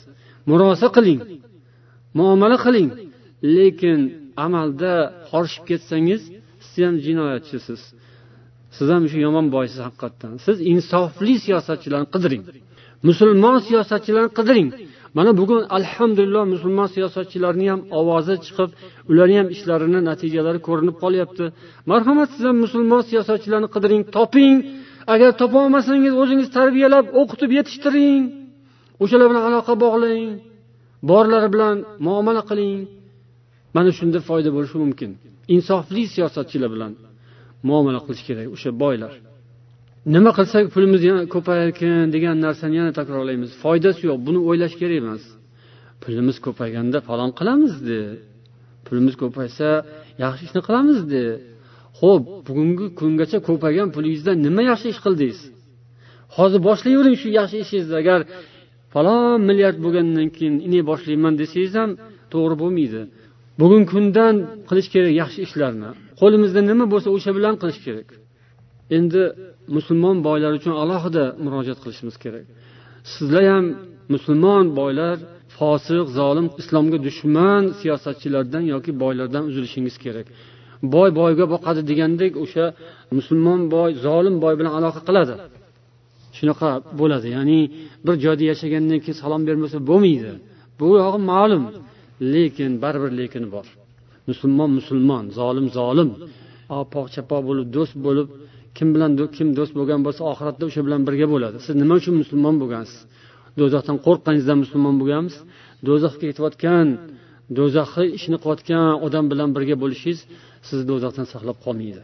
Murosa 0.49 0.89
qiling. 0.97 1.21
Muomala 2.19 2.59
qiling. 2.67 2.89
Lekin 3.57 4.01
amalda 4.47 4.93
qorishib 5.31 5.65
ketsangiz 5.71 6.23
siz 6.69 6.83
ham 6.87 6.97
jinoyatchisiz. 7.07 7.81
Siz 8.77 8.89
ham 8.95 9.05
shu 9.11 9.19
yomon 9.27 9.47
boysiz 9.57 9.81
haqiqatdan. 9.87 10.33
Siz 10.47 10.57
insofli 10.73 11.35
siyosatchilarni 11.45 12.09
qidiring. 12.15 12.43
Musulmon 13.09 13.57
siyosatchilarni 13.69 14.33
qidiring. 14.39 14.69
Mana 15.19 15.31
bugun 15.41 15.63
alhamdulillah 15.79 16.45
musulmon 16.55 16.89
siyosatchilarni 16.95 17.67
ham 17.73 17.81
ovozi 18.01 18.35
chiqib 18.47 18.71
ularni 19.11 19.37
ham 19.41 19.49
ishlarini 19.55 20.01
natijalari 20.11 20.61
ko'rinib 20.69 20.97
qolyapti. 21.03 21.45
Marhamat 21.91 22.29
siz 22.35 22.43
ham 22.49 22.57
musulmon 22.65 23.03
siyosatchilarni 23.11 23.69
qidiring 23.75 24.03
toping. 24.17 24.57
Agar 25.15 25.31
topolmasangiz 25.43 26.15
o'zingiz 26.23 26.49
tarbiyalab 26.59 27.07
o'qitib 27.21 27.51
yetishtiring. 27.59 28.23
O'shalar 29.03 29.27
bilan 29.31 29.45
aloqa 29.49 29.75
bog'lang. 29.85 30.25
Borlari 31.11 31.49
bilan 31.55 31.77
muomala 32.07 32.43
qiling. 32.51 32.81
Mana 33.77 33.91
shunda 33.99 34.19
foyda 34.29 34.51
bo'lishi 34.57 34.77
mumkin. 34.85 35.11
Insofli 35.55 36.03
siyosatchilar 36.15 36.71
bilan. 36.75 36.93
Muomala 37.69 38.01
qilish 38.07 38.25
kerak 38.29 38.47
o'sha 38.55 38.71
boylar. 38.83 39.13
Nima 40.15 40.31
qilsak 40.39 40.65
pulimiz 40.75 41.03
yana 41.11 41.23
ko'payarkan 41.35 42.07
degan 42.15 42.37
narsani 42.47 42.75
yana 42.81 42.93
takrorlaymiz. 42.99 43.51
Foydasi 43.63 44.01
yo'q 44.09 44.19
buni 44.27 44.41
o'ylash 44.49 44.75
kerak 44.81 44.99
emas. 45.03 45.23
Pulimiz 46.03 46.37
ko'payganda 46.47 46.99
falon 47.09 47.31
qilamizdi 47.39 48.01
pulimiz 48.87 49.15
ko'paysa 49.23 49.69
yaxshi 50.25 50.43
ishni 50.47 50.61
qilamizdi 50.69 51.23
ho'p 52.01 52.23
bugungi 52.47 52.87
kungacha 53.01 53.39
ko'paygan 53.49 53.89
pulingizdan 53.95 54.37
nima 54.47 54.63
yaxshi 54.71 54.87
ish 54.93 55.01
qildingiz? 55.05 55.41
Hozir 56.37 56.61
boshlayvering 56.69 57.17
shu 57.23 57.29
yaxshi 57.39 57.57
ishingizni. 57.65 57.95
Agar 58.03 58.21
falon 58.95 59.41
milliard 59.49 59.79
bo'lgandan 59.85 60.29
keyin 60.37 60.57
ine 60.67 60.81
boshlayman 60.91 61.35
desangiz 61.41 61.75
ham 61.81 61.91
to'g'ri 62.33 62.57
bo'lmaydi. 62.63 63.01
Bugungi 63.61 63.87
kundan 63.93 64.35
qilish 64.69 64.89
kerak 64.95 65.13
yaxshi 65.23 65.41
ishlarni. 65.47 65.91
Qo'limizda 66.21 66.61
nima 66.71 66.85
bo'lsa 66.93 67.09
o'sha 67.17 67.31
bilan 67.39 67.55
qilish 67.61 67.81
kerak. 67.87 68.09
Endi 68.97 69.23
musulmon 69.77 70.17
boylar 70.29 70.53
uchun 70.59 70.75
alohida 70.83 71.25
murojaat 71.45 71.79
qilishimiz 71.85 72.17
kerak. 72.25 72.47
Sizlar 73.13 73.45
ham 73.53 73.67
musulmon 74.15 74.65
boylar 74.81 75.17
fosiq 75.59 76.07
zolim 76.19 76.47
islomga 76.61 76.99
dushman 77.07 77.63
siyosatchilardan 77.81 78.65
yoki 78.73 78.91
boylardan 79.03 79.43
uzilishingiz 79.51 79.97
kerak. 80.05 80.27
Boy 80.95 81.09
boyga 81.21 81.45
boqadi 81.55 81.81
degandek 81.91 82.33
o'sha 82.45 82.65
musulmon 83.17 83.61
boy 83.75 83.91
zolim 84.07 84.37
boy 84.45 84.55
bilan 84.59 84.73
aloqa 84.79 85.01
qiladi. 85.09 85.35
Shunaqa 86.39 86.71
bo'ladi. 87.01 87.27
Ya'ni 87.37 87.61
bir 88.07 88.15
joyda 88.25 88.45
yashagandan 88.53 88.99
keyin 89.05 89.17
salom 89.23 89.43
bermasa 89.49 89.77
bo'lmaydi. 89.91 90.33
Bu 90.81 90.87
yog'i 91.03 91.21
ma'lum 91.33 91.65
lekin 92.35 92.71
baribir 92.83 93.13
lekini 93.21 93.49
bor. 93.57 93.67
Musulmon 94.31 94.71
musulmon 94.79 95.25
zolim 95.39 95.67
zolim. 95.79 96.11
Opoq 96.81 97.07
chapoq 97.15 97.43
bo'lib 97.49 97.67
do'st 97.77 97.95
bo'lib 98.07 98.29
kim 98.77 98.89
bilan 98.95 99.11
kim 99.37 99.49
do'st 99.59 99.73
bo'lgan 99.79 100.01
bo'lsa 100.07 100.23
oxiratda 100.33 100.65
o'sha 100.69 100.81
bilan 100.87 101.01
birga 101.09 101.27
bo'ladi. 101.35 101.57
Siz 101.67 101.75
nima 101.83 101.95
uchun 102.01 102.15
musulmon 102.23 102.55
bo'lgansiz? 102.63 103.01
Do'zaxdan 103.61 103.97
qo'rqqaningizdan 104.07 104.59
musulmon 104.65 104.95
bo'lgansiz 105.01 105.41
do'zaxga 105.87 106.25
ketayotgan 106.31 106.87
do'zaxni 107.59 108.07
ishini 108.19 108.39
qilayotgan 108.43 108.85
odam 109.07 109.25
bilan 109.33 109.49
birga 109.57 109.77
bo'lishingiz 109.83 110.21
sizni 110.69 110.85
do'zaxdan 110.91 111.27
saqlab 111.33 111.59
qolmaydi. 111.65 112.03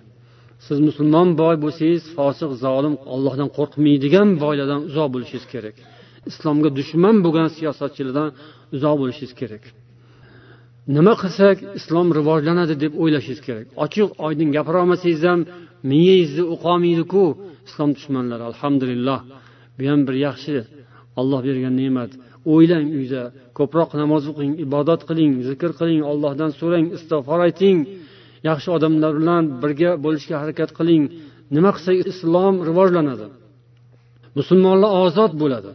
Siz 0.66 0.79
musulmon 0.89 1.29
boy 1.43 1.57
bo'lsangiz 1.64 2.03
fosiq 2.16 2.51
zolim 2.64 2.95
ollohdan 3.14 3.49
qo'rqmaydigan 3.57 4.29
boylardan 4.45 4.81
uzoq 4.89 5.09
bo'lishingiz 5.14 5.47
kerak. 5.55 5.77
Islomga 6.31 6.71
dushman 6.79 7.16
bo'lgan 7.25 7.49
siyosatchilardan 7.57 8.29
uzoq 8.77 8.97
bo'lishingiz 9.03 9.35
kerak. 9.41 9.64
Nima 10.97 11.14
qilsak 11.22 11.57
islom 11.78 12.09
rivojlanadi 12.18 12.74
deb 12.84 12.93
o'ylashingiz 13.03 13.41
kerak. 13.47 13.66
Ochiq 13.84 14.09
oydin 14.26 14.49
gapira 14.57 14.78
olmasangiz 14.82 15.22
ham 15.28 15.41
miyangizni 15.91 16.45
o'qolmaydiku 16.55 17.24
islom 17.68 17.91
dushmanlari 17.97 18.45
alhamdulillah. 18.51 19.20
Bu 19.76 19.82
ham 19.91 20.01
bir 20.09 20.16
yaxshi. 20.26 20.57
Olloh 21.20 21.41
bergan 21.49 21.74
ne'mat. 21.82 22.11
O'ylang 22.53 22.86
uyda. 22.99 23.22
Ko'proq 23.59 23.91
namoz 24.03 24.24
o'qing 24.30 24.53
ibodat 24.64 25.01
qiling 25.09 25.32
zikr 25.49 25.70
qiling 25.80 26.03
ollohdan 26.12 26.51
so'rang 26.61 26.86
istig'for 26.97 27.41
ayting. 27.49 27.78
Yaxshi 28.49 28.68
odamlar 28.76 29.12
bilan 29.20 29.43
birga 29.62 29.91
bo'lishga 30.05 30.36
harakat 30.43 30.70
qiling. 30.78 31.03
Nima 31.57 31.70
qilsak 31.76 31.97
islom 32.12 32.55
rivojlanadi. 32.68 33.26
Musulmonlar 34.38 34.91
ozod 35.05 35.32
bo'ladi. 35.43 35.72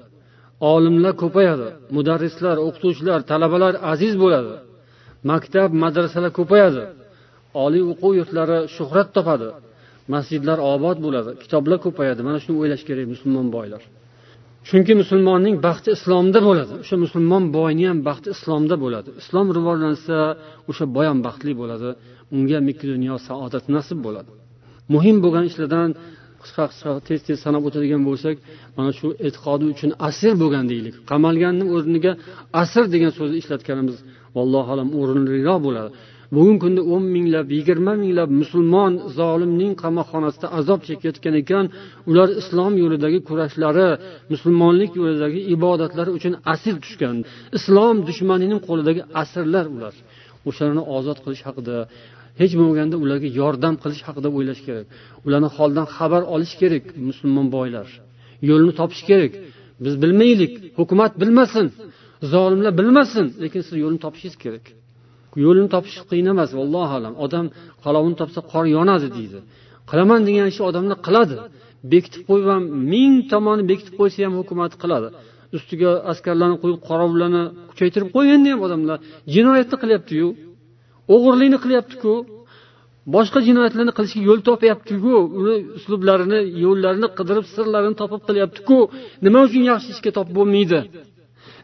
Olimlar 0.73 1.13
ko'payadi. 1.23 1.67
Mudarrislar 1.95 2.57
o'qituvchilar 2.67 3.19
talabalar 3.31 3.73
aziz 3.93 4.13
bo'ladi. 4.23 4.53
Maktab 5.29 5.69
madrasalar 5.83 6.31
ko'payadi. 6.39 6.81
Oliy 7.63 7.83
o'quv 7.91 8.11
yurtlari 8.19 8.57
shuhrat 8.75 9.09
topadi. 9.17 9.47
Masjidlar 10.13 10.57
obod 10.73 10.97
bo'ladi. 11.05 11.31
Kitoblar 11.43 11.77
ko'payadi. 11.85 12.21
Mana 12.27 12.37
shuni 12.43 12.55
o'ylash 12.61 12.83
kerak 12.89 13.05
musulmon 13.13 13.47
boylar. 13.57 13.83
Chunki 14.67 14.93
musulmonning 15.01 15.55
baxti 15.67 15.89
islomda 15.97 16.39
bo'ladi. 16.47 16.73
O'sha 16.83 16.95
musulmon 17.05 17.43
boyni 17.57 17.83
ham 17.91 17.99
baxti 18.09 18.29
islomda 18.35 18.75
bo'ladi. 18.83 19.09
Islom 19.21 19.47
rivojlansa 19.57 20.17
o'sha 20.69 20.85
boy 20.95 21.05
ham 21.11 21.19
baxtli 21.27 21.53
bo'ladi. 21.61 21.89
Unga 22.35 22.55
ham 22.59 22.65
ikki 22.73 22.85
dunyo 22.93 23.15
saodat 23.27 23.65
nasib 23.75 23.99
bo'ladi. 24.05 24.31
Muhim 24.93 25.17
bo'lgan 25.23 25.45
ishlardan 25.49 25.89
qisqa 26.45 26.63
qisqa 26.71 26.89
tez 27.07 27.19
tez 27.27 27.37
sanab 27.45 27.63
o'tadigan 27.67 28.01
bo'lsak 28.09 28.35
mana 28.77 28.91
shu 28.99 29.07
e'tiqodi 29.27 29.65
uchun 29.73 29.91
asir 30.09 30.33
bo'lgan 30.41 30.65
deylik. 30.71 30.95
Qamalganni 31.11 31.65
o'rniga 31.75 32.11
asir 32.61 32.83
degan 32.93 33.11
so'zni 33.17 33.37
ishlatganimiz 33.41 33.97
vallohu 34.37 34.69
alam 34.75 34.89
o'rinliroq 34.99 35.59
bo'ladi. 35.67 35.91
Bugungi 36.35 36.59
kunda 36.63 36.81
o'n 36.93 37.03
minglab 37.15 37.47
yigirma 37.57 37.93
minglab 38.03 38.29
musulmon 38.41 38.93
zolimning 39.19 39.73
qamoqxonasida 39.83 40.47
azob 40.59 40.79
chekayotgan 40.87 41.35
ekan 41.41 41.65
ular 42.09 42.29
islom 42.41 42.73
yo'lidagi 42.81 43.19
kurashlari 43.27 43.89
musulmonlik 44.31 44.91
yo'lidagi 44.99 45.39
ibodatlari 45.55 46.11
uchun 46.17 46.33
asir 46.53 46.75
tushgan. 46.83 47.15
Islom 47.57 47.95
dushmanining 48.07 48.59
qo'lidagi 48.67 49.01
asirlar 49.21 49.65
ular. 49.75 49.95
O'shalarni 50.49 50.83
ozod 50.97 51.17
qilish 51.23 51.43
haqida 51.47 51.77
hech 52.39 52.53
bo'lmaganda 52.59 52.95
ularga 53.03 53.29
yordam 53.39 53.73
qilish 53.83 54.01
haqida 54.07 54.29
o'ylash 54.37 54.61
kerak. 54.67 54.85
Ularni 55.25 55.49
holidan 55.57 55.87
xabar 55.95 56.21
olish 56.35 56.53
kerak 56.61 56.85
musulmon 57.09 57.47
boylar. 57.55 57.87
Yo'lni 58.49 58.73
topish 58.79 59.03
kerak. 59.09 59.33
Biz 59.83 59.93
bilmaylik 60.03 60.53
hukumat 60.79 61.11
bilmasin 61.21 61.67
zolimlar 62.33 62.73
bilmasin 62.79 63.25
lekin 63.43 63.61
siz 63.67 63.75
yo'lni 63.83 63.99
topishingiz 64.05 64.37
kerak. 64.43 64.65
Yo'lini 65.45 65.69
topish 65.75 65.97
qiyin 66.09 66.27
emas 66.33 66.49
vallohu 66.59 66.93
alam. 66.99 67.13
Odam 67.25 67.45
qalovini 67.83 68.15
topsa 68.21 68.39
qor 68.51 68.65
yonadi 68.77 69.07
deydi. 69.17 69.39
Qilaman 69.89 70.21
degan 70.27 70.47
ishni 70.51 70.63
odamlar 70.69 70.97
qiladi. 71.07 71.35
Bekitib 71.91 72.21
qo'yib 72.29 72.47
ham 72.53 72.63
ming 72.93 73.13
tomonni 73.31 73.63
bekitib 73.71 73.93
qo'ysa 73.99 74.19
ham 74.25 74.33
hukumat 74.39 74.73
qiladi. 74.81 75.07
Ustiga 75.57 75.91
askarlarni 76.11 76.57
qo'yib 76.63 76.79
qorovullarni 76.89 77.43
kuchaytirib 77.69 78.09
qo'yganda 78.15 78.47
ham 78.53 78.61
odamlar 78.67 78.97
jinoyatni 79.35 79.77
qilyaptiyu. 79.83 80.27
O'g'irlikni 81.13 81.57
qilyaptiku. 81.63 82.13
Boshqa 83.15 83.39
jinoyatlarni 83.47 83.93
qilishga 83.97 84.21
yo'l 84.29 84.39
topyaptiku. 84.49 85.13
Uni 85.39 85.55
uslublarini 85.77 86.39
yo'llarini 86.65 87.09
qidirib 87.17 87.45
sirlarini 87.55 87.95
topib 88.01 88.21
qilyaptiku. 88.27 88.77
Nima 89.25 89.39
uchun 89.47 89.63
yaxshi 89.71 89.89
ishga 89.95 90.11
topib 90.17 90.33
bo'lmaydi? 90.39 90.79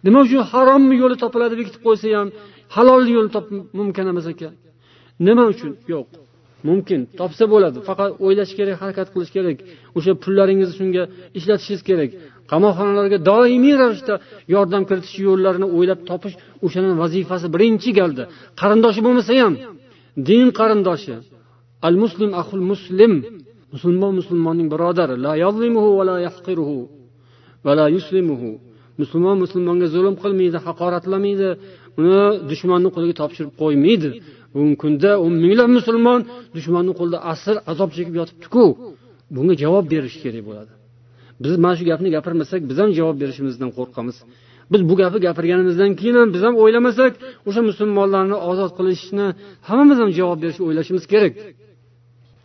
Nima 0.05 0.19
uchun 0.25 0.41
harommi 0.51 0.95
yo'li 1.03 1.15
topiladi 1.23 1.55
bekitib 1.59 1.81
qo'ysa 1.87 2.07
ham? 2.17 2.27
Halol 2.75 3.03
yo'lni 3.15 3.31
topib 3.35 3.55
mumkin 3.79 4.05
emas 4.13 4.27
ekan 4.33 4.53
nima 5.27 5.43
uchun? 5.53 5.71
Yo'q. 5.93 6.07
Mumkin. 6.69 6.99
Topsa 7.19 7.45
bo'ladi. 7.53 7.77
Faqat 7.89 8.09
o'ylash 8.25 8.53
kerak 8.57 8.77
harakat 8.81 9.07
qilish 9.13 9.31
kerak. 9.35 9.57
O'sha 9.97 10.13
pullaringizni 10.23 10.75
shunga 10.79 11.03
ishlatishingiz 11.37 11.81
kerak. 11.89 12.09
Qamoqxonalarga 12.51 13.17
doimiy 13.29 13.75
ravishda 13.81 14.15
yordam 14.53 14.83
kiritish 14.89 15.17
yo'llarini 15.27 15.67
o'ylab 15.77 15.99
topish 16.09 16.35
o'shani 16.65 16.89
vazifasi 17.03 17.47
birinchi 17.55 17.89
galda 17.99 18.23
qarindoshi 18.61 18.99
bo'lmasa 19.05 19.31
ham 19.41 19.53
din 20.29 20.45
qarindoshi 20.59 21.13
al 21.87 21.95
muslim 22.03 22.29
ahul 22.41 22.63
muslim 22.71 23.13
musulmon 23.73 24.13
musulmonning 24.19 24.67
birodari 24.73 25.15
la 25.25 25.33
yazlimuhu 25.43 25.89
va 25.97 26.03
la 26.09 26.15
yahqiruhu 26.27 26.77
va 27.65 27.71
la 27.79 27.85
yuslimuhu. 27.95 28.51
Musulmon 29.01 29.37
musulmonga 29.43 29.87
zulm 29.95 30.15
qilmaydi 30.23 30.57
haqoratlamaydi 30.65 31.49
uni 31.99 32.21
dushmanni 32.51 32.89
qo'liga 32.95 33.15
topshirib 33.21 33.53
qo'ymaydi. 33.61 34.09
Bugungi 34.53 34.77
kunda 34.83 35.11
o'n 35.23 35.33
minglab 35.43 35.69
musulmon 35.77 36.19
dushmanni 36.55 36.93
qo'lida 36.99 37.19
asr 37.33 37.55
azob 37.71 37.89
chekib 37.97 38.15
yotibdiku. 38.21 38.63
Bunga 39.35 39.53
javob 39.63 39.85
berish 39.93 40.17
kerak 40.23 40.43
bo'ladi. 40.49 40.71
Biz 41.43 41.53
mana 41.63 41.75
shu 41.79 41.83
gapni 41.91 42.09
gapirmasak 42.15 42.61
biz 42.69 42.77
ham 42.81 42.89
javob 42.99 43.17
berishimizdan 43.21 43.69
qo'rqamiz. 43.77 44.17
Biz 44.71 44.81
bu 44.89 44.93
gapni 45.01 45.19
gapirganimizdan 45.27 45.91
keyin 45.99 46.15
ham 46.19 46.29
biz 46.35 46.41
ham 46.47 46.55
o'ylamasak 46.63 47.13
o'sha 47.47 47.61
musulmonlarni 47.69 48.37
ozod 48.49 48.71
qilishni 48.77 49.27
hammamiz 49.67 49.97
ham 50.03 50.09
javob 50.19 50.39
berishni 50.43 50.63
o'ylashimiz 50.69 51.03
kerak. 51.13 51.33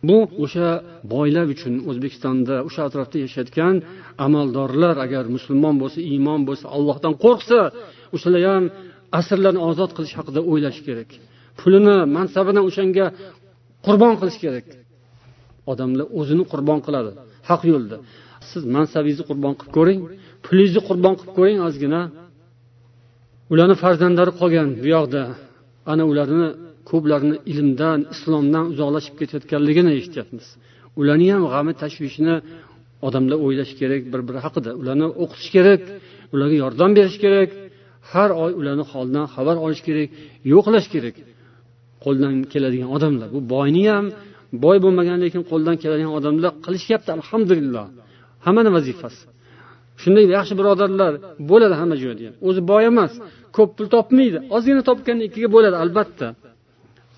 Bu 0.07 0.17
o'sha 0.43 0.67
boylar 1.13 1.45
uchun 1.53 1.73
o'zbekistonda 1.89 2.55
o'sha 2.67 2.81
atrofda 2.87 3.17
yashayotgan 3.25 3.75
amaldorlar 4.25 4.95
agar 5.05 5.23
musulmon 5.35 5.75
bo'lsa 5.81 5.99
iymon 6.11 6.41
bo'lsa 6.47 6.65
allohdan 6.75 7.13
qo'rqsa 7.23 7.59
o'shalar 8.15 8.43
ham 8.51 8.65
asrlarni 9.19 9.61
ozod 9.69 9.91
qilish 9.97 10.13
haqida 10.19 10.41
o'ylash 10.51 10.79
kerak. 10.87 11.09
Pulini 11.59 11.97
mansabini 12.17 12.61
o'shanga 12.69 13.05
qurbon 13.85 14.13
qilish 14.19 14.39
kerak. 14.43 14.67
Odamlar 15.71 16.05
o'zini 16.19 16.43
qurbon 16.51 16.79
qiladi 16.85 17.11
haq 17.49 17.61
yo'lda. 17.71 17.97
Siz 18.51 18.63
mansabingizni 18.75 19.25
qurbon 19.29 19.53
qilib 19.59 19.73
ko'ring 19.77 19.99
pulingizni 20.45 20.81
qurbon 20.89 21.13
qilib 21.19 21.33
ko'ring 21.37 21.59
ozgina. 21.67 22.01
Ularni 23.53 23.75
farzandlari 23.83 24.31
qolgan 24.41 24.67
bu 24.81 24.87
yoqda. 24.95 25.21
Ana 25.91 26.03
ularni 26.11 26.47
ko'plarini 26.89 27.37
ilmdan 27.51 27.99
islomdan 28.13 28.65
uzoqlashib 28.71 29.15
ketayotganligini 29.19 29.91
eshityapmiz. 29.99 30.45
Ularni 30.99 31.27
ham 31.33 31.43
g'ami 31.53 31.73
tashvishini 31.81 32.35
odamlar 33.07 33.37
o'ylash 33.45 33.73
kerak 33.79 34.01
bir 34.13 34.21
biri 34.27 34.39
haqida. 34.45 34.71
Ularni 34.81 35.07
o'qitish 35.23 35.49
kerak 35.55 35.81
ularga 36.33 36.57
yordam 36.63 36.91
berish 36.97 37.17
kerak. 37.23 37.49
Har 38.11 38.29
oy 38.43 38.51
ularni 38.59 38.85
holidan 38.91 39.25
xabar 39.35 39.55
olish 39.65 39.81
kerak 39.87 40.09
yo'qlash 40.53 40.87
kerak. 40.93 41.15
Qo'ldan 42.03 42.33
keladigan 42.53 42.89
odamlar. 42.95 43.27
Bu 43.35 43.39
boyni 43.53 43.83
ham 43.93 44.05
boy 44.65 44.77
bo'lmagan 44.85 45.17
lekin 45.23 45.41
qo'ldan 45.51 45.75
keladigan 45.83 46.13
odamlar 46.19 46.51
qilishyapti 46.65 47.09
alhamdulillah. 47.17 47.85
Hammani 48.45 48.69
vazifasi. 48.77 49.21
Shunday 50.01 50.25
yaxshi 50.37 50.53
birodarlar 50.59 51.13
bo'ladi 51.49 51.75
hamma 51.81 51.95
joyda 52.03 52.23
ham. 52.27 52.33
O'zi 52.47 52.61
boy 52.71 52.83
emas 52.91 53.13
ko'p 53.55 53.69
pul 53.77 53.87
topmaydi 53.95 54.37
ozgina 54.55 54.81
topganda 54.89 55.23
ikkiga 55.29 55.49
bo'ladi 55.55 55.77
albatta. 55.83 56.27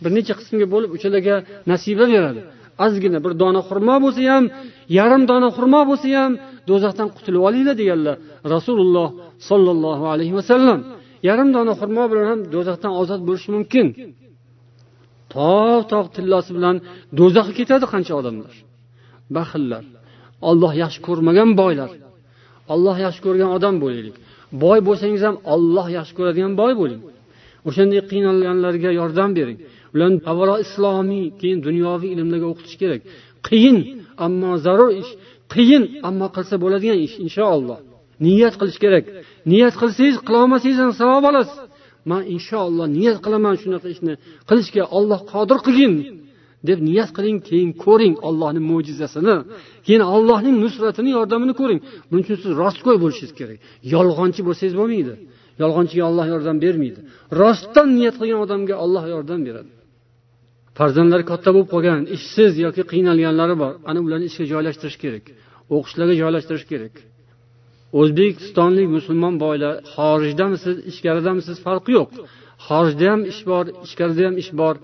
Bir 0.04 0.12
necha 0.18 0.34
qismga 0.40 0.68
bo'lib 0.74 0.90
uchalarga 0.96 1.36
nasiba 1.72 2.06
beradi. 2.14 2.42
Ozgina 2.86 3.20
bir 3.26 3.34
dona 3.42 3.62
xurmo 3.70 3.96
bo'lsa 4.04 4.22
ham 4.34 4.46
yarim 4.98 5.24
dona 5.32 5.50
xurmo 5.58 5.82
bo'lsa 5.90 6.08
ham 6.20 6.32
do'zaxdan 6.70 7.08
qutulib 7.16 7.42
olinglar 7.48 7.76
deganlar 7.82 8.16
rasululloh 8.54 9.10
sollallohu 9.50 10.06
alayhi 10.14 10.34
vasallam. 10.40 10.80
Yarim 11.28 11.50
dona 11.56 11.74
xurmo 11.80 12.04
bilan 12.12 12.26
ham 12.32 12.40
do'zaxdan 12.54 12.92
ozod 13.02 13.22
bo'lish 13.28 13.48
mumkin. 13.56 13.88
Tog' 15.36 15.84
tog' 15.92 16.10
tillosi 16.16 16.52
bilan 16.58 16.76
do'zaxga 17.20 17.54
ketadi 17.60 17.86
qancha 17.94 18.14
odamlar. 18.20 18.54
Baxillar. 19.38 19.84
Olloh 20.50 20.74
yaxshi 20.84 21.00
ko'rmagan 21.08 21.50
boylar. 21.62 21.90
Olloh 22.74 22.98
yaxshi 23.06 23.22
ko'rgan 23.26 23.50
odam 23.58 23.76
bo'laylik 23.84 24.16
boy 24.64 24.80
bo'lsangiz 24.88 25.22
ham 25.28 25.36
olloh 25.54 25.88
yaxshi 25.98 26.14
ko'radigan 26.18 26.54
boy 26.62 26.74
bo'ling. 26.82 27.02
O'shanday 27.68 28.02
qiynalganlarga 28.12 28.92
yordam 29.00 29.30
bering. 29.38 29.58
Ularni 29.94 30.20
avvalo 30.32 30.56
islomiy 30.66 31.26
keyin 31.40 31.60
dunyoviy 31.68 32.10
ilmlarga 32.16 32.48
o'qitish 32.54 32.78
kerak. 32.82 33.02
Qiyin 33.48 33.78
ammo 34.26 34.52
zarur 34.66 34.92
ish. 35.02 35.12
Qiyin 35.54 35.84
ammo 36.10 36.28
qilsa 36.36 36.56
bo'ladigan 36.64 37.00
ish 37.08 37.16
inshaalloh. 37.26 37.80
Niyat 38.26 38.56
qilish 38.62 38.80
kerak. 38.84 39.06
Niyat 39.52 39.76
qilsangiz 39.82 40.18
qilolmasangiz 40.28 40.78
ham 40.84 40.92
savob 41.02 41.24
olasiz. 41.32 41.58
Man 42.10 42.24
inshaalloh 42.36 42.88
niyat 42.98 43.18
qilaman 43.26 43.56
shunaqa 43.62 43.88
ishni 43.96 44.14
qilishga 44.50 44.84
olloh 44.98 45.20
qodir 45.34 45.58
qilgin. 45.66 45.94
Deb 46.68 46.80
niyat 46.88 47.10
qiling 47.18 47.38
keyin 47.50 47.72
ko'ring 47.86 48.16
ollohni 48.28 48.62
mo'jizasini. 48.72 49.36
Keyin 49.86 50.04
allohning 50.16 50.56
nusratini 50.64 51.12
yordamini 51.18 51.54
ko'ring. 51.62 51.80
Buning 52.10 52.24
uchun 52.26 52.38
siz 52.44 52.52
rostgo'y 52.62 52.98
bo'lishingiz 53.04 53.34
kerak. 53.40 53.58
Yolg'onchi 53.94 54.42
bo'lsangiz 54.48 54.76
bo'lmaydi. 54.80 55.14
Yolg'onchiga 55.62 56.04
olloh 56.10 56.26
yordam 56.34 56.58
bermaydi. 56.66 57.00
Rostdan 57.42 57.88
niyat 57.98 58.16
qilgan 58.22 58.40
odamga 58.46 58.76
olloh 58.84 59.06
yordam 59.14 59.42
beradi. 59.48 59.72
Farzandlari 60.78 61.26
katta 61.32 61.50
bo'lib 61.56 61.70
qolgan 61.74 62.00
ishsiz 62.18 62.52
yoki 62.66 62.84
qiynalganlari 62.92 63.56
bor. 63.64 63.74
Ana 63.90 64.00
ularni 64.06 64.26
ishga 64.32 64.46
joylashtirish 64.54 64.98
kerak. 65.04 65.26
O'qishlarga 65.76 66.16
joylashtirish 66.22 66.66
kerak. 66.72 66.94
O'zbekistonlik 68.00 68.88
musulmon 68.98 69.36
boylar 69.46 69.74
xorijdamisiz 69.96 70.76
ichkaridamisiz 70.92 71.58
farqi 71.66 71.92
yo'q. 72.00 72.10
Xorijda 72.68 73.06
ham 73.14 73.22
ish 73.32 73.42
bor 73.50 73.66
ichkarida 73.86 74.22
ham 74.28 74.36
ish 74.44 74.52
bor. 74.62 74.76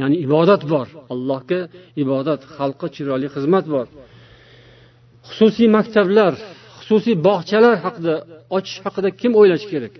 Ya'ni 0.00 0.16
ibodat 0.26 0.62
bor. 0.72 0.86
Allohga 1.12 1.60
ibodat 2.02 2.40
xalqqa 2.56 2.86
chiroyli 2.96 3.28
xizmat 3.34 3.64
bor. 3.74 3.86
Xususiy 5.28 5.68
maktablar 5.76 6.32
xususiy 6.80 7.16
bog'chalar 7.28 7.74
haqida 7.84 8.14
ochish 8.56 8.78
haqida 8.86 9.08
kim 9.20 9.32
o'ylashi 9.40 9.66
kerak? 9.72 9.94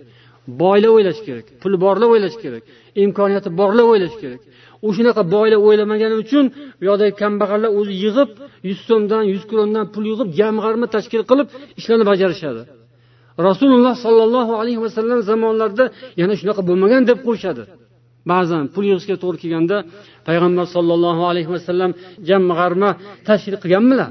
Boylar 0.61 0.91
o'ylashi 0.95 1.21
kerak 1.27 1.45
puli 1.61 1.77
borlar 1.85 2.07
o'ylashi 2.13 2.39
kerak 2.43 2.63
imkoniyati 3.03 3.49
borlar 3.59 3.85
o'ylashi 3.91 4.17
kerak. 4.23 4.41
U 4.85 4.89
shunaqa 4.95 5.21
boylar 5.35 5.59
o'ylamagani 5.67 6.15
uchun 6.23 6.45
bu 6.79 6.83
yoqdagi 6.89 7.13
kambag'allar 7.21 7.71
o'zi 7.79 7.93
yig'ib 8.05 8.29
yuz 8.69 8.79
so'mdan 8.89 9.23
yuz 9.33 9.43
krondan 9.51 9.85
pul 9.93 10.03
yig'ib 10.11 10.29
jamg'arma 10.39 10.87
tashkil 10.95 11.23
qilib 11.29 11.47
ishlarni 11.79 12.05
bajarishadi. 12.11 12.61
Rasululloh 13.47 13.95
sollallohu 14.05 14.53
alayhi 14.61 14.81
vasallam 14.85 15.19
zamonlarida 15.29 15.85
yana 16.21 16.33
shunaqa 16.39 16.61
bo'lmagan 16.69 17.01
deb 17.09 17.19
qo'yishadi. 17.27 17.63
Ba'zan 18.31 18.63
pul 18.73 18.85
yig'ishga 18.89 19.15
to'g'ri 19.23 19.37
kelganda 19.43 19.77
payg'ambar 20.27 20.65
sollallohu 20.75 21.23
alayhi 21.31 21.49
vasallam 21.55 21.91
jamg'arma 22.29 22.89
tashkil 23.27 23.55
qilganmilar 23.63 24.09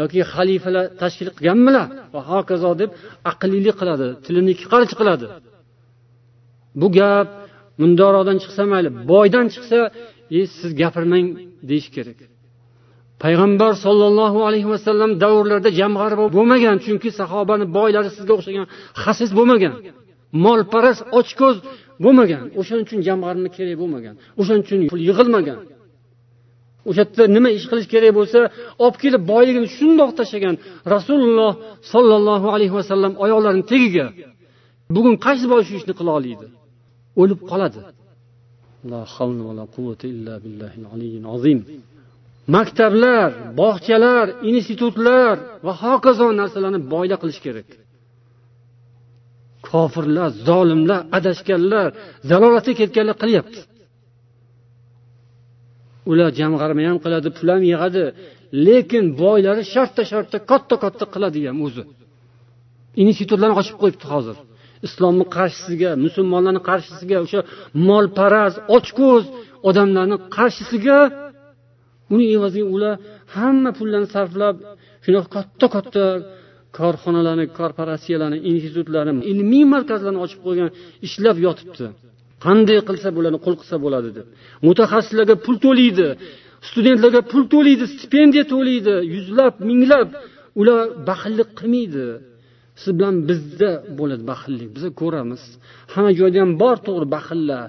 yoki 0.00 0.20
xalifalar 0.32 0.84
tashkil 1.02 1.28
qilganmilar 1.36 1.86
va 2.14 2.20
hokazo 2.30 2.70
deb 2.80 2.90
aqllilik 3.30 3.74
qiladi 3.80 4.06
tilini 4.24 4.50
ikki 4.54 4.66
qarich 4.72 4.92
qiladi. 5.00 5.26
Bu 6.80 6.88
gap 6.98 7.28
mundorodan 7.80 8.36
chiqsa 8.42 8.62
mayli 8.72 8.90
boydan 9.10 9.46
chiqsa 9.54 9.78
e 10.38 10.40
siz 10.58 10.70
gapirmang 10.80 11.26
deyish 11.68 11.88
kerak. 11.96 12.18
Payg'ambar 13.22 13.72
sollallohu 13.84 14.38
alayhi 14.48 14.68
vasallam 14.74 15.10
davrlarida 15.22 15.70
jamg'arma 15.80 16.26
bo'lmagan 16.36 16.76
chunki 16.84 17.10
sahobani 17.20 17.66
boylari 17.78 18.10
sizga 18.16 18.32
o'xshagan 18.38 18.66
xasis 19.02 19.30
bo'lmagan. 19.38 19.74
Molparast 20.44 21.02
ochko'z 21.18 21.56
bo'lmagan. 22.04 22.44
O'shaning 22.60 22.84
uchun 22.86 23.00
jamg'arma 23.08 23.48
kerak 23.56 23.76
bo'lmagan. 23.82 24.14
O'shaning 24.40 24.62
uchun 24.66 24.78
pul 24.90 25.00
yig'ilmagan. 25.08 25.58
O'sha 26.88 27.02
yerda 27.04 27.24
nima 27.36 27.50
ish 27.58 27.66
qilish 27.70 27.88
kerak 27.94 28.12
bo'lsa 28.18 28.38
olib 28.84 28.96
kelib 29.02 29.22
boyligini 29.32 29.68
shundoq 29.78 30.10
tashlagan 30.18 30.54
rasululloh 30.94 31.52
sollallohu 31.92 32.48
alayhi 32.54 32.74
vasallam 32.78 33.12
oyoqlarini 33.24 33.64
tagiga 33.72 34.06
bugun 34.96 35.14
qaysi 35.26 35.46
boy 35.52 35.62
shu 35.68 35.72
ishni 35.80 35.94
qila 35.98 36.10
oladi 36.18 36.46
o'lib 37.22 37.40
qoladi. 37.50 37.80
Maktablar 42.56 43.28
bog'chalar 43.60 44.26
institutlar 44.50 45.34
va 45.66 45.72
hokazo 45.82 46.26
narsalarni 46.40 46.80
boyla 46.94 47.16
qilish 47.22 47.40
kerak. 47.46 47.68
Kofirlar 49.70 50.28
zolimlar 50.48 51.00
adashganlar 51.16 51.86
zalolatga 52.30 52.72
ketganlar 52.80 53.16
qilyapti. 53.22 53.60
Ular 56.10 56.30
jamg'arma 56.40 56.82
ham 56.88 56.98
qiladi 57.04 57.28
pul 57.36 57.48
ham 57.52 57.62
yig'adi 57.72 58.04
lekin 58.66 59.04
boylari 59.22 59.62
shartta 59.74 60.02
shartta 60.10 60.36
katta 60.50 60.74
katta 60.84 61.04
qiladi 61.14 61.40
ham 61.48 61.58
o'zi. 61.66 61.82
Institutlarni 63.04 63.56
ochib 63.60 63.76
qo'yibdi 63.82 64.06
hozir. 64.14 64.36
Islomni 64.86 65.26
qarshisiga 65.36 65.90
musulmonlarni 66.04 66.62
qarshisiga 66.68 67.16
o'sha 67.24 67.40
molparast 67.88 68.58
ochko'z 68.76 69.24
odamlarni 69.68 70.16
qarshisiga 70.36 70.98
uni 72.14 72.26
evaziga 72.36 72.68
ular 72.76 72.94
hamma 73.36 73.70
pullarni 73.78 74.08
sarflab 74.14 74.56
shunaqa 75.04 75.28
katta 75.36 75.66
katta 75.74 76.04
korxonalarni 76.78 77.46
korporatsiyalarni 77.58 78.38
institutlarni 78.52 79.22
ilmiy 79.32 79.64
markazlarni 79.74 80.20
ochib 80.24 80.40
qo'ygan 80.46 80.68
ishlab 81.06 81.36
yotibdi. 81.46 81.86
Qanday 82.46 82.78
qilsa 82.88 83.08
bularni 83.16 83.38
qul 83.44 83.54
qilsa 83.60 83.76
bo'ladi 83.84 84.10
deb. 84.18 84.26
Mutaxassislarga 84.66 85.36
pul 85.44 85.56
to'laydi 85.66 86.08
studentlarga 86.70 87.20
pul 87.32 87.44
to'laydi 87.52 87.84
stipendiya 87.94 88.44
to'laydi 88.52 88.94
yuzlab 89.14 89.54
minglab. 89.68 90.08
Ular 90.60 90.80
baxillik 91.08 91.48
qilmaydi. 91.58 92.06
Siz 92.80 92.90
bilan 92.98 93.14
bizda 93.28 93.70
bo'ladi 93.98 94.24
baxillik 94.32 94.68
biz 94.76 94.84
ko'ramiz. 95.00 95.42
Hamma 95.92 96.10
joyda 96.20 96.38
ham 96.44 96.52
bor 96.62 96.76
to'g'ri 96.86 97.06
baxillar 97.16 97.64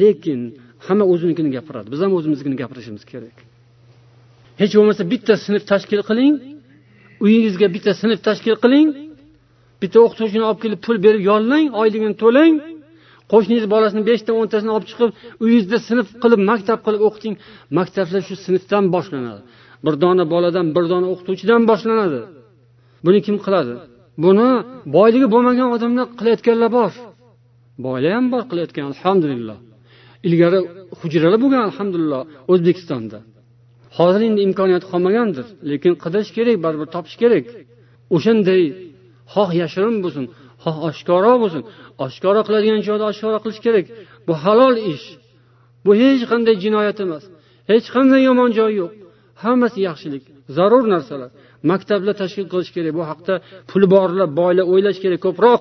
lekin 0.00 0.40
hamma 0.86 1.04
o'zinikini 1.12 1.50
gapiradi. 1.56 1.86
Biz 1.94 2.00
ham 2.04 2.12
o'zimiznikini 2.18 2.56
gapirishimiz 2.62 3.04
kerak. 3.12 3.36
Hech 4.60 4.72
bo'lmasa 4.78 5.02
bitta 5.12 5.34
sinf 5.46 5.62
tashkil 5.72 6.02
qiling. 6.08 6.34
Uyingizga 7.24 7.66
bitta 7.74 7.92
sinf 8.00 8.18
tashkil 8.28 8.56
qiling. 8.64 8.88
Bitta 9.82 9.98
o'qituvchini 10.04 10.44
olib 10.48 10.60
kelib 10.64 10.80
pul 10.86 10.96
berib 11.04 11.22
yollang 11.30 11.66
oyligini 11.80 12.14
to'lang. 12.22 12.54
Qo'shningiz 13.32 13.66
bolasini 13.74 14.02
beshta 14.10 14.30
o'ntasini 14.40 14.72
olib 14.76 14.86
chiqib 14.90 15.10
uyingizda 15.44 15.78
sinf 15.88 16.06
qilib 16.22 16.40
maktab 16.50 16.78
qilib 16.86 17.02
o'qiting. 17.08 17.34
Maktablar 17.78 18.22
shu 18.28 18.34
sinfdan 18.46 18.84
boshlanadi. 18.94 19.40
Bir 19.84 19.94
dona 20.02 20.24
boladan 20.34 20.66
bir 20.76 20.84
dona 20.92 21.06
o'qituvchidan 21.12 21.62
boshlanadi. 21.70 22.20
Buni 23.04 23.18
kim 23.26 23.36
qiladi? 23.44 23.74
Buni 24.24 24.48
boyligi 24.96 25.26
bo'lmagan 25.34 25.68
odamlar 25.76 26.06
qilayotganlar 26.18 26.70
bor. 26.78 26.92
Boylar 27.86 28.12
ham 28.18 28.26
bor 28.34 28.42
qilayotgan 28.50 28.84
alhamdulillah. 28.92 29.58
Ilgari 30.28 30.58
hujralar 31.00 31.38
bo'lgan 31.44 31.62
alhamdulillah 31.68 32.20
o'zbekistonda. 32.52 33.18
Hozir 33.98 34.22
endi 34.28 34.40
imkoniyati 34.48 34.86
qolmagandir 34.92 35.46
lekin 35.70 35.92
qidirish 36.02 36.30
kerak 36.36 36.56
baribir 36.64 36.88
topish 36.94 37.16
kerak. 37.22 37.44
O'shanday 38.16 38.62
xoh 39.34 39.50
yashirin 39.62 39.96
bo'lsin 40.04 40.24
xoh 40.64 40.76
oshkoro 40.88 41.34
bo'lsin. 41.42 41.62
Oshkora 42.04 42.40
qiladigan 42.46 42.80
joyda 42.88 43.04
oshkora 43.12 43.38
qilish 43.44 43.60
kerak. 43.66 43.86
Bu 44.26 44.32
halol 44.44 44.76
ish. 44.94 45.06
Bu 45.84 45.90
hech 46.02 46.22
qanday 46.30 46.54
jinoyat 46.64 46.98
emas. 47.04 47.24
Hech 47.70 47.86
qanday 47.94 48.20
yomon 48.28 48.50
joyi 48.58 48.74
yo'q. 48.82 48.92
Hammasi 49.42 49.78
yaxshilik 49.88 50.24
zarur 50.56 50.84
narsalar. 50.94 51.30
Maktablar 51.70 52.14
tashkil 52.22 52.46
qilish 52.52 52.70
kerak. 52.76 52.92
Bu 52.98 53.02
haqda 53.10 53.34
puli 53.70 53.86
borlar 53.94 54.28
boylar 54.40 54.64
o'ylash 54.72 54.98
kerak 55.04 55.20
ko'proq. 55.26 55.60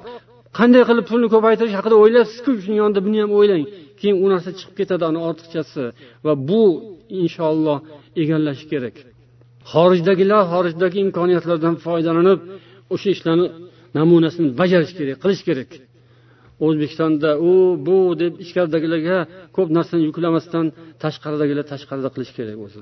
Qanday 0.60 0.84
qilib 0.90 1.06
pulni 1.12 1.28
ko'paytirish 1.36 1.76
haqida 1.80 1.96
o'ylayapsizku 2.04 2.50
shuni 2.64 2.78
yonida 2.82 3.00
buni 3.06 3.18
ham 3.24 3.32
o'ylang. 3.40 3.64
Keyin 4.02 4.18
u 4.24 4.28
narsa 4.34 4.50
chiqib 4.58 4.76
ketadi 4.80 5.04
ani 5.10 5.20
ortiqchasi. 5.28 5.84
Va 6.26 6.34
bu 6.50 6.64
inshaalloh 7.22 7.78
egallash 8.22 8.64
kerak. 8.72 8.96
Xorijdagilar 9.72 10.44
xorijdagi 10.54 10.98
imkoniyatlardan 11.06 11.76
foydalanib 11.86 12.40
o'sha 12.94 13.10
ishlarni 13.16 13.48
namunasini 13.98 14.50
bajarish 14.60 14.94
kerak 15.00 15.18
qilish 15.24 15.44
kerak. 15.50 15.72
O'zbekistonda 16.66 17.30
u 17.50 17.52
bu 17.88 17.98
deb 18.22 18.34
ichkaridagilarga 18.44 19.18
ko'p 19.56 19.70
narsani 19.78 20.04
yuklamasdan 20.10 20.66
tashqaridagilar 21.04 21.66
tashqarida 21.74 22.10
qilish 22.16 22.34
kerak 22.38 22.58
o'zi. 22.66 22.82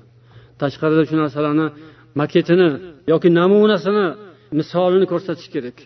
Tashqarida 0.62 1.04
shu 1.10 1.16
narsalarni 1.24 1.68
maketini 2.22 2.70
yoki 3.12 3.30
namunasini 3.40 4.06
misolini 4.60 5.06
ko'rsatish 5.12 5.50
kerak. 5.56 5.78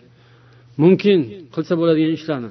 Mumkin 0.82 1.18
qilsa 1.54 1.72
bo'ladigan 1.80 2.14
ishlarni. 2.18 2.50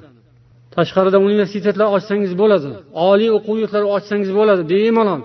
Tashqarida 0.76 1.18
universitetlar 1.28 1.88
ochsangiz 1.96 2.32
bo'ladi. 2.42 2.70
Oliy 3.10 3.30
o'quv 3.36 3.56
yurtlari 3.62 3.86
ochsangiz 3.96 4.30
bo'ladi 4.38 4.62
bemalol. 4.72 5.20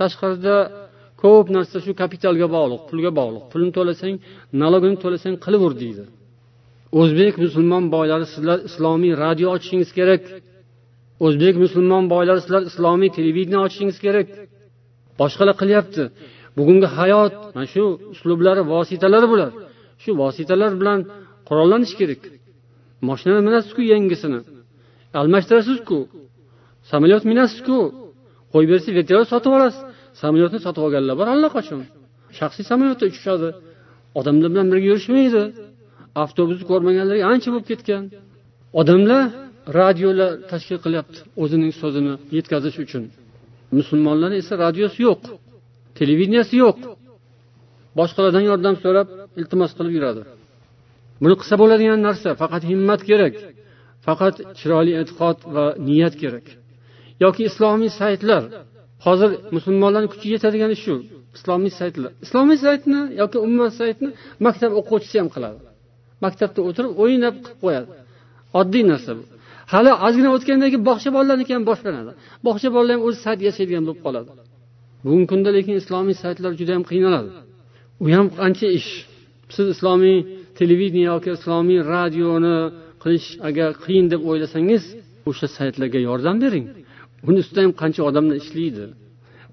Tashqarida 0.00 0.56
ko'p 1.22 1.46
narsa 1.56 1.76
shu 1.84 1.92
kapitalga 2.02 2.46
bog'liq 2.56 2.80
pulga 2.90 3.10
bog'liq. 3.20 3.44
Pulni 3.52 3.70
to'lasang 3.76 4.14
налогini 4.62 4.96
to'lasang 5.02 5.34
qilaver 5.44 5.72
deydi. 5.82 6.04
O'zbek 7.00 7.34
musulmon 7.44 7.84
boylari 7.94 8.26
sizlar 8.34 8.58
islomiy 8.68 9.12
radio 9.24 9.46
ochishingiz 9.54 9.90
kerak. 9.98 10.22
O'zbek 11.26 11.54
musulmon 11.64 12.04
boylari 12.14 12.40
sizlar 12.44 12.62
islomiy 12.70 13.10
televideniya 13.16 13.60
ochishingiz 13.66 13.98
kerak. 14.04 14.28
Boshqalar 15.20 15.54
qilyapti. 15.62 16.02
Bugungi 16.58 16.88
hayot 16.98 17.34
mana 17.54 17.66
shu 17.74 17.84
uslublari 18.14 18.62
vositalari 18.72 19.26
bular. 19.32 19.50
Shu 20.02 20.10
vositalar 20.22 20.72
bilan 20.80 20.98
qurollanish 21.48 21.94
kerak. 22.00 22.22
Moshina 23.08 23.40
minasizku 23.48 23.82
yangisini? 23.92 24.40
Almashtirasizku? 25.20 25.98
Samolyot 26.90 27.24
minasizku? 27.32 27.78
Qo'yib 28.52 28.70
bersa 28.72 28.88
vertolyot 28.98 29.28
sotib 29.32 29.52
olasiz. 29.56 29.80
Samolyotni 30.22 30.60
sotib 30.66 30.82
olganlar 30.86 31.14
bor 31.20 31.28
allaqachon. 31.34 31.80
Shaxsiy 32.38 32.64
samolyotda 32.70 33.04
uchishadi. 33.10 33.48
Odamlar 34.18 34.48
bilan 34.52 34.66
birga 34.72 34.86
yurishmaydi. 34.92 35.42
Avtobusni 36.22 36.64
ko'rmaganlarga 36.70 37.24
ancha 37.32 37.48
bo'lib 37.52 37.66
ketgan. 37.70 38.02
Odamlar 38.80 39.22
radiolar 39.78 40.30
tashkil 40.50 40.78
qilyapti 40.84 41.18
o'zining 41.42 41.72
so'zini 41.80 42.14
yetkazish 42.36 42.76
uchun. 42.84 43.04
Musulmonlar 43.78 44.30
esa 44.40 44.54
radiosi 44.64 44.98
yo'q 45.06 45.20
televideniyasi 45.98 46.54
yo'q. 46.64 46.78
Boshqalardan 47.98 48.44
yordam 48.50 48.74
so'rab 48.84 49.08
iltimos 49.40 49.70
qilib 49.78 49.92
yuradi. 49.98 50.22
Buni 51.22 51.34
qilsa 51.40 51.54
bo'ladigan 51.62 52.00
narsa 52.08 52.28
faqat 52.42 52.62
himmat 52.70 53.00
kerak 53.10 53.34
faqat 54.06 54.34
chiroyli 54.58 54.92
e'tiqod 55.00 55.38
va 55.54 55.64
niyat 55.88 56.14
kerak. 56.22 56.46
Yoki 57.24 57.42
islomiy 57.50 57.90
saytlar 58.00 58.42
hozir 59.06 59.30
musulmonlarni 59.56 60.08
kuchi 60.12 60.26
yetadigani 60.34 60.76
shu 60.84 60.94
islomiy 61.36 61.72
saytlar. 61.80 62.10
Islomiy 62.24 62.58
saytni 62.64 63.00
yoki 63.20 63.38
umuman 63.46 63.70
saytni 63.80 64.08
maktab 64.46 64.70
o'quvchisi 64.80 65.16
ham 65.20 65.28
qiladi. 65.34 65.58
Maktabda 66.24 66.60
o'tirib 66.68 66.92
o'ynab 67.02 67.34
qilib 67.44 67.58
qo'yadi. 67.64 67.88
Oddiy 68.60 68.84
narsa 68.92 69.10
bu. 69.18 69.22
Hali 69.72 69.92
ozgina 70.06 70.30
o'tgandan 70.36 70.68
keyin 70.72 70.84
bog'cha 70.90 71.10
bolalarniki 71.16 71.52
ham 71.56 71.64
boshlanadi. 71.70 72.12
Bog'cha 72.46 72.68
bolalar 72.74 72.94
ham 72.96 73.02
o'zi 73.06 73.18
sayt 73.26 73.40
yashaydigan 73.48 73.82
bo'lib 73.86 74.00
qoladi. 74.06 74.30
Bugungi 75.04 75.26
kunda 75.32 75.50
lekin 75.56 75.74
islomiy 75.82 76.16
saytlar 76.22 76.52
juda 76.60 76.72
yam 76.76 76.84
qiynaladi. 76.90 77.30
U 78.02 78.04
ham 78.16 78.26
qancha 78.40 78.68
ish. 78.78 78.90
Siz 79.54 79.66
islomiy 79.74 80.18
televideniya 80.58 81.08
yoki 81.14 81.30
islomiy 81.36 81.80
radioni 81.94 82.56
qilish 83.02 83.28
agar 83.48 83.68
qiyin 83.84 84.06
deb 84.12 84.20
o'ylasangiz 84.30 84.82
o'sha 85.30 85.46
saytlarga 85.56 86.00
yordam 86.08 86.36
bering. 86.44 86.66
Uni 87.28 87.38
ustida 87.42 87.60
ham 87.64 87.72
qancha 87.82 88.00
odamlar 88.08 88.36
ishlaydi 88.42 88.84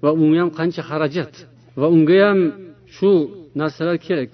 va 0.02 0.10
unga 0.22 0.38
ham 0.42 0.50
qancha 0.58 0.82
xarajat 0.90 1.32
va 1.80 1.86
unga 1.96 2.16
ham 2.26 2.40
shu 2.96 3.10
narsalar 3.60 3.96
kerak. 4.06 4.32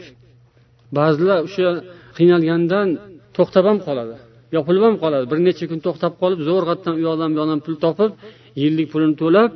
Ba'zilar 0.96 1.38
o'sha 1.46 1.68
qiynalgandan 2.16 2.88
to'xtab 3.36 3.64
ham 3.70 3.78
qoladi 3.86 4.16
yopilib 4.56 4.82
ham 4.88 4.96
qoladi. 5.02 5.24
Bir 5.30 5.38
necha 5.46 5.64
kun 5.70 5.80
to'xtab 5.86 6.12
qolib 6.22 6.40
zo'rg'atdan 6.48 6.94
u 6.98 7.00
yoqdan 7.08 7.28
bu 7.32 7.36
yoqdan 7.40 7.60
pul 7.66 7.76
topib 7.84 8.10
yillik 8.62 8.86
pulini 8.92 9.16
to'lab 9.22 9.50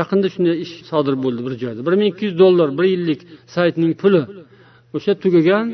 yaqinda 0.00 0.28
shunday 0.34 0.56
ish 0.64 0.74
sodir 0.90 1.14
bo'ldi 1.24 1.40
bir 1.46 1.54
joyda. 1.62 1.80
Bir 1.86 1.94
ming 2.00 2.08
ikki 2.12 2.24
yuz 2.28 2.36
dollar 2.42 2.68
bir 2.78 2.86
yillik 2.94 3.20
saytning 3.56 3.92
puli 4.02 4.22
o'sha 4.96 5.12
tugagan 5.22 5.66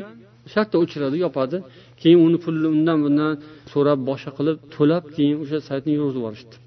shartta 0.53 0.75
o'chiradi 0.83 1.17
yopadi. 1.25 1.57
Keyin 2.01 2.19
uni 2.27 2.37
pulni 2.43 2.67
undan 2.75 2.97
bundan 3.05 3.31
so'rab 3.71 3.99
boshqa 4.09 4.31
qilib 4.37 4.57
to'lab 4.75 5.03
keyin 5.15 5.35
o'sha 5.43 5.57
saytni 5.69 5.91
yurgizib 5.99 6.21
yuborishdi 6.21 6.57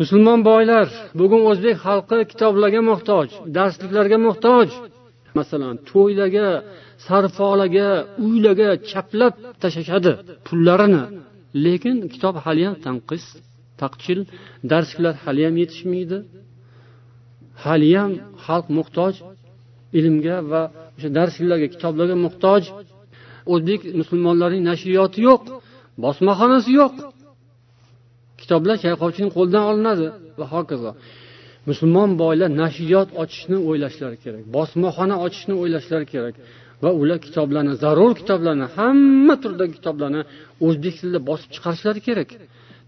musulmon 0.00 0.40
boylar 0.50 0.86
bugun 1.20 1.42
o'zbek 1.50 1.76
xalqi 1.86 2.18
kitoblarga 2.32 2.80
muhtoj 2.90 3.28
darsliklarga 3.56 4.18
muhtoj. 4.26 4.68
Masalan 5.38 5.74
to'ylarga 5.90 6.48
sarfolaga 7.06 7.88
uylarga 8.26 8.68
chaplab 8.90 9.34
tashlashadi 9.62 10.12
pullarini. 10.46 11.04
Lekin 11.64 11.96
kitob 12.12 12.34
haliyam 12.44 12.74
tanqis 12.86 13.24
taqchil 13.82 14.20
darsliklar 14.70 15.14
haliyam 15.24 15.54
yetishmaydi. 15.62 16.18
Haliyam 17.64 18.10
xalq 18.44 18.66
muhtoj 18.78 19.14
ilmga 19.98 20.36
va 20.50 20.62
o'sha 20.96 21.08
darsliklarga 21.18 21.68
kitoblarga 21.74 22.16
muhtoj. 22.26 22.62
O'zbek 23.52 23.80
musulmonlarining 24.00 24.64
nashriyoti 24.70 25.18
yo'q 25.28 25.42
bosmaxonasi 26.04 26.70
yo'q. 26.80 26.94
Kitoblar 28.40 28.76
chayqovchining 28.84 29.30
qo'lidan 29.36 29.64
olinadi 29.70 30.06
va 30.38 30.46
hokazo. 30.54 30.90
Musulmon 31.68 32.10
boylar 32.22 32.50
nashriyot 32.62 33.08
ochishni 33.22 33.58
o'ylashlari 33.68 34.16
kerak 34.24 34.44
bosmaxona 34.56 35.16
ochishni 35.26 35.54
o'ylashlari 35.62 36.06
kerak 36.14 36.34
va 36.82 36.90
ular 37.00 37.18
kitoblarni 37.26 37.74
zarur 37.82 38.12
kitoblarni 38.20 38.66
hamma 38.76 39.34
turdagi 39.42 39.72
kitoblarni 39.78 40.22
o'zbek 40.66 40.94
tilida 41.00 41.20
bosib 41.30 41.50
chiqarishlari 41.54 42.00
kerak. 42.08 42.30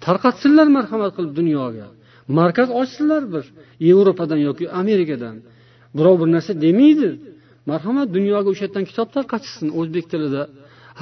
Tarqatsinlar 0.05 0.67
marhamat 0.77 1.13
qilib 1.17 1.33
dunyoga. 1.41 1.87
Markaz 2.39 2.69
ochsinlar 2.81 3.23
bir 3.35 3.45
yevropadan 3.89 4.41
yoki 4.49 4.65
amerikadan. 4.81 5.37
Birov 5.97 6.17
bir 6.21 6.29
narsa 6.35 6.53
demaydi 6.65 7.09
marhamat 7.71 8.09
dunyoga 8.17 8.49
o'sha 8.53 8.65
yerdan 8.67 8.85
kitob 8.91 9.09
tarqatishsin 9.17 9.69
o'zbek 9.81 10.05
tilida. 10.13 10.43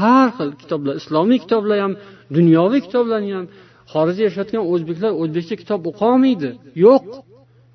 Har 0.01 0.29
xil 0.37 0.51
kitoblar 0.63 0.95
islomiy 1.03 1.39
kitoblar 1.45 1.79
ham 1.85 1.93
dunyoviy 2.37 2.81
kitoblarni 2.87 3.33
ham. 3.37 3.47
Xorijda 3.93 4.23
yashayotgan 4.29 4.63
o'zbeklar 4.73 5.13
o'zbekcha 5.23 5.55
kitob 5.63 5.81
o'qiolmaydi 5.91 6.51
yo'q. 6.85 7.05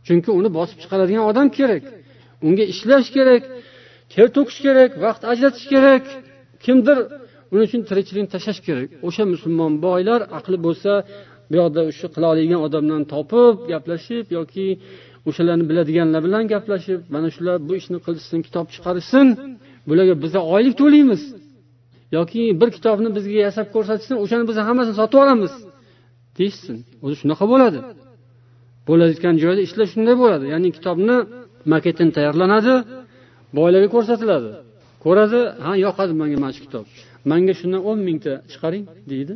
Chunki 0.08 0.30
uni 0.40 0.50
bosib 0.58 0.78
chiqaradigan 0.84 1.24
odam 1.32 1.48
kerak. 1.58 1.84
Unga 2.48 2.66
ishlash 2.74 3.10
kerak 3.18 3.44
ter 4.14 4.28
to'kish 4.36 4.60
kerak 4.66 4.92
vaqt 5.06 5.22
ajratish 5.32 5.68
kerak. 5.74 6.04
Kimdir 6.66 6.98
buning 7.50 7.68
uchun 7.70 7.82
tirikchilikni 7.90 8.30
tashlash 8.36 8.62
kerak. 8.68 8.90
O'sha 9.08 9.24
musulmon 9.34 9.74
boylar 9.88 10.20
aqli 10.38 10.58
bo'lsa 10.68 10.92
bu 11.50 11.56
yoqda 11.62 11.82
o'sha 11.90 12.08
qila 12.14 12.26
oladigan 12.32 12.62
odamdan 12.68 13.04
topib 13.14 13.56
gaplashib 13.72 14.26
yoki 14.38 14.68
o'shalarni 15.30 15.66
biladiganlar 15.70 16.22
bilan 16.28 16.44
gaplashib 16.54 17.02
mana 17.14 17.28
shular 17.36 17.56
bu 17.68 17.74
ishni 17.82 17.98
qilishsin 18.06 18.40
kitob 18.48 18.66
chiqarishsin 18.74 19.28
bularga 19.90 20.16
biza 20.24 20.40
oylik 20.56 20.76
to'laymiz. 20.82 21.22
Yoki 22.18 22.42
bir 22.62 22.70
kitobni 22.76 23.10
bizga 23.18 23.40
yasab 23.48 23.68
ko'rsatishsin 23.76 24.16
o'shani 24.24 24.44
biz 24.50 24.58
hammasini 24.68 24.96
sotib 25.02 25.20
olamiz. 25.24 25.54
Deyishsin. 26.38 26.76
O'zi 27.04 27.16
shunaqa 27.22 27.46
bo'ladi. 27.54 27.80
Bo'layotgan 28.88 29.36
joyda 29.44 29.62
ishlar 29.68 29.88
shunday 29.94 30.16
bo'ladi. 30.24 30.46
Ya'ni 30.54 30.70
kitobni 30.78 31.18
maketini 31.74 32.12
tayyorlanadi 32.18 32.74
boylarga 33.58 33.90
ko'rsatiladi. 33.96 34.50
Ko'radi 35.04 35.40
ha 35.66 35.72
yoqadi 35.86 36.14
menga 36.22 36.38
mana 36.44 36.54
shu 36.58 36.62
kitob. 36.66 36.86
Manga 37.32 37.54
shundan 37.60 37.82
o'n 37.90 38.00
mingta 38.08 38.34
chiqaring 38.52 38.86
deydi. 39.12 39.34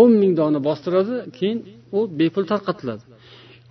O'n 0.00 0.10
ming 0.20 0.32
dona 0.40 0.58
bostiradi 0.68 1.14
keyin 1.38 1.58
u 1.96 1.98
bepul 2.20 2.44
tarqatiladi. 2.52 3.02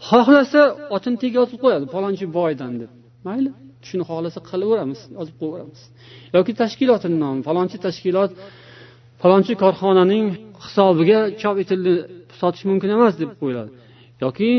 Xohlasa 0.10 0.62
otini 0.96 1.18
tagiga 1.22 1.40
otib 1.46 1.60
qo'yadi 1.64 1.86
palonchi 1.96 2.26
boydan 2.38 2.74
deb. 2.82 2.92
Mayli 3.28 3.50
shuni 3.90 4.04
xohlasa 4.10 4.40
qilaveramiz 4.50 5.00
yozib 5.18 5.36
qo'yaveramiz 5.42 5.82
yoki 6.36 6.52
tashkilotini 6.62 7.18
nomi 7.24 7.42
falonchi 7.48 7.78
tashkilot 7.86 8.32
falonchi 9.22 9.54
korxonaning 9.64 10.26
hisobiga 10.66 11.20
chop 11.42 11.56
etildi 11.64 11.94
sotish 12.40 12.64
mumkin 12.70 12.90
emas 12.98 13.14
deb 13.22 13.32
qo'yiladi 13.42 13.72
yoki 14.24 14.50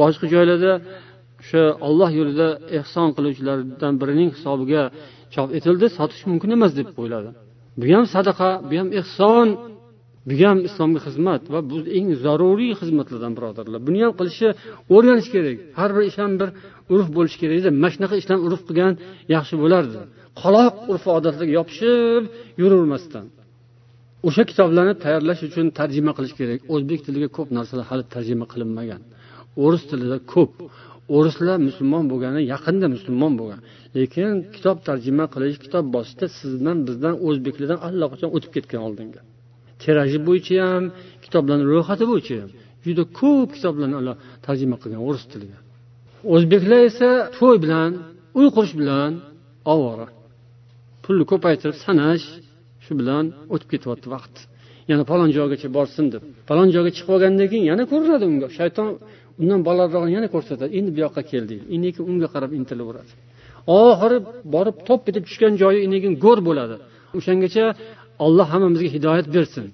boshqa 0.00 0.26
joylarda 0.34 0.72
o'sha 1.40 1.62
olloh 1.88 2.10
yo'lida 2.18 2.48
ehson 2.78 3.08
qiluvchilardan 3.16 3.92
birining 4.00 4.30
hisobiga 4.36 4.82
chop 5.34 5.48
etildi 5.58 5.86
sotish 5.98 6.22
mumkin 6.30 6.50
emas 6.56 6.72
deb 6.78 6.88
qo'yiladi 6.96 7.30
bu 7.80 7.84
ham 7.94 8.04
sadaqa 8.14 8.48
bu 8.68 8.74
ham 8.80 8.88
ehson. 9.00 9.48
Bu 10.28 10.34
ham 10.42 10.58
islomga 10.68 11.00
xizmat 11.06 11.42
va 11.52 11.60
bu 11.70 11.76
eng 11.98 12.08
zaruriy 12.24 12.72
xizmatlardan 12.80 13.32
birodarlar. 13.36 13.80
Buni 13.86 13.98
ham 14.04 14.12
qilishni 14.18 14.50
o'rganish 14.94 15.28
kerak. 15.34 15.56
Har 15.78 15.90
bir 15.96 16.02
ish 16.10 16.18
ham 16.22 16.32
bir 16.40 16.48
urf 16.94 17.08
bo'lishi 17.16 17.38
kerak 17.42 17.56
edi 17.60 17.70
mana 17.82 17.90
shunaqa 17.94 18.16
ishlarni 18.20 18.42
urf 18.48 18.62
qilgan 18.68 18.92
yaxshi 19.34 19.54
bo'lardi. 19.62 19.98
Qoloq 20.42 20.74
urf 20.92 21.04
odatlarga 21.16 21.52
yopishib 21.58 22.22
yuravermasdan 22.60 23.26
o'sha 24.28 24.42
kitoblarni 24.50 24.94
tayyorlash 25.04 25.40
uchun 25.48 25.66
tarjima 25.78 26.12
qilish 26.18 26.34
kerak. 26.40 26.60
O'zbek 26.74 27.00
tiliga 27.06 27.28
ko'p 27.36 27.48
narsalar 27.58 27.84
hali 27.90 28.04
tarjima 28.14 28.46
qilinmagan. 28.52 29.00
O'ris 29.64 29.82
tilida 29.90 30.18
ko'p. 30.34 30.52
O'rislar 31.16 31.58
musulmon 31.68 32.04
bo'lgani 32.12 32.40
yaqinda 32.52 32.86
musulmon 32.96 33.32
bo'lgan. 33.40 33.60
Lekin 33.96 34.30
kitob 34.54 34.76
tarjima 34.88 35.24
qilish 35.34 35.58
kitob 35.64 35.84
bosishda 35.94 36.26
sizdan 36.40 36.76
bizdan 36.88 37.14
o'zbeklardan 37.26 37.78
allaqachon 37.88 38.30
o'tib 38.36 38.50
ketgan 38.56 38.82
oldinga. 38.88 39.20
Tiraji 39.86 40.18
bo'yicha 40.28 40.54
ham 40.70 40.84
kitoblarni 41.24 41.64
ro'yxati 41.72 42.04
bo'yicha 42.12 42.34
ham 42.42 42.50
juda 42.86 43.02
ko'p 43.20 43.48
kitoblarni 43.56 43.96
ular 44.02 44.16
tarjima 44.46 44.76
qilgan 44.82 45.00
o'ris 45.08 45.24
tiliga 45.32 45.58
o'zbeklar 46.34 46.80
esa 46.90 47.10
to'y 47.38 47.56
bilan 47.64 47.90
uy 48.38 48.46
qurish 48.56 48.74
bilan 48.80 49.10
ovora. 49.72 50.06
Pulni 51.04 51.24
ko'paytirib 51.32 51.76
sanash 51.84 52.24
shu 52.84 52.92
bilan 53.00 53.24
o'tib 53.54 53.68
ketyapti 53.72 54.08
vaqt. 54.14 54.34
Yana 54.90 55.04
falon 55.10 55.30
joygacha 55.36 55.68
borsin 55.76 56.06
deb. 56.14 56.22
Falon 56.48 56.68
joyga 56.74 56.90
chiqib 56.96 57.10
olgandan 57.16 57.48
keyin 57.52 57.66
yana 57.72 57.84
ko'rinadi 57.92 58.24
unga. 58.32 58.48
Shayton 58.58 58.88
undan 59.40 59.60
balandrog'ini 59.68 60.12
yana 60.18 60.28
ko'rsatadi. 60.34 60.70
Endi 60.78 60.90
bu 60.96 60.98
yoqqa 61.06 61.22
kel 61.30 61.44
deydi. 61.50 61.64
Keyin 61.70 62.06
unga 62.12 62.28
qarab 62.34 62.50
intilaveradi. 62.58 63.12
Oxiri 63.80 64.18
borib 64.54 64.76
top 64.88 65.02
etib 65.10 65.24
tushgan 65.28 65.52
joyi 65.62 65.78
keyin 65.92 66.14
go'r 66.24 66.40
bo'ladi. 66.48 66.76
O'shangacha 67.18 67.64
alloh 68.24 68.46
hammamizga 68.52 68.88
hidoyat 68.96 69.26
bersin. 69.36 69.66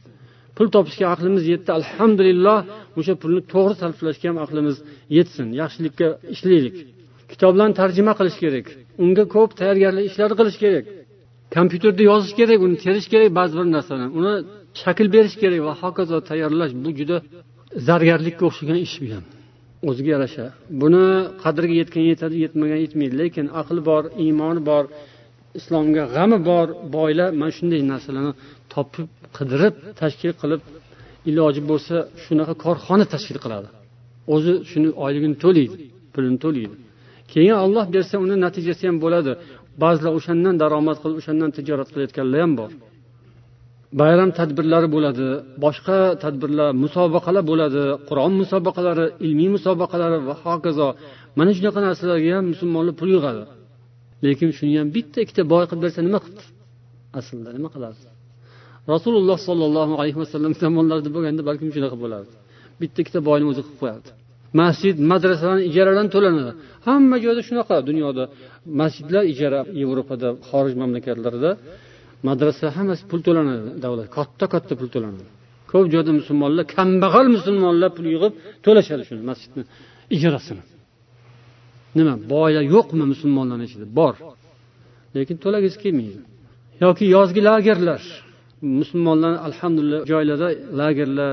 Pul 0.57 0.67
topishga 0.75 1.07
aqlimiz 1.15 1.45
yetdi. 1.53 1.71
Alhamdulillah 1.79 2.59
o'sha 2.99 3.15
pulni 3.23 3.43
to'g'ri 3.53 3.75
sarflashga 3.83 4.27
ham 4.31 4.39
aqlimiz 4.45 4.77
yetsin. 5.17 5.47
Yaxshilikka 5.63 6.07
ishlaylik. 6.35 6.77
Kitoblarni 7.33 7.75
tarjima 7.81 8.13
qilish 8.19 8.39
kerak. 8.45 8.67
Unga 9.05 9.25
ko'p 9.35 9.51
tayyorgarlik 9.61 10.05
ishlari 10.11 10.35
qilish 10.41 10.59
kerak. 10.65 10.85
Kompyuterda 11.57 12.03
yozish 12.11 12.35
kerak 12.41 12.59
uni 12.67 12.77
terish 12.85 13.09
kerak 13.13 13.31
ba'zi 13.39 13.55
bir 13.59 13.67
narsalarni 13.77 14.11
uni 14.21 14.35
shakl 14.83 15.07
berish 15.15 15.37
kerak 15.43 15.61
va 15.67 15.73
hokazo 15.83 16.17
tayyorlash 16.31 16.73
bu 16.85 16.91
juda 16.99 17.17
zargarlikka 17.89 18.43
o'xshagan 18.49 18.79
ish 18.87 18.97
bu 19.03 19.07
ham. 19.15 19.25
O'ziga 19.89 20.11
yarasha. 20.17 20.45
Buni 20.83 21.05
qadriga 21.43 21.75
yetgan 21.83 22.05
yetadi 22.11 22.35
yetmagan 22.45 22.81
yetmaydi. 22.85 23.15
Lekin 23.23 23.47
aqli 23.61 23.81
bor 23.91 24.03
iymoni 24.25 24.61
bor 24.71 24.85
islomga 25.59 26.05
g'ami 26.15 26.39
bor 26.51 26.67
boylar 26.97 27.29
mana 27.41 27.53
shunday 27.59 27.81
narsalarni 27.93 28.33
topib 28.75 29.07
qidirib 29.37 29.75
tashkil 30.01 30.33
qilib 30.43 30.61
iloji 31.31 31.61
bo'lsa 31.71 31.97
shunaqa 32.25 32.55
korxona 32.65 33.05
tashkil 33.15 33.39
qiladi. 33.45 33.69
O'zi 34.35 34.53
shuni 34.71 34.89
oyligini 35.05 35.37
to'laydi 35.45 35.77
pulini 36.15 36.39
to'laydi. 36.45 36.75
Keyin 37.33 37.57
olloh 37.65 37.85
bersa 37.95 38.15
uni 38.25 38.37
natijasi 38.47 38.85
ham 38.89 38.97
bo'ladi. 39.05 39.33
Ba'zilar 39.83 40.13
o'shandan 40.19 40.55
daromad 40.63 40.97
qilib 41.03 41.17
o'shandan 41.21 41.51
tijorat 41.57 41.89
qilayotganlar 41.93 42.41
ham 42.45 42.53
bor. 42.61 42.71
Bayram 44.01 44.31
tadbirlari 44.39 44.89
bo'ladi 44.97 45.27
boshqa 45.65 45.99
tadbirlar 46.25 46.69
musobaqalar 46.85 47.45
bo'ladi 47.51 47.83
qur'on 48.09 48.33
musobaqalari 48.43 49.07
ilmiy 49.27 49.51
musobaqalari 49.57 50.19
va 50.29 50.35
hokazo. 50.45 50.89
Mana 51.39 51.51
shunaqa 51.57 51.81
narsalarga 51.89 52.31
ham 52.37 52.45
musulmonlar 52.53 52.95
pul 53.01 53.11
yig'adi. 53.17 53.43
Lekin 54.25 54.51
shuni 54.59 54.75
ham 54.81 54.89
bitta 54.97 55.19
ikkita 55.25 55.43
boy 55.53 55.65
qilib 55.69 55.83
bersa 55.85 56.01
nima 56.09 56.19
qilibdi 56.25 56.45
aslida 57.19 57.51
nima 57.59 57.69
qilardi 57.75 58.13
rasululloh 58.93 59.39
sollallohu 59.49 59.95
alayhi 60.01 60.19
vasallam 60.23 60.53
zamonlarida 60.63 61.11
bo'lganda 61.17 61.43
balkim 61.49 61.69
shunaqa 61.77 61.97
bo'lardi. 62.05 62.35
Bitta 62.81 62.99
ikkita 63.03 63.21
boyni 63.29 63.45
o'zi 63.51 63.61
qilib 63.67 63.79
qo'yardi. 63.83 64.11
Masjid 64.61 64.97
madrasalarni 65.13 65.65
ijaradan 65.71 66.07
to'lanadi. 66.15 66.53
Hamma 66.87 67.17
joyda 67.25 67.43
shunaqa 67.49 67.77
dunyoda. 67.89 68.25
Masjidlar 68.81 69.23
ijara 69.33 69.61
yevropada 69.81 70.29
xorij 70.49 70.75
mamlakatlarida 70.83 71.51
madrasa 72.29 72.67
hammasi 72.77 73.03
pul 73.11 73.21
to'lanadi 73.27 73.69
davlat. 73.85 74.07
Katta 74.17 74.45
katta 74.55 74.75
pul 74.81 74.89
to'lanadi. 74.95 75.25
Ko'p 75.71 75.87
joyda 75.95 76.13
musulmonlar 76.21 76.65
kambag'al 76.77 77.27
musulmonlar 77.37 77.91
pul 77.97 78.07
yig'ib 78.15 78.33
to'lashadi 78.65 79.03
shuni 79.09 79.23
masjidni 79.31 79.63
ijarasini 80.17 80.63
nima 81.99 82.15
boylar 82.33 82.65
yo'qmi 82.75 83.05
musulmonlarni 83.13 83.65
ichida 83.69 83.87
bor. 83.99 84.15
Lekin 85.17 85.37
to'lagisi 85.45 85.77
kelmaydi. 85.85 86.21
Yoki 86.85 87.05
yozgi 87.17 87.41
lagerlar. 87.49 88.03
Musulmonlar 88.81 89.33
alhamdulillah 89.49 90.01
joylarda 90.13 90.49
lagerlar 90.81 91.33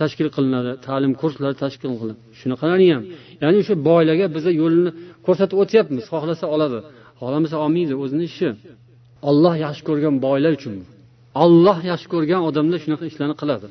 tashkil 0.00 0.28
qilinadi 0.36 0.72
ta'lim 0.86 1.12
kurslari 1.20 1.56
tashkil 1.64 1.90
qilinadi 2.00 2.20
shunaqalarni 2.40 2.86
ham. 2.94 3.04
Ya'ni 3.42 3.56
o'sha 3.62 3.74
boylarga 3.88 4.26
biza 4.36 4.50
yo'lni 4.62 4.90
ko'rsatib 5.26 5.56
o'tyapmiz 5.62 6.04
xohlasa 6.12 6.44
oladi. 6.54 6.78
Xohlamasa 7.20 7.56
olmaydi 7.64 7.94
o'zini 8.02 8.24
ishi. 8.30 8.48
Olloh 9.30 9.54
yaxshi 9.64 9.82
ko'rgan 9.88 10.14
boylar 10.26 10.52
uchun. 10.58 10.74
Olloh 11.44 11.78
yaxshi 11.90 12.08
ko'rgan 12.14 12.40
odamlar 12.48 12.78
shunaqa 12.84 13.04
ishlarni 13.10 13.36
qiladi. 13.42 13.66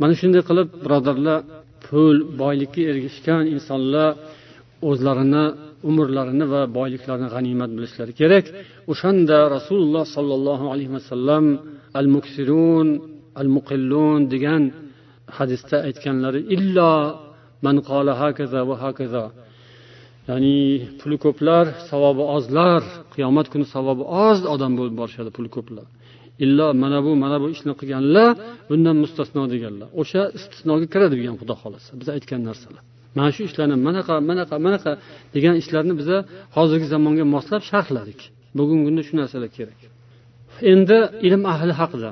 Mana 0.00 0.14
shunday 0.20 0.42
qilib 0.48 0.68
birodarlar 0.84 1.38
pul 1.86 2.16
boylikka 2.42 2.82
erishgan 2.90 3.42
insonlar 3.54 4.10
o'zlarini 4.88 5.44
umrlarini 5.88 6.46
va 6.52 6.62
boyliklarini 6.78 7.28
g'animat 7.34 7.70
bilishlari 7.76 8.12
kerak. 8.20 8.44
O'shanda 8.92 9.38
rasululloh 9.56 10.04
sollallohu 10.16 10.66
alayhi 10.72 10.92
vasallam 10.96 11.44
al 12.00 12.08
muksirun 12.14 12.88
al 13.40 13.48
muqillun 13.56 14.20
degan 14.34 14.62
hadisda 15.36 15.76
aytganlari 15.88 16.40
illo 16.56 16.92
man 17.64 17.76
qola 17.88 18.12
hakaza 18.22 18.60
va 18.68 18.76
hakaza. 18.84 19.24
Ya'ni 20.28 20.58
puli 21.00 21.16
ko'plar 21.24 21.64
savobi 21.90 22.24
ozlar. 22.36 22.82
Qiyomat 23.14 23.46
kuni 23.52 23.66
savobi 23.74 24.04
oz 24.26 24.38
odam 24.54 24.72
bo'lib 24.78 24.94
borishadi 25.00 25.30
puli 25.36 25.50
ko'plar. 25.56 25.86
Illo 26.44 26.66
mana 26.82 26.98
bu 27.06 27.10
mana 27.22 27.36
bu 27.42 27.46
ishni 27.54 27.72
qilganlar 27.80 28.30
bundan 28.68 28.96
mustasno 29.02 29.42
deganlar. 29.54 29.88
O'sha 30.00 30.22
istisnoga 30.38 30.86
kiradi 30.92 31.14
degan 31.20 31.34
xudo 31.40 31.54
xohlasa. 31.62 31.90
Biz 32.00 32.08
aytgan 32.16 32.42
narsalar. 32.48 32.82
Mana 33.16 33.30
shu 33.34 33.42
ishlarni 33.48 33.76
manaqa 33.88 34.14
manaqa 34.30 34.54
manaqa 34.66 34.92
degan 35.34 35.54
ishlarni 35.62 35.94
biza 36.00 36.16
hozirgi 36.56 36.86
zamonga 36.94 37.24
moslab 37.34 37.62
sharhladik. 37.70 38.20
Bugungi 38.58 38.84
kunda 38.88 39.02
shu 39.08 39.14
narsalar 39.20 39.50
kerak. 39.58 39.80
Endi 40.72 40.98
ilm 41.26 41.42
ahli 41.54 41.72
haqida. 41.80 42.10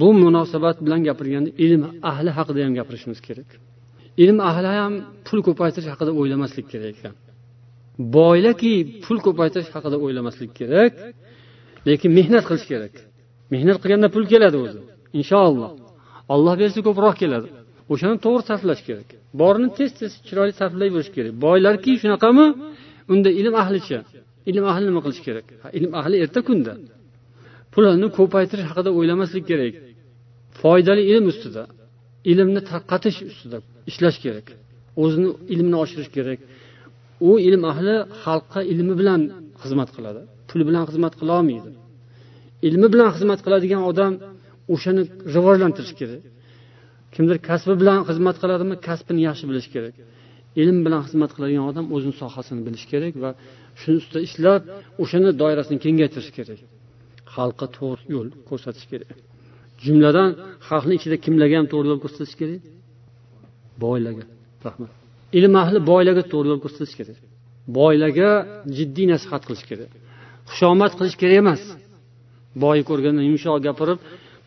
Bu 0.00 0.08
munosabat 0.24 0.76
bilan 0.84 1.00
gapirganda 1.08 1.50
ilm 1.64 1.82
ahli 2.10 2.30
haqida 2.38 2.58
ham 2.66 2.72
gapirishimiz 2.78 3.20
kerak. 3.28 3.50
Ilm 4.22 4.38
ahli 4.50 4.68
ham 4.78 4.92
pul 5.26 5.40
ko'paytirish 5.46 5.88
haqida 5.92 6.12
o'ylamaslik 6.20 6.66
kerak 6.72 6.90
ekan. 6.94 7.14
Boylarki 8.16 8.72
pul 9.04 9.18
ko'paytirish 9.26 9.70
haqida 9.76 9.96
o'ylamaslik 10.04 10.50
kerak 10.60 10.92
lekin 11.88 12.10
mehnat 12.18 12.44
qilish 12.48 12.66
kerak. 12.72 12.94
Mehnat 13.54 13.76
qilganda 13.82 14.08
pul 14.14 14.24
keladi 14.32 14.56
o'zi. 14.64 14.80
Inshaalloh. 15.18 15.70
Olloh 16.34 16.54
bersa 16.62 16.80
ko'proq 16.88 17.14
keladi. 17.22 17.48
O'shani 17.92 18.16
to'g'ri 18.24 18.42
sarflash 18.50 18.82
kerak. 18.88 19.08
Borini 19.40 19.68
tez 19.78 19.90
tez 20.00 20.12
chiroyli 20.26 20.54
sarflayverish 20.60 21.10
kerak. 21.16 21.32
Boylarki 21.44 21.92
shunaqami? 22.02 22.46
Unda 23.12 23.30
ilm 23.40 23.54
ahlicha 23.62 23.98
ilm 24.50 24.64
ahli 24.72 24.84
nima 24.90 25.00
qilish 25.04 25.22
kerak? 25.26 25.46
Ilm 25.78 25.92
ahli 26.00 26.16
erta 26.24 26.40
kunda. 26.48 26.72
Pulni 27.72 28.08
ko'paytirish 28.18 28.66
haqida 28.70 28.90
o'ylamaslik 28.98 29.44
kerak. 29.50 29.74
Foydali 30.60 31.02
ilm 31.12 31.24
ustida 31.32 31.62
ilmni 32.30 32.60
tarqatish 32.70 33.18
ustida 33.30 33.58
ishlash 33.90 34.18
kerak. 34.24 34.46
O'zini 35.02 35.28
ilmini 35.54 35.76
oshirish 35.84 36.10
kerak. 36.16 36.38
U 37.28 37.30
ilm 37.48 37.62
ahli 37.72 37.94
xalqqa 38.22 38.60
ilmi 38.72 38.94
bilan 39.00 39.20
xizmat 39.62 39.90
qiladi 39.96 40.20
pul 40.48 40.60
bilan 40.68 40.84
xizmat 40.90 41.14
qilolmaydi 41.20 41.70
ilmi 42.68 42.86
bilan 42.94 43.10
xizmat 43.16 43.40
qiladigan 43.44 43.82
odam 43.90 44.12
o'shani 44.74 45.02
rivojlantirish 45.34 45.94
kerak. 46.00 46.22
Kimdir 47.14 47.36
kasbi 47.48 47.74
bilan 47.80 47.98
xizmat 48.08 48.36
qiladimi 48.42 48.74
kasbini 48.88 49.20
yaxshi 49.28 49.44
bilish 49.50 49.68
kerak. 49.74 49.94
Ilm 50.62 50.78
bilan 50.86 51.00
xizmat 51.06 51.30
qiladigan 51.36 51.64
odam 51.70 51.86
o'zini 51.94 52.14
sohasini 52.22 52.60
bilishi 52.66 52.86
kerak 52.92 53.14
va 53.22 53.30
shuni 53.80 53.96
ustida 54.00 54.20
ishlab 54.28 54.62
o'shani 55.02 55.30
doirasini 55.40 55.78
kengaytirish 55.84 56.30
kerak. 56.38 56.60
Xalqqa 57.34 57.66
to'g'ri 57.76 58.02
yo'l 58.14 58.28
ko'rsatish 58.48 58.86
kerak. 58.92 59.10
Jumladan 59.84 60.28
xalqni 60.68 60.94
ichida 60.98 61.16
kimlarga 61.24 61.56
ham 61.60 61.66
to'g'ri 61.72 61.86
yo'l 61.92 62.00
ko'rsatish 62.04 62.36
kerak? 62.40 62.62
Boylarga. 63.84 64.24
Rahmat. 64.66 64.90
Ilm 65.38 65.54
ahli 65.62 65.78
boylarga 65.90 66.24
to'g'ri 66.32 66.48
yo'l 66.52 66.60
ko'rsatish 66.64 66.96
kerak. 67.00 67.18
Boylarga 67.78 68.30
jiddiy 68.76 69.06
nasihat 69.12 69.42
qilish 69.48 69.64
kerak. 69.70 69.90
Xushomad 70.50 70.92
qilish 70.98 71.16
kerak 71.22 71.36
emas. 71.42 71.62
Boyni 72.62 72.84
ko'rganda 72.90 73.22
yumshoq 73.28 73.56
gapirib 73.66 73.98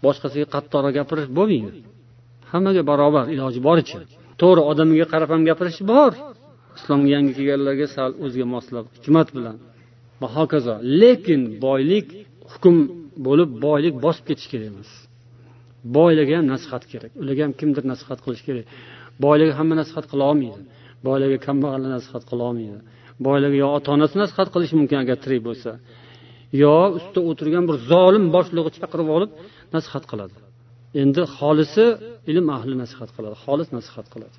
boshqasiga 0.05 0.45
qattiqroq 0.55 0.93
gapirish 0.99 1.29
bo'lmaydi. 1.39 1.90
Hammaga 2.51 2.81
barobar 2.91 3.25
iloji 3.35 3.59
boricha 3.67 3.99
to'g'ri 4.41 4.61
odamiga 4.71 5.05
qarab 5.13 5.29
ham 5.33 5.41
gapirish 5.49 5.79
bor. 5.91 6.11
Islomga 6.77 7.09
yangi 7.15 7.31
kelganlarga 7.37 7.87
sal 7.95 8.11
o'ziga 8.25 8.47
moslab 8.55 8.85
hikmat 8.95 9.27
bilan. 9.35 9.55
Va 10.21 10.27
hokazo 10.37 10.75
lekin 11.01 11.41
boylik 11.65 12.07
hukm 12.51 12.75
bo'lib 13.27 13.49
boylik 13.65 13.95
bosib 14.05 14.23
ketish 14.29 14.47
kerak 14.51 14.67
emas. 14.73 14.91
Boylarga 15.97 16.33
ham 16.39 16.47
nasihat 16.53 16.83
kerak. 16.91 17.11
Ularga 17.21 17.41
ham 17.45 17.53
kimdir 17.59 17.83
nasihat 17.91 18.19
qilish 18.25 18.43
kerak. 18.47 18.65
Boylarga 19.23 19.53
hamma 19.59 19.75
nasihat 19.81 20.05
qila 20.11 20.23
olmaydi. 20.31 20.61
Boylarga 21.07 21.37
kambag'allar 21.47 21.89
nasihat 21.97 22.23
qila 22.29 22.43
olmaydi. 22.49 22.79
Boylarga 23.25 23.57
yo 23.63 23.67
ota 23.77 23.89
onasi 23.95 24.15
nasihat 24.23 24.47
qilishi 24.53 24.75
mumkin 24.79 24.97
agar 25.03 25.17
tirik 25.23 25.41
bo'lsa 25.47 25.71
yo 26.63 26.75
ustida 26.97 27.21
o'tirgan 27.29 27.63
bir 27.69 27.75
zolim 27.91 28.25
boshlig'i 28.35 28.71
chaqirib 28.77 29.09
olib 29.15 29.31
nasihat 29.75 30.03
qiladi. 30.11 30.35
Endi 31.01 31.21
xolisi 31.37 31.85
ilm 32.31 32.47
ahli 32.57 32.73
nasihat 32.83 33.09
qiladi 33.15 33.35
xolis 33.45 33.69
nasihat 33.77 34.07
qiladi. 34.13 34.37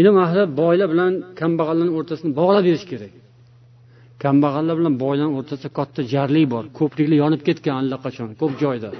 Ilm 0.00 0.16
ahli 0.24 0.42
boylar 0.60 0.88
bilan 0.92 1.12
kambag'allarni 1.40 1.92
o'rtasini 1.98 2.30
bog'lab 2.40 2.64
berish 2.68 2.86
kerak. 2.92 3.12
Kambag'allar 4.24 4.74
bilan 4.80 4.94
boylarni 5.04 5.34
o'rtasida 5.38 5.70
katta 5.78 6.00
jarlik 6.14 6.46
bor 6.54 6.64
ko'priklar 6.78 7.16
yonib 7.24 7.42
ketgan 7.48 7.76
allaqachon 7.82 8.28
ko'p 8.40 8.52
joyda. 8.62 8.90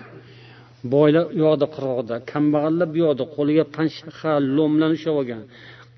Boylar 0.94 1.24
u 1.34 1.38
yoqda 1.44 1.66
qirg'oqda 1.74 2.14
kambag'allar 2.32 2.86
bu 2.94 2.98
yoqda 3.04 3.24
qo'liga 3.36 3.64
panshaxa 3.76 4.32
lo'mlarni 4.56 4.94
ushlab 4.98 5.16
olgan 5.20 5.42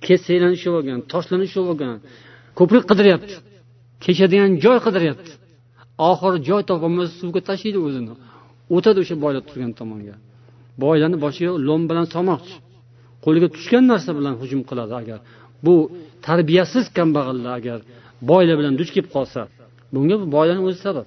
kesaklarni 0.07 0.57
ushlab 0.59 0.75
olgan 0.81 0.99
toshlarni 1.13 1.45
ushlab 1.49 1.67
olgan 1.73 1.97
ko'prik 2.59 2.85
qidiryapti 2.91 3.35
kechadigan 4.05 4.51
joy 4.65 4.79
qidiryapti. 4.87 5.31
Oxiri 6.11 6.39
joy 6.49 6.63
topolmasa 6.71 7.13
suvga 7.21 7.41
tashlaydi 7.49 7.79
o'zini. 7.87 8.15
O'tadi 8.77 8.99
o'sha 9.05 9.17
boylar 9.25 9.43
turgan 9.49 9.73
tomonga. 9.81 10.17
Boylarni 10.83 11.17
boshiga 11.25 11.53
lo'm 11.69 11.83
bilan 11.91 12.07
solmoqchi. 12.15 12.55
Qo'liga 13.25 13.49
tushgan 13.57 13.85
narsa 13.93 14.11
bilan 14.19 14.35
hujum 14.41 14.61
qiladi 14.71 14.95
agar. 15.03 15.19
Bu 15.67 15.75
tarbiyasiz 16.27 16.85
kambag'allar 16.99 17.53
agar 17.59 17.79
boylar 18.31 18.55
bilan 18.61 18.75
duch 18.81 18.91
kelib 18.95 19.11
qolsa 19.17 19.41
bunga 19.95 20.17
bu 20.23 20.27
boylarni 20.37 20.63
o'zi 20.69 20.79
sabab. 20.87 21.07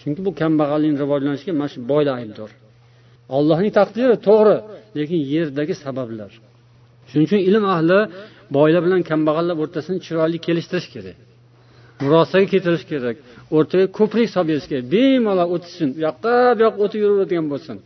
Chunki 0.00 0.20
bu 0.26 0.30
kambag'allikni 0.42 0.96
rivojlanishiga 1.04 1.52
mana 1.60 1.68
shu 1.72 1.78
boylar 1.92 2.14
aybdor. 2.20 2.50
Allohning 3.36 3.72
taqdiri 3.78 4.16
to'g'ri 4.28 4.56
lekin 4.98 5.20
yerdagi 5.34 5.74
sabablar. 5.84 6.30
Shuning 7.08 7.26
uchun 7.28 7.40
ilm 7.48 7.64
ahli 7.74 7.98
boylar 8.56 8.80
bilan 8.86 9.00
kambag'allar 9.10 9.56
o'rtasini 9.62 9.98
chiroyli 10.06 10.38
kelishtirish 10.46 10.88
kerak. 10.94 11.16
Murosaga 12.02 12.46
keltirish 12.52 12.84
kerak. 12.92 13.16
O'rtaga 13.56 13.86
ko'prik 13.98 14.28
solib 14.34 14.48
berish 14.50 14.66
kerak. 14.70 14.84
Bemalol 14.94 15.48
o'tishsin. 15.54 15.88
U 15.98 16.00
yoqqa 16.06 16.32
bu 16.56 16.60
yoqqa 16.66 16.80
o'tib 16.84 17.00
yuraveradigan 17.04 17.46
bo'lsin. 17.52 17.76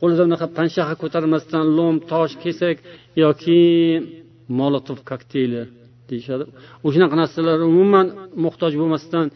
Qo'lida 0.00 0.22
unaqa 0.28 0.46
panshaxa 0.58 0.94
ko'tarmasdan 1.02 1.64
lo'm 1.78 1.96
tosh 2.10 2.34
kesak 2.44 2.76
yoki 3.24 3.60
molotov 4.58 4.98
kokteyli 5.10 5.62
deyishadi. 6.10 6.44
O'shanaqa 6.86 7.16
narsalar 7.22 7.58
umuman 7.72 8.06
muhtoj 8.44 8.72
bo'lmasdan 8.80 9.26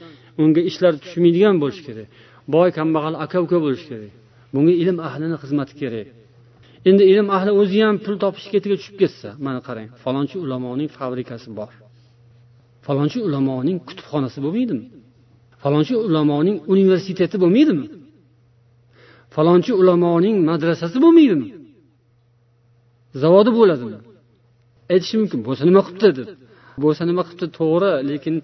unga 0.43 0.63
ishlar 0.71 0.93
tushmaydigan 1.03 1.57
bo'lishi 1.63 1.83
kerak. 1.89 2.09
Boy 2.55 2.69
kambag'al 2.79 3.15
aka 3.25 3.39
uka 3.45 3.59
bo'lishi 3.65 3.87
kerak. 3.93 4.13
Bunga 4.55 4.73
ilm 4.83 4.97
ahlini 5.09 5.37
xizmati 5.43 5.75
kerak. 5.81 6.09
Endi 6.89 7.03
ilm 7.13 7.27
ahli 7.37 7.51
o'zi 7.61 7.79
ham 7.87 7.97
pul 8.05 8.17
topish 8.25 8.47
ketiga 8.55 8.75
tushib 8.81 8.97
ketsa 9.03 9.29
mana 9.47 9.61
qarang 9.67 9.89
falonchi 10.03 10.37
ulamoning 10.45 10.89
fabrikasi 10.99 11.49
bor. 11.59 11.73
Falonchi 12.87 13.19
ulamoning 13.29 13.79
kutubxonasi 13.89 14.39
bo'lmaydimi? 14.45 14.85
Falonchi 15.63 15.95
ulamoning 16.09 16.57
universiteti 16.75 17.37
bo'lmaydimi? 17.43 17.87
Falonchi 19.35 19.73
ulamoning 19.81 20.37
madrasasi 20.51 20.97
bo'lmaydimi? 21.05 21.49
Zavodi 23.23 23.51
bo'ladimi? 23.59 23.99
Aytishi 24.93 25.15
mumkin 25.21 25.41
bo'lsa 25.47 25.63
nima 25.69 25.81
qilibdi 25.87 26.11
deb. 26.19 26.29
Bo'lsa 26.83 27.03
nima 27.11 27.23
qilibdi 27.27 27.47
to'g'ri 27.59 27.93
lekin 28.11 28.35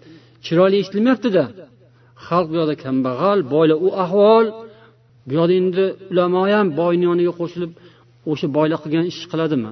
chiroyli 0.44 0.76
eshitilmayaptida 0.82 1.44
xalq 2.26 2.46
bu 2.50 2.54
yoqda 2.60 2.74
kambag'al 2.84 3.38
boylar 3.54 3.78
u 3.86 3.88
ahvol. 4.04 4.46
Bu 5.26 5.32
yoqda 5.38 5.54
endi 5.60 5.84
ulamo 6.12 6.42
ham 6.54 6.66
boyni 6.80 7.04
yoniga 7.10 7.32
qo'shilib 7.40 7.72
o'sha 8.30 8.46
boylar 8.56 8.78
qilgan 8.84 9.04
ishni 9.10 9.26
qiladimi? 9.32 9.70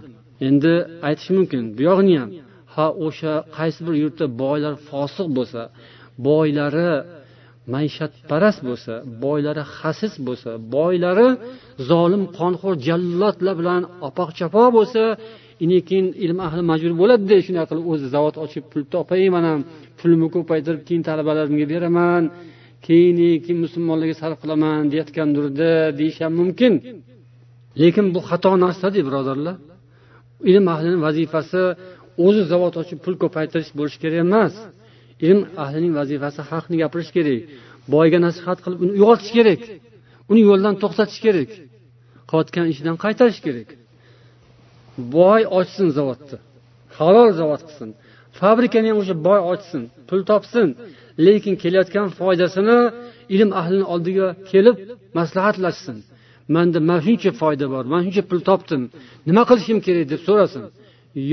Endi 0.49 0.73
aytish 1.09 1.31
mumkin 1.37 1.63
bu 1.77 1.81
yog'ini 1.89 2.15
ham. 2.23 2.31
Ha 2.75 2.87
o'sha 3.07 3.33
qaysi 3.57 3.81
bir 3.87 3.95
yurtda 4.03 4.27
boylar 4.43 4.75
fosiq 4.89 5.27
bo'lsa 5.37 5.61
boylari 6.27 6.91
maishatparast 7.73 8.61
bo'lsa 8.69 8.93
boylari 9.25 9.63
xasis 9.79 10.15
bo'lsa 10.27 10.51
boylari 10.75 11.29
zolim 11.91 12.23
qonxo'r 12.39 12.75
jallodlar 12.89 13.55
bilan 13.61 13.83
opoq 14.09 14.29
chapoq 14.39 14.69
bo'lsa 14.79 15.03
keyin 15.89 16.07
ilm 16.25 16.39
ahli 16.47 16.63
majbur 16.71 16.93
bo'ladida 17.03 17.37
shunday 17.47 17.67
qilib 17.71 17.87
o'zi 17.93 18.07
zavod 18.15 18.35
ochib 18.45 18.65
pul 18.73 18.83
topay 18.95 19.23
man 19.35 19.45
ham 19.51 19.61
pulimni 19.99 20.29
ko'paytirib 20.37 20.83
keyin 20.89 21.03
talabalarimga 21.09 21.67
beraman 21.73 22.23
keyin 22.87 23.17
keyin 23.45 23.59
musulmonlarga 23.65 24.15
sarf 24.23 24.39
qilaman 24.43 24.81
deyayotgandurda 24.91 25.71
deyish 25.99 26.19
ham 26.25 26.33
mumkin. 26.41 26.73
Lekin 27.81 28.07
bu 28.15 28.21
xato 28.29 28.53
narsada 28.65 29.01
birodarlar. 29.09 29.57
Ilm 30.51 30.67
ahlini 30.75 30.99
vazifasi 31.07 31.63
o'zi 32.27 32.43
zavod 32.53 32.75
ochib 32.83 32.99
pul 33.05 33.15
ko'paytirish 33.23 33.71
bo'lishi 33.79 33.99
kerak 34.03 34.21
emas. 34.27 34.55
Ilm 35.27 35.41
ahlining 35.65 35.93
vazifasi 36.01 36.41
haqni 36.51 36.77
gapirish 36.83 37.11
kerak. 37.17 37.41
Boyga 37.95 38.19
nasihat 38.27 38.59
qilib 38.65 38.79
uni 38.85 38.93
uyg'otish 38.99 39.33
kerak. 39.37 39.61
Uni 40.31 40.41
yo'ldan 40.49 40.75
to'xtatish 40.83 41.21
kerak. 41.27 41.51
Qilayotgan 42.29 42.67
ishidan 42.73 42.97
qaytarish 43.05 43.41
kerak. 43.47 43.69
Boy 45.17 45.41
ochsin 45.59 45.89
zavodni. 45.97 46.39
Halol 46.99 47.31
zavod 47.39 47.63
qilsin. 47.69 47.91
Fabrikani 48.39 48.89
ham 48.91 48.99
o'sha 49.03 49.15
boy 49.29 49.41
ochsin 49.53 49.83
pul 50.09 50.21
topsin. 50.31 50.69
Lekin 51.27 51.55
kelayotgan 51.63 52.09
foydasini 52.19 52.79
ilm 53.35 53.51
ahlini 53.61 53.87
oldiga 53.95 54.29
kelib 54.51 54.77
maslahatlashsin. 55.19 55.97
Manda 56.55 56.79
mana 56.89 57.01
shuncha 57.07 57.31
foyda 57.41 57.67
bor 57.75 57.85
mana 57.93 58.03
shuncha 58.07 58.23
pul 58.31 58.41
topdim. 58.49 58.83
Nima 59.29 59.43
qilishim 59.51 59.79
kerak 59.87 60.07
deb 60.13 60.21
so'rasin. 60.29 60.65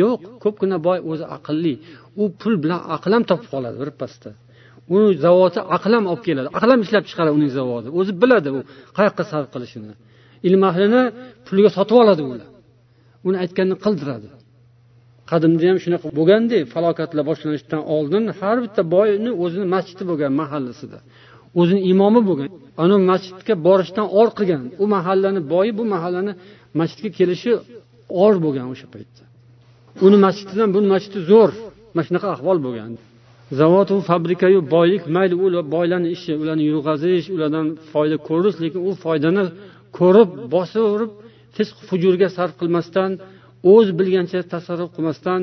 Yo'q 0.01 0.19
ko'pgina 0.43 0.77
boy 0.87 0.99
o'zi 1.11 1.25
aqlli. 1.37 1.73
U 2.21 2.23
pul 2.41 2.53
bilan 2.63 2.81
aql 2.95 3.11
ham 3.15 3.23
topib 3.31 3.47
qoladi 3.53 3.77
birpasda 3.83 4.31
uni 4.95 5.09
zavodi 5.25 5.59
aql 5.75 5.91
ham 5.97 6.05
olib 6.11 6.23
keladi. 6.27 6.47
Aql 6.57 6.69
ham 6.73 6.81
ishlab 6.85 7.03
chiqaradi 7.09 7.33
uning 7.37 7.51
zavodi. 7.59 7.87
O'zi 7.99 8.11
biladi 8.21 8.49
u 8.57 8.59
qayoqqa 8.97 9.23
sarf 9.31 9.47
qilishini. 9.53 9.93
Ilm 10.47 10.61
ahlini 10.69 11.01
pulga 11.47 11.69
sotib 11.77 11.97
oladi 12.03 12.21
ular. 12.31 12.49
Uni 13.27 13.37
aytganini 13.43 13.77
qildiradi. 13.85 14.29
Qadimda 15.31 15.65
ham 15.69 15.77
shunaqa 15.83 16.07
bo'lganda 16.17 16.57
falokatlar 16.73 17.23
boshlanishidan 17.29 17.81
oldin 17.95 18.23
har 18.39 18.57
bitta 18.65 18.81
boyni 18.95 19.31
o'zini 19.43 19.65
masjidi 19.75 20.03
bo'lgan 20.09 20.31
mahallasida. 20.41 20.99
O'zini 21.59 21.81
imomi 21.91 22.21
bo'lgan. 22.29 22.47
Ana 22.83 22.95
masjidga 23.11 23.53
borishdan 23.67 24.07
or 24.19 24.27
qilgan. 24.37 24.61
U 24.83 24.85
mahallani 24.95 25.41
boyi 25.53 25.71
bu 25.79 25.83
mahallani 25.93 26.33
masjidga 26.79 27.09
kelishi 27.19 27.51
or 28.23 28.33
bo'lgan 28.45 28.65
o'sha 28.73 28.87
paytda. 28.95 29.23
Uni 30.05 30.17
masjididan 30.25 30.69
buni 30.75 30.87
masjidi 30.93 31.19
zo'r. 31.31 31.51
Mana 31.93 32.05
shunaqa 32.07 32.27
ahvol 32.35 32.57
bo'lgan. 32.65 32.91
Zavodu 33.59 33.95
fabrikayu 34.09 34.59
boylik 34.75 35.03
mayli 35.15 35.35
u 35.43 35.47
boylarni 35.75 36.09
ishi 36.15 36.31
ularni 36.41 36.65
yurg'azish 36.71 37.27
ulardan 37.35 37.67
foyda 37.91 38.17
ko'rish 38.29 38.57
lekin 38.63 38.81
u 38.89 38.91
foydani 39.03 39.43
ko'rib 39.97 40.29
bosaverib 40.53 41.11
fisq 41.55 41.77
fujurga 41.89 42.27
sarf 42.37 42.53
qilmasdan 42.61 43.11
o'z 43.73 43.87
bilgancha 43.99 44.39
tasarruf 44.53 44.89
qilmasdan 44.95 45.41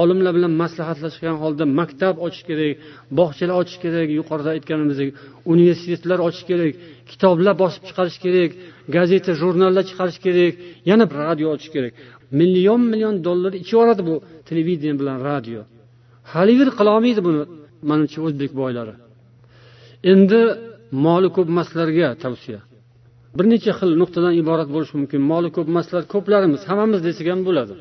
olimlar 0.00 0.32
bilan 0.36 0.52
maslahatlashgan 0.62 1.36
holda 1.42 1.64
maktab 1.78 2.14
ochish 2.26 2.44
kerak 2.48 2.74
bog'chalar 3.18 3.54
ochish 3.62 3.78
kerak 3.84 4.08
yuqorida 4.18 4.50
aytganimizdek 4.56 5.08
universitetlar 5.52 6.18
ochish 6.26 6.44
kerak 6.50 6.72
kitoblar 7.10 7.54
bosib 7.62 7.82
chiqarish 7.88 8.18
kerak 8.24 8.50
gazeta 8.96 9.32
jurnallar 9.42 9.84
chiqarish 9.90 10.20
kerak 10.26 10.52
yana 10.90 11.04
radio 11.20 11.46
ochish 11.54 11.70
kerak. 11.74 11.92
Million 12.40 12.80
million 12.92 13.14
dollar 13.28 13.52
ichib 13.62 13.98
bu 14.08 14.14
televideniya 14.48 14.94
bilan 15.00 15.18
radio. 15.30 15.60
Haliyver 16.32 16.70
qilolmaydi 16.78 17.20
buni 17.28 17.42
manimcha 17.90 18.18
o'zbek 18.26 18.50
boylari. 18.60 18.94
Endi 20.12 20.40
moli 21.06 21.28
ko'p 21.36 21.48
emaslarga 21.54 22.08
tavsiya. 22.24 22.60
Bir 23.36 23.46
necha 23.52 23.72
xil 23.78 23.90
nuqtadan 24.02 24.34
iborat 24.42 24.68
bo'lishi 24.74 24.94
mumkin. 25.00 25.20
Moli 25.32 25.48
ko'p 25.56 25.68
emaslar 25.72 26.02
ko'plarimiz 26.14 26.62
hammamiz 26.68 27.00
desak 27.08 27.26
ham 27.32 27.40
bo'ladi. 27.48 27.74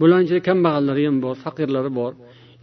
Bularni 0.00 0.24
ichida 0.26 0.40
kambag'allari 0.48 1.02
ham 1.08 1.16
bor 1.24 1.34
faqirlari 1.44 1.90
bor. 2.00 2.12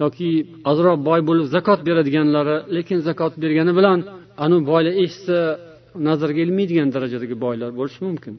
Yoki 0.04 0.30
ozroq 0.72 0.98
boy 1.08 1.20
bo'lib 1.30 1.48
zakot 1.56 1.80
beradiganlari 1.88 2.56
lekin 2.76 3.00
zakot 3.08 3.34
bergani 3.44 3.74
bilan 3.80 4.00
anavi 4.44 4.64
boylar 4.72 4.94
eshitsa 5.04 5.38
nazarga 6.08 6.40
ilmaydigan 6.46 6.90
darajadagi 6.96 7.36
boylar 7.46 7.70
bo'lishi 7.80 8.02
mumkin. 8.08 8.34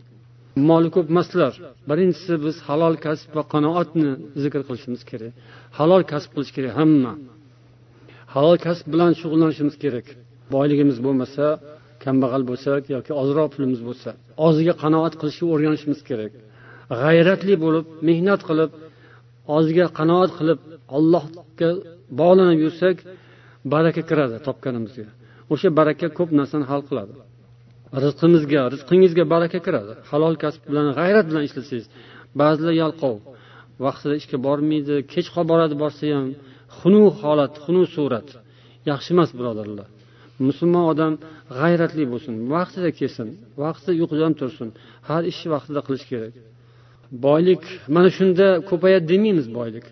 Moli 0.57 0.89
ko'p 0.95 1.07
emaslar. 1.13 1.53
Birinchisi 1.91 2.35
biz 2.45 2.57
halol 2.69 2.95
kasb 3.07 3.29
va 3.37 3.43
qanoatni 3.55 4.11
zikr 4.43 4.61
qilishimiz 4.69 5.03
kerak. 5.11 5.33
Halol 5.79 6.03
kasb 6.13 6.31
qilish 6.35 6.53
kerak 6.57 6.73
hamma. 6.81 7.13
Halol 8.35 8.59
kasb 8.67 8.87
bilan 8.93 9.13
shug'ullanishimiz 9.21 9.77
kerak. 9.83 10.07
Boyligimiz 10.55 10.99
bo'lmasa 11.07 11.45
kambag'al 12.05 12.43
bo'lsak 12.51 12.83
yoki 12.95 13.13
ozroq 13.23 13.49
pulimiz 13.55 13.81
bo'lsa 13.89 14.11
oziga 14.47 14.75
qanoat 14.83 15.15
qilishga 15.21 15.47
o'rganishimiz 15.55 16.01
kerak. 16.09 16.33
G'ayratli 17.03 17.55
bo'lib 17.65 17.87
mehnat 18.09 18.41
qilib 18.49 18.71
oziga 19.57 19.87
qanoat 19.99 20.31
qilib 20.39 20.61
allohga 20.97 21.71
bog'lanib 22.21 22.59
yursak 22.65 22.97
baraka 23.73 24.03
kiradi 24.11 24.37
topganimizga. 24.47 25.07
O'sha 25.53 25.69
baraka 25.79 26.07
ko'p 26.19 26.31
narsani 26.41 26.65
hal 26.71 26.83
qiladi. 26.89 27.13
Rizqimizga 28.05 28.63
rizqingizga 28.75 29.25
baraka 29.35 29.59
kiradi. 29.67 29.93
Halol 30.11 30.35
kasb 30.43 30.63
bilan 30.71 30.87
g'ayrat 30.99 31.27
bilan 31.31 31.43
ishlasangiz 31.49 31.87
ba'zilar 32.41 32.75
yalqov 32.83 33.17
vaqtida 33.85 34.15
ishga 34.21 34.39
bormaydi 34.47 34.95
kech 35.13 35.29
qolib 35.35 35.49
boradi 35.53 35.75
borsa 35.83 36.03
ham 36.17 36.27
xunuk 36.79 37.15
holat 37.23 37.53
xunuk 37.65 37.87
surat. 37.97 38.29
Yaxshi 38.91 39.11
emas 39.15 39.31
birodarlar. 39.39 39.89
Musulmon 40.49 40.85
odam 40.93 41.13
g'ayratli 41.59 42.05
bo'lsin 42.13 42.35
vaqtida 42.55 42.91
kelsin 42.99 43.29
vaqtida 43.63 43.93
uyqudan 44.01 44.33
tursin 44.41 44.69
har 45.09 45.23
ishni 45.33 45.49
vaqtida 45.55 45.81
qilish 45.87 46.07
kerak. 46.11 46.35
Boylik 47.27 47.63
mana 47.95 48.09
shunda 48.19 48.47
ko'payadi 48.71 49.05
demaymiz 49.13 49.47
boylik. 49.59 49.87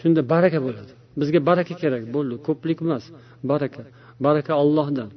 Shunda 0.00 0.20
baraka 0.32 0.58
bo'ladi. 0.66 0.92
Bizga 1.20 1.40
baraka 1.48 1.74
kerak 1.82 2.02
bo'ldi 2.14 2.34
ko'plik 2.46 2.78
emas 2.86 3.04
baraka. 3.50 3.82
Baraka 4.26 4.52
ollohdan 4.62 5.10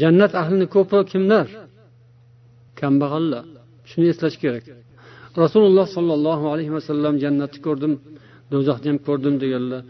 jannat 0.00 0.32
ahlini 0.40 0.66
ko'pi 0.74 0.98
kimlar? 1.12 1.46
Kambag'allar. 2.80 3.44
Shuni 3.90 4.06
eslash 4.12 4.36
kerak. 4.42 4.64
Rasululloh 5.42 5.86
sollallohu 5.96 6.44
alayhi 6.52 6.72
vasallam 6.76 7.14
jannatni 7.24 7.60
ko'rdim 7.66 7.92
do'zaxni 8.52 8.88
ham 8.92 8.98
ko'rdim 9.08 9.34
deganlar. 9.42 9.82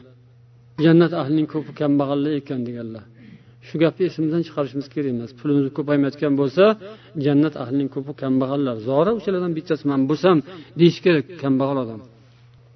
Jannat 0.84 1.12
ahlining 1.20 1.48
ko'pi 1.54 1.70
kambag'allar 1.80 2.32
ekan 2.40 2.60
deganlar. 2.68 3.04
Shu 3.66 3.74
gapni 3.82 4.02
esimizdan 4.10 4.42
chiqarishimiz 4.46 4.86
kerak 4.94 5.10
emas. 5.16 5.30
Pulimiz 5.40 5.64
ko'paymayotgan 5.78 6.32
bo'lsa 6.40 6.64
jannat 7.26 7.54
ahlining 7.62 7.88
ko'pi 7.94 8.12
kambag'allar. 8.22 8.74
Zora 8.88 9.10
o'shalardan 9.18 9.52
bittasi 9.58 9.84
man 9.90 10.00
bo'lsam 10.10 10.36
deyish 10.80 10.98
kerak 11.04 11.24
kambag'al 11.42 11.78
odam. 11.84 12.00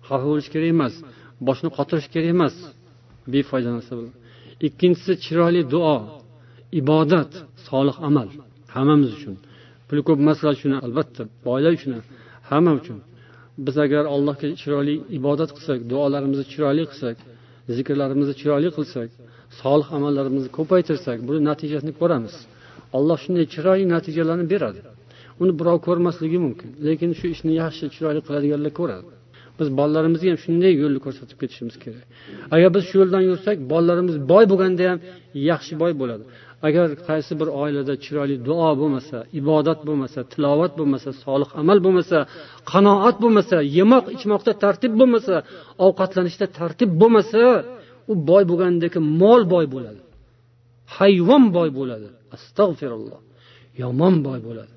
Xafa 0.08 0.26
bo'lish 0.30 0.48
kerak 0.54 0.68
emas 0.76 0.94
boshni 1.48 1.68
qotirish 1.76 2.08
kerak 2.14 2.28
emas. 2.36 2.54
Befoyda 3.32 3.70
narsa 3.76 3.92
bilan 3.98 4.14
ikkinchisi 4.66 5.12
chiroyli 5.24 5.62
duo. 5.72 5.96
Ibodat 6.80 7.32
solih 7.68 7.96
amal 8.08 8.28
hammamiz 8.74 9.10
uchun. 9.18 9.34
Puli 9.88 10.02
ko'p 10.08 10.18
emaslar 10.24 10.52
uchun 10.58 10.72
albatta 10.86 11.22
boylar 11.46 11.72
uchun 11.78 11.92
hamma 12.50 12.72
uchun. 12.80 12.98
Biz 13.66 13.76
agar 13.84 14.04
allohga 14.14 14.48
chiroyli 14.62 14.94
ibodat 15.18 15.50
qilsak 15.56 15.78
duolarimizni 15.90 16.46
chiroyli 16.52 16.84
qilsak 16.90 17.16
zikrlarimizni 17.76 18.34
chiroyli 18.40 18.70
qilsak 18.76 19.08
solih 19.60 19.88
amallarimizni 19.98 20.50
ko'paytirsak 20.58 21.18
buni 21.28 21.40
natijasini 21.50 21.92
ko'ramiz. 22.00 22.34
Alloh 22.96 23.18
shunday 23.24 23.46
chiroyli 23.54 23.86
natijalarni 23.94 24.46
beradi. 24.52 24.80
Uni 25.42 25.52
birov 25.60 25.78
ko'rmasligi 25.86 26.38
mumkin 26.46 26.68
lekin 26.86 27.10
shu 27.18 27.26
ishni 27.34 27.52
yaxshi 27.62 27.84
chiroyli 27.94 28.20
qiladiganlar 28.26 28.72
ko'radi. 28.80 29.08
Biz 29.58 29.68
bolalarimizga 29.78 30.28
ham 30.32 30.38
shunday 30.44 30.72
yo'lni 30.82 31.00
ko'rsatib 31.06 31.36
ketishimiz 31.42 31.76
kerak. 31.84 32.04
Agar 32.54 32.68
biz 32.76 32.82
shu 32.88 32.94
yo'ldan 33.00 33.22
yursak 33.30 33.56
bolalarimiz 33.72 34.16
boy 34.32 34.44
bo'lganda 34.52 34.82
ham 34.90 34.98
yaxshi 35.50 35.74
boy 35.82 35.92
bo'ladi. 36.00 36.24
Agar 36.66 36.88
qaysi 37.08 37.32
bir 37.40 37.48
oilada 37.62 37.94
chiroyli 38.04 38.36
duo 38.48 38.70
bo'lmasa 38.80 39.18
ibodat 39.40 39.80
bo'lmasa 39.88 40.20
tilovat 40.32 40.72
bo'lmasa 40.80 41.10
solih 41.24 41.50
amal 41.60 41.78
bo'lmasa 41.86 42.18
qanoat 42.72 43.16
bo'lmasa 43.22 43.56
yemoq 43.78 44.04
ichmoqda 44.16 44.52
tartib 44.64 44.92
bo'lmasa 45.00 45.34
ovqatlanishda 45.86 46.46
tartib 46.58 46.90
bo'lmasa 47.02 47.42
u 48.10 48.12
boy 48.30 48.42
bo'lgandagi 48.50 48.98
mol 49.22 49.42
boy 49.54 49.66
bo'ladi. 49.74 50.00
Hayvon 50.96 51.44
boy 51.56 51.68
bo'ladi. 51.78 52.08
Astag'firulloh 52.36 53.20
yomon 53.82 54.14
boy 54.26 54.40
bo'ladi. 54.48 54.74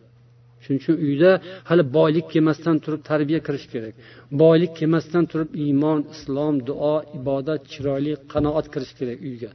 Shuning 0.63 0.79
uchun 0.81 0.95
uyda 1.07 1.31
hali 1.69 1.83
boylik 1.97 2.25
kelmasdan 2.33 2.75
turib 2.83 3.01
tarbiya 3.09 3.39
kirish 3.47 3.67
kerak. 3.73 3.93
Boylik 4.41 4.71
kelmasdan 4.79 5.23
turib 5.31 5.49
iymon 5.63 5.99
islom 6.15 6.55
duo 6.69 6.95
ibodat 7.19 7.61
chiroyli 7.71 8.13
qanoat 8.33 8.65
kirish 8.73 8.93
kerak 8.99 9.19
uyga. 9.29 9.49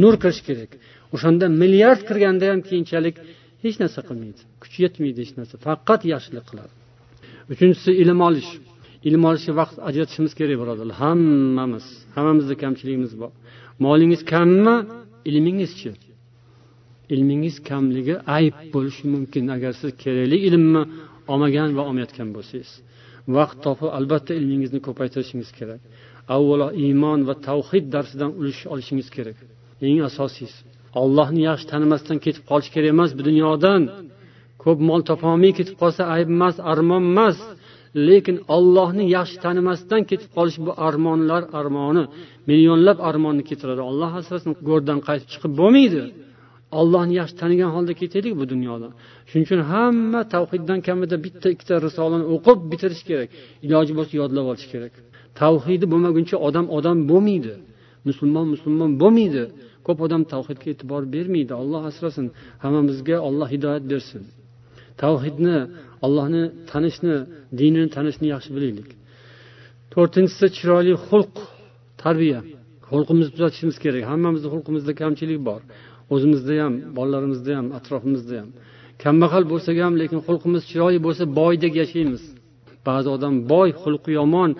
Nur 0.00 0.14
kirish 0.22 0.42
kerak. 0.48 0.70
O'shanda 1.14 1.46
milliard 1.62 2.00
kirganda 2.08 2.44
ham 2.52 2.60
keyinchalik 2.68 3.16
hech 3.64 3.76
narsa 3.82 4.00
qilmaydi. 4.08 4.40
Kuchi 4.62 4.78
yetmaydi 4.84 5.18
hech 5.24 5.34
narsa. 5.38 5.54
Faqat 5.66 6.00
yaxshilik 6.12 6.44
qiladi. 6.50 6.72
Uchinchisi 7.52 7.90
ilm 8.02 8.20
olish. 8.28 8.50
Ilm 9.08 9.22
olishga 9.30 9.52
vaqt 9.60 9.76
ajratishimiz 9.88 10.32
kerak 10.38 10.56
birodarlar. 10.62 10.96
Hammamiz 11.04 11.86
hammamizda 12.16 12.54
kamchiligimiz 12.62 13.12
bor. 13.20 13.32
Molingiz 13.84 14.22
kammi? 14.32 14.76
Ilmingizchi 15.30 15.90
ilmingiz 17.14 17.56
kamligi 17.68 18.14
ayb 18.36 18.56
bo'lishi 18.74 19.04
mumkin. 19.14 19.44
Agar 19.56 19.72
siz 19.80 19.90
kerakli 20.04 20.36
ilmni 20.48 20.82
olmagan 21.32 21.68
va 21.76 21.82
olmayotgan 21.88 22.28
bo'lsangiz 22.36 22.70
vaqt 23.36 23.58
topib 23.66 23.90
albatta 23.98 24.32
ilmingizni 24.40 24.80
ko'paytirishingiz 24.86 25.50
kerak. 25.58 25.80
Avvalo 26.36 26.68
iymon 26.84 27.20
va 27.28 27.34
tavhid 27.48 27.84
darsidan 27.94 28.30
ulush 28.40 28.62
olishingiz 28.72 29.08
kerak. 29.16 29.36
Eng 29.86 29.98
asosiysi. 30.08 30.60
Ollohni 31.02 31.40
yaxshi 31.48 31.66
tanimasdan 31.72 32.18
ketib 32.24 32.44
qolish 32.50 32.70
kerak 32.74 32.90
emas 32.94 33.10
bu 33.18 33.22
dunyodan. 33.28 33.82
Ko'p 34.62 34.78
mol 34.88 35.00
topolmay 35.10 35.52
ketib 35.58 35.76
qolsa 35.82 36.02
ayb 36.14 36.28
emas 36.36 36.56
armon 36.72 37.02
emas. 37.12 37.38
Lekin 38.08 38.36
ollohni 38.56 39.04
yaxshi 39.16 39.36
tanimasdan 39.44 40.02
ketib 40.10 40.30
qolish 40.36 40.58
bu 40.66 40.72
armonlar 40.86 41.42
armoni. 41.60 42.04
Millionlab 42.48 42.98
armonni 43.08 43.42
keltiradi 43.48 43.82
olloh 43.90 44.10
asrasin 44.20 44.52
go'rdan 44.68 44.98
qaytib 45.08 45.28
chiqib 45.32 45.52
bo'lmaydi. 45.60 46.02
Ollohni 46.80 47.14
yaxshi 47.20 47.36
tanigan 47.42 47.70
holda 47.76 47.92
ketaylik 48.00 48.34
bu 48.40 48.44
dunyodan. 48.52 48.92
Shuning 49.28 49.44
uchun 49.48 49.60
hamma 49.72 50.20
tavhiddan 50.34 50.78
kamida 50.88 51.16
bitta 51.26 51.46
ikkita 51.54 51.74
risolani 51.86 52.26
o'qib 52.34 52.58
bitirish 52.70 53.02
kerak. 53.08 53.28
Iloji 53.66 53.92
bo'lsa 53.98 54.12
yodlab 54.20 54.46
olish 54.52 54.68
kerak. 54.72 54.92
Tavhidi 55.40 55.86
bo'lmaguncha 55.92 56.36
odam 56.48 56.66
odam 56.76 56.98
bo'lmaydi. 57.10 57.52
Musulmon 58.08 58.46
musulmon 58.54 58.90
bo'lmaydi. 59.02 59.42
Ko'p 59.88 59.98
odam 60.06 60.22
tavhidga 60.32 60.68
e'tibor 60.74 61.02
bermaydi. 61.14 61.52
Olloh 61.62 61.82
asrasin 61.90 62.26
hammamizga 62.64 63.16
olloh 63.28 63.48
hidoyat 63.54 63.84
bersin. 63.92 64.22
Tavhidni 65.02 65.58
allohni 66.06 66.42
tanishni 66.70 67.16
dinini 67.58 67.88
tanishni 67.96 68.26
yaxshi 68.34 68.50
bilaylik. 68.56 68.88
To'rtinchisi 69.94 70.46
chiroyli 70.56 70.94
xulq 71.08 71.34
tarbiya. 72.02 72.40
Xulqimizni 72.90 73.32
tuzatishimiz 73.36 73.76
kerak. 73.84 74.02
Hammamizni 74.12 74.48
xulqimizda 74.54 74.92
kamchilik 75.02 75.40
bor. 75.48 75.60
O'zimizda 76.14 76.52
ham 76.64 76.74
bolalarimizda 76.98 77.52
ham 77.58 77.66
atrofimizda 77.78 78.34
ham. 78.40 78.50
Kambag'al 79.02 79.44
bo'lsak 79.52 79.76
ham 79.84 79.94
lekin 80.02 80.20
xulqimiz 80.26 80.62
chiroyli 80.70 81.00
bo'lsa 81.06 81.24
boydek 81.40 81.72
yashaymiz. 81.82 82.22
Ba'zi 82.88 83.08
odam 83.16 83.34
boy 83.52 83.68
xulqi 83.82 84.10
yomon 84.20 84.50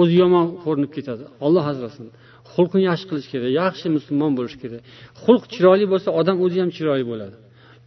o'zi 0.00 0.14
yomon 0.22 0.46
ko'rinib 0.64 0.90
ketadi. 0.96 1.24
Olloh 1.46 1.64
asrasin. 1.72 2.06
Xulqini 2.54 2.84
yaxshi 2.90 3.06
qilish 3.10 3.28
kerak 3.32 3.50
yaxshi 3.62 3.86
musulmon 3.96 4.32
bo'lish 4.38 4.56
kerak. 4.62 4.80
Xulq 5.24 5.44
chiroyli 5.54 5.86
bo'lsa 5.92 6.08
odam 6.20 6.36
o'zi 6.44 6.58
ham 6.62 6.70
chiroyli 6.76 7.06
bo'ladi. 7.12 7.36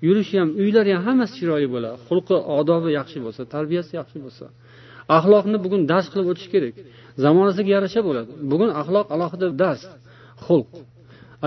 Yurishi 0.08 0.36
ham 0.42 0.50
uylari 0.62 0.92
ham 0.96 1.04
hammasi 1.08 1.34
chiroyli 1.40 1.70
bo'ladi. 1.76 1.98
Xulqi 2.08 2.36
odobi 2.60 2.90
yaxshi 3.00 3.18
bo'lsa 3.26 3.42
tarbiyasi 3.54 3.92
yaxshi 4.00 4.18
bo'lsa. 4.26 4.46
Axloqni 5.18 5.58
bugun 5.66 5.82
dars 5.92 6.08
qilib 6.12 6.28
o'tish 6.32 6.50
kerak. 6.54 6.76
Zamonasiga 7.24 7.72
yarasha 7.76 8.02
bo'ladi. 8.08 8.32
Bugun 8.52 8.70
axloq 8.82 9.08
alohida 9.16 9.48
dars 9.62 9.82
xulq. 10.46 10.70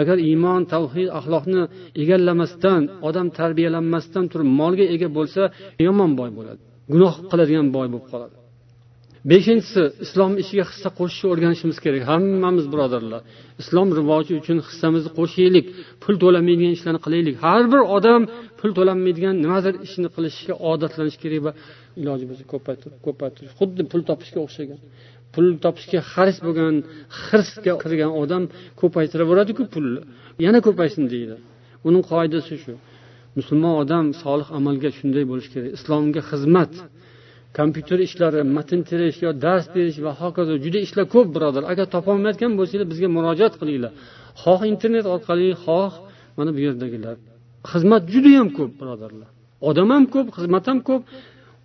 Agar 0.01 0.17
iymon 0.29 0.63
tavhid 0.75 1.09
axloqni 1.19 1.63
egallamasdan 2.03 2.83
odam 3.09 3.27
tarbiyalanmasdan 3.39 4.25
turib 4.33 4.49
molga 4.61 4.87
ega 4.95 5.09
bo'lsa 5.19 5.43
yomon 5.87 6.11
boy 6.21 6.31
bo'ladi. 6.39 6.61
Gunoh 6.93 7.15
qiladigan 7.31 7.67
boy 7.77 7.87
bo'lib 7.93 8.07
qoladi. 8.13 8.35
Beshinchisi 9.29 9.83
islom 10.05 10.33
ishiga 10.43 10.65
hissa 10.71 10.89
qo'shishni 10.99 11.29
o'rganishimiz 11.33 11.79
kerak. 11.85 12.03
Hammamiz 12.11 12.67
birodarlar 12.73 13.21
islom 13.63 13.89
rivoji 13.99 14.33
uchun 14.41 14.59
hissamizni 14.69 15.11
qo'shaylik 15.19 15.67
pul 16.03 16.15
to'lanmaydigan 16.23 16.73
ishlarni 16.79 17.01
qilaylik. 17.07 17.35
Har 17.45 17.63
bir 17.73 17.83
odam 17.97 18.23
pul 18.59 18.71
to'lanmaydigan 18.79 19.35
nimadir 19.45 19.75
ishni 19.87 20.09
qilishga 20.17 20.55
odatlanishi 20.71 21.19
kerak 21.25 21.41
va 21.47 21.53
iloji 22.01 22.25
bo'lsa 22.31 22.45
ko'paytirib 22.53 22.99
ko'paytirish. 23.07 23.53
Xuddi 23.61 23.83
pul 23.93 24.03
topishga 24.11 24.39
o'xshagan 24.47 24.81
pul 25.35 25.47
topishga 25.65 26.01
haris 26.13 26.39
bo'lgan 26.47 26.75
hirsga 27.25 27.73
kirgan 27.83 28.11
odam 28.23 28.43
ko'paytiraveradiku 28.81 29.63
pulni. 29.75 30.01
Yana 30.47 30.59
ko'paysin 30.67 31.05
deydi. 31.15 31.37
Uning 31.89 32.05
qoidasi 32.13 32.55
shu. 32.63 32.75
Musulmon 33.39 33.75
odam 33.83 34.07
solih 34.23 34.49
amalga 34.59 34.91
shunday 34.99 35.25
bo'lishi 35.31 35.51
kerak. 35.55 35.71
Islomga 35.79 36.23
xizmat 36.31 36.73
kompyuter 37.59 37.99
ishlari 38.07 38.41
matn 38.57 38.81
terish 38.91 39.19
yo 39.25 39.31
dars 39.45 39.67
berish 39.75 39.99
va 40.07 40.13
hokazo 40.23 40.55
juda 40.65 40.79
ishlar 40.87 41.07
ko'p 41.15 41.29
birodar. 41.37 41.63
Agar 41.73 41.87
topolmayotgan 41.95 42.53
bo'lsanglar 42.59 42.89
bizga 42.93 43.09
murojaat 43.17 43.55
qilinglar. 43.61 43.93
Xoh 44.43 44.61
internet 44.73 45.07
orqali 45.15 45.49
xoh 45.65 45.93
mana 46.39 46.51
bu 46.57 46.61
yerdagilar. 46.67 47.17
Xizmat 47.73 48.03
judayam 48.15 48.49
ko'p 48.59 48.73
birodarlar. 48.81 49.29
Odam 49.69 49.89
ham 49.95 50.05
ko'p 50.15 50.27
xizmat 50.37 50.65
ham 50.71 50.79
ko'p. 50.89 51.03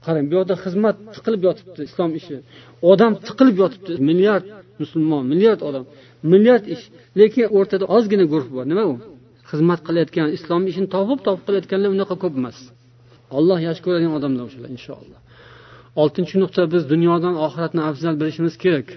Qarang 0.06 0.26
bu 0.30 0.34
yoqda 0.38 0.56
xizmat 0.64 0.96
tiqilib 1.16 1.42
yotibdi 1.48 1.82
islom 1.90 2.12
ishi. 2.20 2.36
Odam 2.92 3.14
tiqilib 3.28 3.56
yotibdi. 3.64 3.94
Milliard 4.10 4.46
musulmon 4.82 5.24
milliard 5.32 5.62
odam 5.70 5.84
milliard 6.32 6.66
ish. 6.76 6.84
Lekin 7.20 7.46
o'rtada 7.58 7.86
ozgina 7.96 8.26
guruh 8.34 8.48
bor. 8.56 8.66
Nima 8.72 8.84
u? 8.92 8.94
Xizmat 9.52 9.80
qilayotgan 9.88 10.28
islom 10.38 10.62
ishini 10.72 10.88
topib 10.96 11.20
topib 11.28 11.44
qilayotganlar 11.48 11.90
unaqa 11.96 12.16
ko'p 12.24 12.34
emas. 12.42 12.58
Alloh 13.38 13.60
yaxshi 13.68 13.82
ko'radigan 13.86 14.14
odamlar 14.20 14.44
o'shalar 14.48 14.72
inshaalloh. 14.78 15.20
Oltinchi 16.02 16.36
nuqta 16.44 16.62
biz 16.74 16.84
dunyodan 16.94 17.36
oxiratni 17.46 17.82
afzal 17.90 18.16
bilishimiz 18.22 18.56
kerak. 18.64 18.88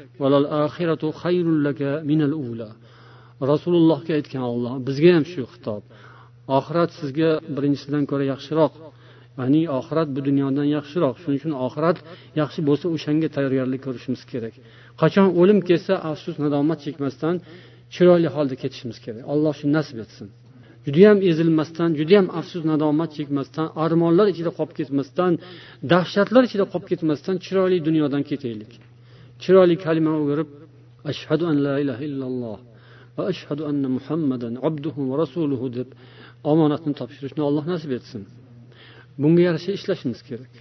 Rasulullohga 3.50 4.12
aytgan 4.18 4.44
olloh 4.52 4.74
bizga 4.88 5.10
ham 5.16 5.24
shu 5.32 5.42
xitob. 5.52 5.82
Oxirat 6.58 6.90
sizga 6.98 7.30
birinchisidan 7.56 8.04
ko'ra 8.10 8.24
yaxshiroq. 8.32 8.72
Ya'ni 9.38 9.62
oxirat 9.78 10.08
bu 10.16 10.20
dunyodan 10.28 10.66
yaxshiroq. 10.76 11.14
Shuning 11.22 11.38
uchun 11.40 11.54
oxirat 11.66 11.98
yaxshi 12.40 12.60
bo'lsa 12.68 12.86
o'shanga 12.96 13.28
tayyorgarlik 13.36 13.80
ko'rishimiz 13.86 14.22
kerak. 14.32 14.54
Qachon 15.00 15.26
o'lim 15.40 15.58
kelsa 15.68 15.94
afsus 16.10 16.36
nadomat 16.44 16.78
chekmasdan 16.84 17.34
chiroyli 17.94 18.28
holda 18.36 18.54
ketishimiz 18.62 18.98
kerak. 19.04 19.22
Alloh 19.32 19.54
shu 19.60 19.66
nasib 19.76 19.98
etsin. 20.04 20.28
Judayam 20.88 21.18
ezilmasdan 21.30 21.90
judayam 22.00 22.26
afsus 22.38 22.62
nadomat 22.70 23.10
chekmasdan 23.18 23.66
armonlar 23.84 24.26
ichida 24.32 24.50
qolib 24.58 24.74
ketmasdan 24.78 25.32
dahshatlar 25.92 26.42
ichida 26.48 26.64
qolib 26.72 26.86
ketmasdan 26.90 27.36
chiroyli 27.44 27.78
dunyodan 27.88 28.22
ketaylik. 28.30 28.72
Chiroyli 29.42 29.76
kalima 29.84 30.12
o'girib 30.20 30.48
ashhadu 31.10 31.44
an 31.50 31.56
la 31.66 31.74
ilaha 31.82 32.02
illalloh 32.08 32.58
va 33.16 33.22
ashhadu 33.32 33.62
anna 33.70 33.88
muhammadan 33.96 34.54
abduhu 34.68 35.00
va 35.10 35.14
rasuluhu 35.22 35.66
deb 35.78 35.88
omonatni 36.52 36.92
topshirishni 37.00 37.42
alloh 37.48 37.64
nasib 37.72 37.90
etsin. 37.98 38.22
Bunga 39.20 39.42
yarasha 39.48 39.70
ishlashimiz 39.78 40.20
kerak. 40.28 40.52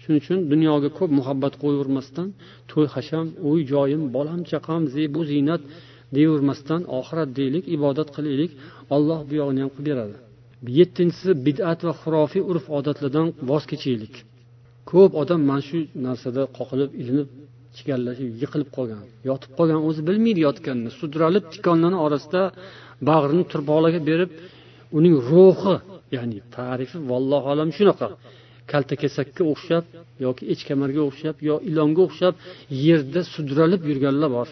Shuning 0.00 0.20
uchun 0.22 0.38
dunyoga 0.52 0.88
ko'p 0.98 1.10
muhabbat 1.18 1.54
qo'yavermasdan 1.62 2.28
to'y 2.70 2.86
hasham 2.94 3.26
uy 3.50 3.60
joyim 3.72 4.02
bolam 4.16 4.40
chaqam 4.50 4.82
zebu 4.94 5.20
ziynat 5.30 5.62
deyavermasdan 6.16 6.80
oxirat 6.98 7.30
deylik 7.38 7.64
ibodat 7.76 8.08
qilaylik 8.16 8.52
olloh 8.94 9.20
bu 9.28 9.34
yog'ini 9.40 9.60
ham 9.64 9.70
qilib 9.76 9.88
beradi. 9.90 10.16
Yettinchisi 10.78 11.30
bid'at 11.46 11.80
va 11.86 11.92
xurofiy 12.02 12.42
urf 12.50 12.64
odatlardan 12.78 13.26
voz 13.50 13.64
kechaylik. 13.70 14.14
Ko'p 14.90 15.12
odam 15.22 15.40
mana 15.50 15.62
shu 15.68 15.78
narsada 16.06 16.42
qoqilib 16.58 16.90
ilinib 17.00 17.28
chigallashib 17.76 18.28
yiqilib 18.42 18.70
qolgan 18.76 19.02
yotib 19.28 19.50
qolgan 19.58 19.80
o'zi 19.88 20.00
bilmaydi 20.08 20.40
yotganini. 20.48 20.90
Sudralib 21.00 21.44
tikonlarni 21.54 21.98
orasida 22.06 22.42
bag'rini 23.08 23.44
turpoqlarga 23.52 24.00
berib 24.10 24.30
uning 24.98 25.14
ruhi 25.30 25.74
ya'ni 26.16 26.38
tarifi 26.56 26.98
vallohu 27.10 27.46
alam 27.54 27.70
shunaqa. 27.78 28.08
Kaltakesakka 28.70 29.42
o'xshab 29.52 29.84
yoki 30.26 30.44
echkamarga 30.52 31.00
o'xshab 31.08 31.36
yo 31.48 31.54
ilonga 31.70 32.00
o'xshab 32.08 32.34
yerda 32.86 33.20
sudralib 33.34 33.82
yurganlar 33.90 34.30
bor. 34.38 34.48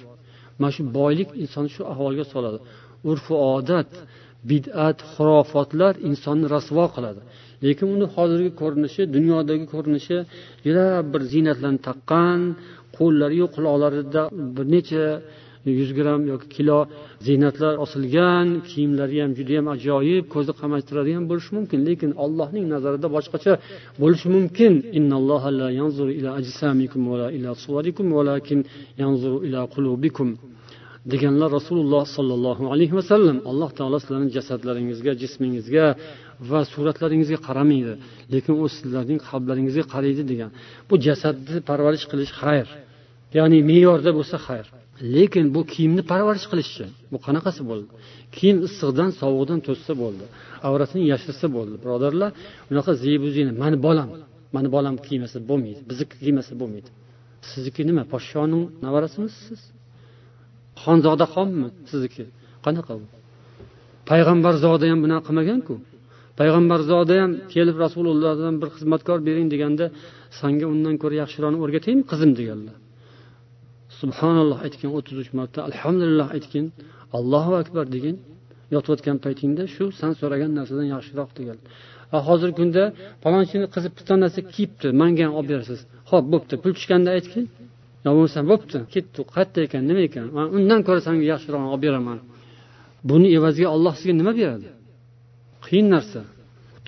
Mana 0.61 0.73
shu 0.77 0.83
boylik 0.99 1.29
insonni 1.43 1.71
shu 1.75 1.83
ahvolga 1.93 2.25
soladi. 2.33 2.59
Urf 3.11 3.27
odat 3.55 3.91
bid'at 4.51 4.99
xurofotlar 5.13 5.95
insonni 6.09 6.47
rasvo 6.55 6.85
qiladi. 6.95 7.21
Lekin 7.65 7.87
uni 7.97 8.07
hozirgi 8.15 8.51
ko'rinishi 8.61 9.03
dunyodagi 9.17 9.67
ko'rinishi 9.75 10.17
juda 10.67 10.87
bir 11.13 11.23
ziynatlarni 11.33 11.81
taqqan 11.89 12.41
qo'llariyu 12.99 13.47
quloqlarida 13.57 14.23
bir 14.57 14.65
necha 14.75 15.05
yuz 15.81 15.91
gramm 15.99 16.23
yoki 16.33 16.49
kilo 16.57 16.79
ziynatlar 17.27 17.75
osilgan 17.85 18.49
kiyimlari 18.71 19.17
ham 19.23 19.33
judayam 19.39 19.67
ajoyib 19.75 20.25
ko'zni 20.35 20.53
qamashtiradigan 20.61 21.25
bo'lishi 21.31 21.51
mumkin. 21.57 21.79
Lekin 21.89 22.11
allohning 22.25 22.65
nazarida 22.75 23.09
boshqacha 23.17 23.53
bo'lishi 24.03 24.29
mumkin. 24.37 24.73
Deganlar 31.13 31.51
rasululloh 31.59 32.05
sollallohu 32.17 32.65
alayhi 32.75 32.95
vasallam 33.01 33.39
alloh 33.51 33.71
taolo 33.79 33.99
sizlarni 34.03 34.31
jasadlaringizga 34.37 35.13
jismingizga 35.23 35.87
va 36.51 36.61
suratlaringizga 36.73 37.39
qaramaydi. 37.47 37.95
Lekin 38.35 38.55
u 38.63 38.67
sizlarning 38.77 39.21
qalblaringizga 39.29 39.85
qaraydi 39.95 40.23
degan. 40.33 40.51
Bu 40.89 40.95
jasadni 41.07 41.59
parvarish 41.69 42.07
qilish 42.11 42.33
xayr. 42.41 42.67
Ya'ni 43.37 43.59
me'yorda 43.71 44.11
bo'lsa 44.19 44.37
xayr. 44.47 44.67
Lekin 45.17 45.47
bu 45.55 45.61
kiyimni 45.73 46.03
parvarish 46.11 46.47
qilishchi 46.51 46.85
bu 47.13 47.19
qanaqasi 47.27 47.63
bo'ldi? 47.71 47.91
Kiyim 48.37 48.59
issiqdan 48.67 49.11
sovuqdan 49.21 49.59
to'ssa 49.67 49.93
bo'ldi. 50.03 50.25
Avratini 50.69 51.05
yashirsa 51.13 51.47
bo'ldi. 51.57 51.75
Birodarlar 51.83 52.31
unaqa 52.71 52.93
zebu 53.05 53.29
ziyna 53.37 53.53
mani 53.63 53.77
bolam 53.87 54.09
mani 54.57 54.69
bolam 54.77 54.95
kiymasa 55.07 55.39
bo'lmaydi. 55.51 55.81
Bizniki 55.91 56.17
kiymasa 56.25 56.53
bo'lmaydi. 56.61 56.91
Sizniki 57.51 57.83
nima 57.89 58.05
podshoning 58.13 58.65
nevarasimisiz 58.85 59.43
siz? 59.49 59.61
Xonmi 60.85 61.69
sizniki? 61.91 62.25
Qanaqa 62.67 62.93
u 63.01 63.03
payg'ambarzoda 64.11 64.85
ham 64.91 64.99
bunaqa 65.05 65.23
qilmaganku. 65.29 65.75
Payg'ambarzoda 66.41 67.15
ham 67.23 67.33
kelib 67.55 67.77
rasulullohdan 67.85 68.55
bir 68.61 68.69
xizmatkor 68.77 69.19
bering 69.29 69.49
deganda 69.55 69.85
sanga 70.41 70.67
undan 70.75 70.95
ko'ra 71.03 71.15
yaxshiroqni 71.23 71.59
o'rgataymi 71.65 72.03
qizim? 72.11 72.31
deganlar. 72.41 72.77
Subhanalloh 74.01 74.59
aytgin 74.67 74.91
o'ttiz 74.97 75.17
uch 75.23 75.31
marta 75.39 75.59
alhamdulillah 75.69 76.29
aytgin 76.37 76.67
allohu 77.19 77.53
akbar 77.63 77.85
degin 77.95 78.17
yotayotgan 78.75 79.17
paytingda 79.25 79.65
shu 79.75 79.85
san 80.01 80.13
so'ragan 80.21 80.51
narsadan 80.59 80.87
yaxshiroq 80.95 81.31
degan. 81.39 81.59
Hozirgi 82.29 82.57
kunda 82.61 82.83
palonchini 83.25 83.67
qizi 83.75 83.89
bitta 83.97 84.15
narsa 84.23 84.41
kiyibdi 84.55 84.89
manga 85.01 85.23
ham 85.27 85.33
olib 85.39 85.49
berasiz. 85.53 85.81
Ho'p 86.11 86.25
bo'pti. 86.33 86.55
Pul 86.63 86.73
tushganda 86.79 87.11
aytgin 87.17 87.45
yo 88.05 88.11
bo'lmasa 88.17 88.41
bo'pti. 88.53 88.79
Ketdi 88.95 89.21
qayerda 89.35 89.59
ekan 89.67 89.83
nima 89.91 90.03
ekan? 90.09 90.25
Man 90.37 90.47
undan 90.57 90.81
ko'ra 90.87 91.01
sanga 91.07 91.25
yaxshirog'ini 91.33 91.69
olib 91.75 91.83
beraman. 91.87 92.19
Buni 93.11 93.29
evaziga 93.39 93.69
olloh 93.77 93.95
sizga 93.99 94.15
nima 94.21 94.33
beradi? 94.41 94.69
Qiyin 95.67 95.87
narsa. 95.95 96.21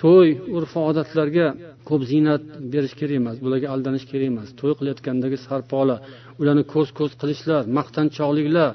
To'y 0.01 0.29
urf 0.57 0.73
odatlarga 0.91 1.47
ko'p 1.89 2.03
ziynat 2.11 2.43
berish 2.73 2.95
kerak 3.01 3.17
emas 3.23 3.37
bularga 3.45 3.69
aldanish 3.75 4.05
kerak 4.11 4.29
emas. 4.33 4.49
To'y 4.61 4.73
qilayotgandagi 4.79 5.37
sarpolar 5.47 5.99
ularni 6.41 6.65
ko'z 6.75 6.89
ko'z 6.99 7.13
qilishlar 7.21 7.63
maqtanchoqliklar 7.79 8.69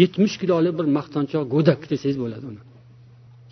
yetmish 0.00 0.34
kilolik 0.42 0.74
bir 0.78 0.86
maqtanchoq 0.98 1.44
go'dak 1.54 1.80
desangiz 1.92 2.18
bo'ladi 2.24 2.44
uni. 2.50 2.60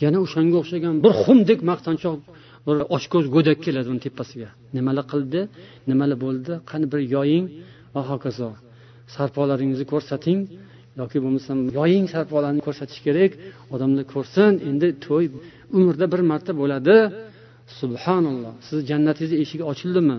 Yana 0.03 0.19
o'shanga 0.25 0.57
o'xshagan 0.63 0.95
bir 1.05 1.13
xumdek 1.23 1.61
maqtanchoq 1.71 2.19
bir 2.67 2.77
oshko'z 2.97 3.27
go'dak 3.35 3.59
keladi 3.67 3.89
uni 3.93 4.01
tepasiga. 4.07 4.49
Nimalar 4.77 5.05
qildi? 5.13 5.41
Nimalar 5.91 6.19
bo'ldi? 6.25 6.53
Qani 6.71 6.87
bir 6.93 7.01
yoying? 7.17 7.45
Va 7.95 8.03
hokazo 8.11 8.51
sarpolaringizni 9.15 9.87
ko'rsating 9.93 10.41
yoki 11.01 11.19
bo'lmasam 11.25 11.59
yoying 11.79 12.07
sarpolarni 12.15 12.63
ko'rsatish 12.67 13.01
kerak 13.07 13.33
odamlar 13.75 14.05
ko'rsin 14.15 14.53
endi 14.71 14.89
to'y 15.07 15.25
umrda 15.79 16.07
bir 16.13 16.23
marta 16.31 16.53
bo'ladi. 16.61 16.97
Subhanalloh 17.81 18.55
sizni 18.67 18.83
jannatingizni 18.91 19.37
eshigi 19.45 19.65
ochildimi? 19.73 20.19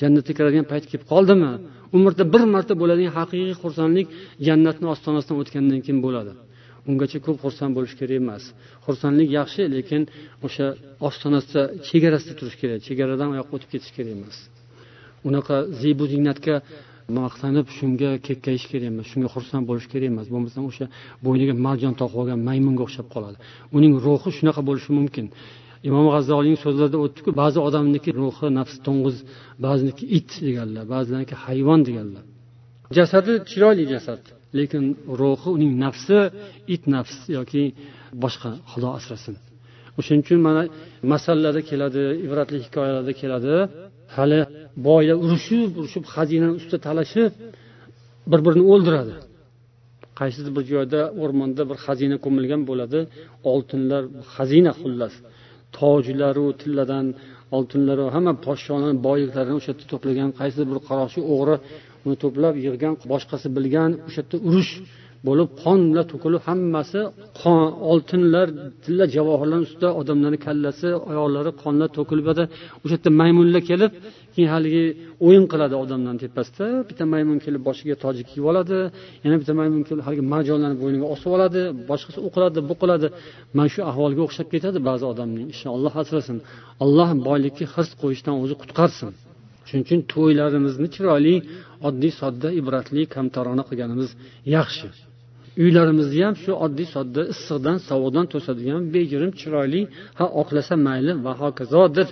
Jannatga 0.00 0.32
kiradigan 0.38 0.66
payt 0.72 0.84
kelib 0.90 1.04
qoldimi? 1.12 1.52
Umrda 1.96 2.24
bir 2.34 2.42
marta 2.54 2.74
bo'ladigan 2.82 3.12
haqiqiy 3.18 3.54
xursandlik 3.62 4.06
jannatni 4.46 4.86
ostonasidan 4.94 5.36
o'tgandan 5.42 5.80
keyin 5.84 6.00
bo'ladi. 6.06 6.32
Ungacha 6.90 7.18
ko'p 7.26 7.38
xursand 7.44 7.72
bo'lish 7.76 7.94
kerak 8.00 8.16
emas. 8.22 8.42
Xursandlik 8.86 9.28
yaxshi 9.38 9.62
lekin 9.76 10.02
o'sha 10.46 10.66
ostonasida 11.08 11.62
chegarasida 11.88 12.34
turish 12.38 12.56
kerak 12.62 12.78
chegaradan 12.86 13.28
oyoqqa 13.34 13.52
o'tib 13.56 13.70
ketish 13.74 13.92
kerak 13.96 14.12
emas. 14.18 14.36
Unaqa 15.28 15.56
zebu 15.82 16.04
ziynatga 16.12 16.54
maqtanib 17.18 17.66
shunga 17.78 18.10
kekkayish 18.26 18.66
kerak 18.70 18.88
emas 18.92 19.06
shunga 19.12 19.28
xursand 19.34 19.64
bo'lish 19.70 19.86
kerak 19.92 20.08
emas. 20.12 20.26
Bo'lmasam 20.34 20.64
o'sha 20.70 20.86
bo'yniga 21.26 21.54
marjon 21.66 21.94
toqib 22.00 22.18
olgan 22.22 22.38
maymunga 22.48 22.82
o'xshab 22.86 23.06
qoladi. 23.14 23.36
Uning 23.76 23.92
ruhi 24.04 24.30
shunaqa 24.38 24.60
bo'lishi 24.68 24.90
mumkin. 24.98 25.26
Imom 25.88 26.06
g'azzoliyning 26.14 26.60
so'zlarida 26.64 26.98
o'tdiku 27.04 27.30
ba'zi 27.42 27.58
odamniki 27.68 28.10
ruhi 28.20 28.48
nafs 28.58 28.74
to'ng'iz 28.86 29.16
ba'ziniki 29.66 30.04
it 30.18 30.30
deganlar 30.46 30.84
ba'zilarniki 30.94 31.36
hayvon 31.44 31.80
deganlar. 31.88 32.24
Jasadi 32.96 33.32
chiroyli 33.50 33.84
jasad 33.94 34.22
lekin 34.58 34.84
ruhi 35.20 35.48
uning 35.56 35.72
nafsi 35.84 36.18
it 36.74 36.82
nafs 36.94 37.16
yoki 37.38 37.62
boshqa 38.22 38.50
xudo 38.72 38.88
asrasin. 38.98 39.36
O'shaning 39.98 40.22
uchun 40.24 40.40
mana 40.48 40.62
masallarda 41.12 41.62
keladi 41.70 42.02
ibratli 42.26 42.58
hikoyalarda 42.66 43.12
keladi. 43.20 43.54
Hali 44.16 44.40
boylar 44.86 45.16
urushib 45.24 45.70
urushib 45.80 46.04
xazinani 46.14 46.54
ustida 46.58 46.78
talashib 46.88 47.30
bir 48.30 48.40
birini 48.46 48.64
o'ldiradi. 48.72 49.14
Qaysidir 50.20 50.52
bir 50.56 50.64
joyda 50.72 51.00
o'rmonda 51.22 51.62
bir 51.70 51.78
xazina 51.84 52.16
ko'milgan 52.24 52.62
bo'ladi. 52.70 52.98
Oltinlar 53.52 54.02
xazina 54.34 54.72
xullas. 54.80 55.14
Tojlaru 55.78 56.46
tilladan 56.60 57.06
oltinlaru 57.56 58.04
hamma 58.14 58.34
podsholarni 58.46 58.98
boyliklarini 59.08 59.56
o'sha 59.60 59.70
yerda 59.72 59.86
to'plagan. 59.92 60.28
Qaysidir 60.40 60.66
bir 60.72 60.78
qaroqchi 60.88 61.20
o'g'ri 61.34 61.56
uni 62.04 62.16
to'plab 62.22 62.54
yig'gan 62.66 62.94
boshqasi 63.12 63.48
bilgan 63.56 63.90
o'sha 64.06 64.20
yerda 64.22 64.38
urush 64.48 64.72
bo'lib 65.26 65.48
qon 65.62 65.78
bilan 65.90 66.06
to'kilib 66.12 66.42
hammasi 66.48 67.00
qon 67.40 67.60
oltinlar 67.90 68.46
tilla 68.84 69.04
javohirlar 69.16 69.60
ustida 69.66 69.88
odamlarni 70.00 70.38
kallasi 70.46 70.88
oyoqlari 71.10 71.50
qonlar 71.62 71.88
to'kilib 71.98 72.24
yotadi 72.30 72.48
o'sha 72.84 72.94
yerda 72.96 73.10
maymunlar 73.20 73.62
kelib 73.70 73.92
keyin 74.34 74.50
haligi 74.54 74.84
o'yin 75.26 75.44
qiladi 75.52 75.74
odamlarni 75.84 76.20
tepasida. 76.26 76.66
Bitta 76.88 77.04
maymun 77.14 77.38
kelib 77.44 77.62
boshiga 77.68 77.96
tojik 78.04 78.26
kiyib 78.30 78.46
oladi 78.50 78.78
yana 79.24 79.36
bitta 79.40 79.52
maymun 79.60 79.82
kelib 79.88 80.02
haligi 80.06 80.24
marjonlarni 80.34 80.78
bo'yniga 80.82 81.06
osib 81.14 81.30
oladi 81.36 81.60
boshqasi 81.90 82.18
u 82.26 82.28
qiladi 82.34 82.58
bu 82.68 82.74
qiladi 82.82 83.06
mana 83.56 83.68
shu 83.74 83.80
ahvolga 83.90 84.22
o'xshab 84.26 84.48
ketadi 84.54 84.78
ba'zi 84.88 85.04
odamning 85.12 85.46
ishi 85.54 85.66
alloh 85.74 85.94
asrasin 86.02 86.38
alloh 86.84 87.08
boylikka 87.28 87.64
hirs 87.74 87.90
qo'yishdan 88.02 88.34
o'zi 88.42 88.54
qutqarsin. 88.62 89.10
Shuning 89.68 89.84
uchun 89.86 90.00
to'ylarimizni 90.14 90.88
chiroyli 90.94 91.34
oddiy 91.88 92.12
sodda 92.20 92.48
ibratli 92.60 93.02
kamtarona 93.14 93.62
qilganimiz 93.68 94.10
yaxshi. 94.56 94.88
Uylarimizni 95.62 96.20
ham 96.26 96.34
shu 96.42 96.52
oddiy 96.64 96.88
sodda 96.94 97.22
issiqdan 97.32 97.76
sovuqdan 97.88 98.26
to'sadigan 98.32 98.82
bejirim 98.94 99.32
chiroyli 99.40 99.80
ha 100.18 100.26
oqlasa 100.40 100.74
mayli 100.86 101.12
va 101.24 101.32
hokazodir 101.42 102.06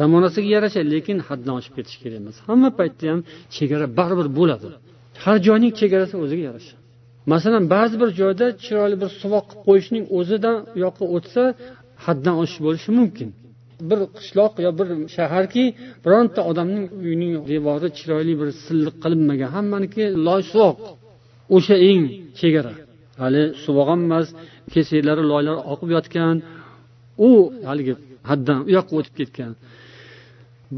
zamonasiga 0.00 0.48
yarasha 0.56 0.80
lekin 0.92 1.18
haddan 1.28 1.54
oshib 1.58 1.72
ketish 1.78 1.96
kerak 2.02 2.18
emas. 2.22 2.36
Hamma 2.48 2.70
paytda 2.78 3.04
ham 3.12 3.20
chegara 3.56 3.86
baribir 3.98 4.28
bo'ladi. 4.38 4.66
Har 5.24 5.36
joyning 5.46 5.72
chegarasi 5.80 6.14
o'ziga 6.24 6.42
yarasha. 6.50 6.76
Masalan 7.32 7.64
ba'zi 7.74 7.94
bir 8.02 8.10
joyda 8.20 8.46
chiroyli 8.64 8.96
bir 9.02 9.10
suvoq 9.20 9.44
qilib 9.50 9.62
qo'yishning 9.66 10.04
o'zidan 10.18 10.56
u 10.74 10.76
yoqqa 10.84 11.04
o'tsa 11.16 11.42
haddan 12.06 12.34
oshish 12.42 12.60
bo'lishi 12.66 12.90
mumkin. 13.00 13.28
Bir 13.90 14.00
qishloq 14.18 14.52
yo 14.66 14.70
bir 14.78 14.88
shaharki 15.16 15.64
bironta 16.04 16.40
odamning 16.50 16.86
uyining 17.02 17.32
devori 17.52 17.88
chiroyli 17.98 18.34
bir 18.40 18.48
silliq 18.64 18.94
qilinmagan 19.02 19.50
hammaniki 19.56 20.04
loy 20.26 20.42
suvoq 20.52 20.76
o'sha 21.56 21.76
eng 21.90 22.02
chegara. 22.40 22.72
Hali 23.22 23.42
suv 23.64 23.76
ham 23.88 24.00
emas 24.08 24.26
kesaklari 24.72 25.22
loylari 25.30 25.60
oqib 25.72 25.90
yotgan 25.96 26.36
u 27.28 27.30
haligi 27.68 27.94
haddan 28.30 28.58
u 28.68 28.70
yoqqa 28.76 28.94
o'tib 28.98 29.14
ketgan. 29.20 29.52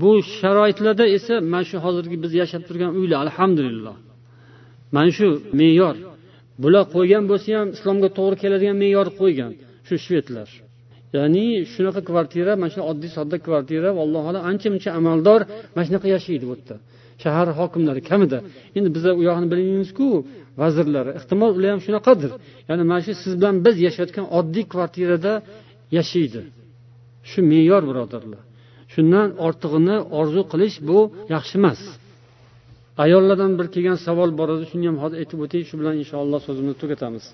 Bu 0.01 0.11
sharoitlarda 0.39 1.05
esa 1.17 1.35
mana 1.53 1.65
shu 1.71 1.77
hozirgi 1.85 2.17
biz 2.25 2.33
yashab 2.41 2.63
turgan 2.69 2.91
uylar 2.99 3.19
alhamdulillah. 3.27 3.97
Mana 4.95 5.11
shu 5.17 5.29
me'yor 5.61 5.97
bular 6.63 6.85
qo'ygan 6.95 7.25
bo'lsa 7.31 7.49
ham 7.59 7.69
islomga 7.77 8.09
to'g'ri 8.19 8.37
keladigan 8.43 8.77
me'yor 8.83 9.07
qo'ygan 9.21 9.53
shu 9.87 9.95
shvedlar 10.05 10.49
ya'ni 11.17 11.47
shunaqa 11.75 12.01
kvartira 12.09 12.53
mana 12.63 12.71
shu 12.75 12.81
oddiy 12.91 13.11
sodda 13.17 13.37
kvartira 13.47 13.89
alloh 14.05 14.25
alam 14.31 14.43
ancha 14.51 14.69
muncha 14.75 14.91
amaldor 15.01 15.41
mana 15.75 15.85
shunaqa 15.89 16.09
yashaydi 16.15 16.45
bu 16.51 16.55
yerda. 16.57 16.77
Shahar 17.23 17.49
hokimlari 17.61 18.01
kamida. 18.11 18.39
Endi 18.77 18.89
bizlar 18.97 19.15
u 19.21 19.23
yog'ini 19.29 19.49
bilmaymizku 19.53 20.07
vazirlari. 20.62 21.11
Ehtimol 21.19 21.53
ular 21.59 21.70
ham 21.74 21.81
shunaqadir. 21.87 22.31
Ya'ni 22.69 22.82
mana 22.91 23.01
shu 23.07 23.12
siz 23.23 23.32
bilan 23.39 23.55
biz 23.66 23.77
yashayotgan 23.87 24.27
oddiy 24.39 24.65
kvartirada 24.73 25.32
yashaydi. 25.99 26.41
Shu 27.31 27.41
me'yor 27.51 27.82
birodarlar. 27.91 28.43
Shundan 28.93 29.28
ortig'ini 29.47 29.97
orzu 30.20 30.43
qilish 30.53 30.77
bu 30.89 30.99
yaxshi 31.35 31.55
emas. 31.61 31.81
Ayollardan 33.05 33.53
bir 33.59 33.66
kelgan 33.74 33.99
savol 34.07 34.31
bor 34.39 34.49
edi 34.55 34.65
shuni 34.70 34.87
ham 34.91 34.99
hozir 35.03 35.16
aytib 35.23 35.39
o'tay 35.45 35.62
shu 35.69 35.74
bilan 35.81 35.95
inshaalloh 36.03 36.41
so'zimizni 36.47 36.77
tugatamiz. 36.82 37.24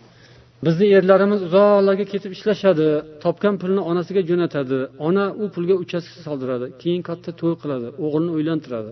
Bizni 0.66 0.86
erlarimiz 0.98 1.40
uzoqlarga 1.48 2.04
ketib 2.12 2.32
ishlashadi 2.36 2.86
topgan 3.24 3.54
pulni 3.62 3.82
onasiga 3.90 4.22
jo'natadi 4.30 4.78
ona 5.08 5.24
u 5.42 5.44
pulga 5.54 5.74
uchastka 5.84 6.18
soldiradi 6.26 6.66
keyin 6.82 7.02
katta 7.08 7.30
to'y 7.40 7.54
qiladi 7.62 7.88
o'g'lini 8.04 8.32
uylantiradi 8.38 8.90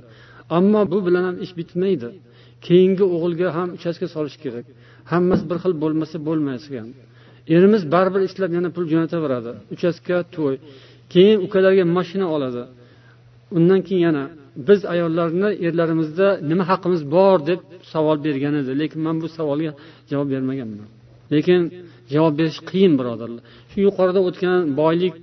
ammo 0.59 0.82
bu 0.93 0.98
bilan 1.06 1.24
ham 1.28 1.36
ish 1.44 1.52
bitmaydi. 1.61 2.09
Keyingi 2.66 3.05
o'g'ilga 3.15 3.49
ham 3.57 3.69
uchastka 3.78 4.07
solish 4.15 4.36
kerak. 4.45 4.66
Hammasi 5.12 5.45
bir 5.51 5.59
xil 5.62 5.73
bo'lmasa 5.82 6.16
bo'lmaydigan 6.28 6.89
erimiz 7.55 7.82
baribir 7.95 8.23
ishlab 8.28 8.51
yana 8.59 8.69
pul 8.77 8.85
jo'nataveradi. 8.93 9.53
Uchastka 9.74 10.16
to'y. 10.36 10.57
Keyin 11.12 11.39
ukalarga 11.47 11.85
mashina 11.99 12.27
oladi. 12.36 12.62
Undan 13.57 13.81
keyin 13.86 14.03
yana 14.09 14.24
biz 14.69 14.81
ayollarni 14.95 15.51
erlarimizda 15.66 16.28
nima 16.51 16.65
haqqimiz 16.70 17.03
bor 17.16 17.39
deb 17.51 17.61
savol 17.93 18.19
bergan 18.27 18.55
edi. 18.61 18.70
Lekin 18.81 19.01
man 19.07 19.16
bu 19.23 19.28
savolga 19.39 19.73
javob 20.11 20.28
bermaganman. 20.35 20.89
Lekin 21.32 21.61
javob 22.15 22.35
berish 22.41 22.61
qiyin 22.70 22.93
birodarlar. 23.01 23.43
Shu 23.70 23.78
yuqorida 23.86 24.20
o'tgan 24.28 24.59
boylik 24.81 25.16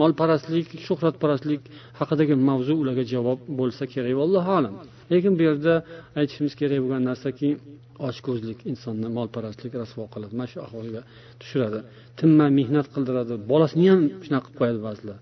molparastlik 0.00 0.68
shuhratparastlik 0.86 1.62
haqidagi 2.00 2.34
mavzu 2.48 2.74
ularga 2.82 3.04
javob 3.14 3.38
bo'lsa 3.60 3.84
kerak 3.92 4.16
allohu 4.24 4.50
alam. 4.58 4.74
Lekin 5.12 5.32
bu 5.38 5.42
yerda 5.48 5.74
aytishimiz 6.20 6.52
kerak 6.60 6.78
bo'lgan 6.84 7.02
narsaki 7.10 7.48
ochko'zlik 8.08 8.58
insonni 8.70 9.08
molparastlik 9.18 9.72
rasvo 9.82 10.04
qiladi 10.14 10.32
mana 10.38 10.48
shu 10.52 10.58
ahvolga 10.66 11.00
tushiradi. 11.40 11.78
Tinmay 12.18 12.50
mehnat 12.60 12.86
qildiradi 12.94 13.34
bolasini 13.52 13.86
ham 13.92 14.02
shunaqa 14.24 14.48
qilib 14.48 14.58
qo'yadi 14.60 14.80
ba'zilar. 14.88 15.18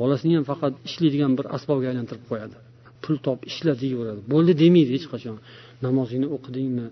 Bolasini 0.00 0.34
ham 0.38 0.44
faqat 0.52 0.72
ishlaydigan 0.88 1.32
bir 1.38 1.46
asbobga 1.56 1.86
aylantirib 1.92 2.24
qo'yadi. 2.30 2.56
Pul 3.02 3.16
top 3.26 3.38
ishla 3.50 3.72
deyaveradi 3.82 4.20
bo'ldi 4.32 4.52
demaydi 4.62 4.90
hech 4.96 5.06
qachon. 5.12 5.36
Namozingni 5.86 6.28
o'qidingmi 6.36 6.86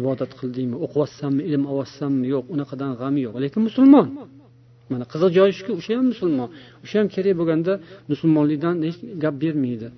ibodat 0.00 0.30
qildingmi 0.40 0.76
o'qiyapsanmi 0.86 1.42
ilm 1.48 1.62
olyapsanmi 1.72 2.24
yo'q 2.34 2.44
unaqadan 2.54 2.92
g'ami 3.00 3.20
yo'q. 3.26 3.34
Lekin 3.44 3.60
musulmon 3.68 4.06
mana 4.90 5.04
qiziq 5.12 5.30
joyi 5.38 5.52
shuki 5.58 5.72
o'sha 5.78 5.92
ham 5.98 6.06
musulmon. 6.12 6.48
O'sha 6.84 6.96
ham 7.00 7.08
kerak 7.14 7.34
bo'lganda 7.40 7.72
musulmonlikdan 8.10 8.74
hech 8.86 8.98
gap 9.22 9.34
bermaydi. 9.44 9.88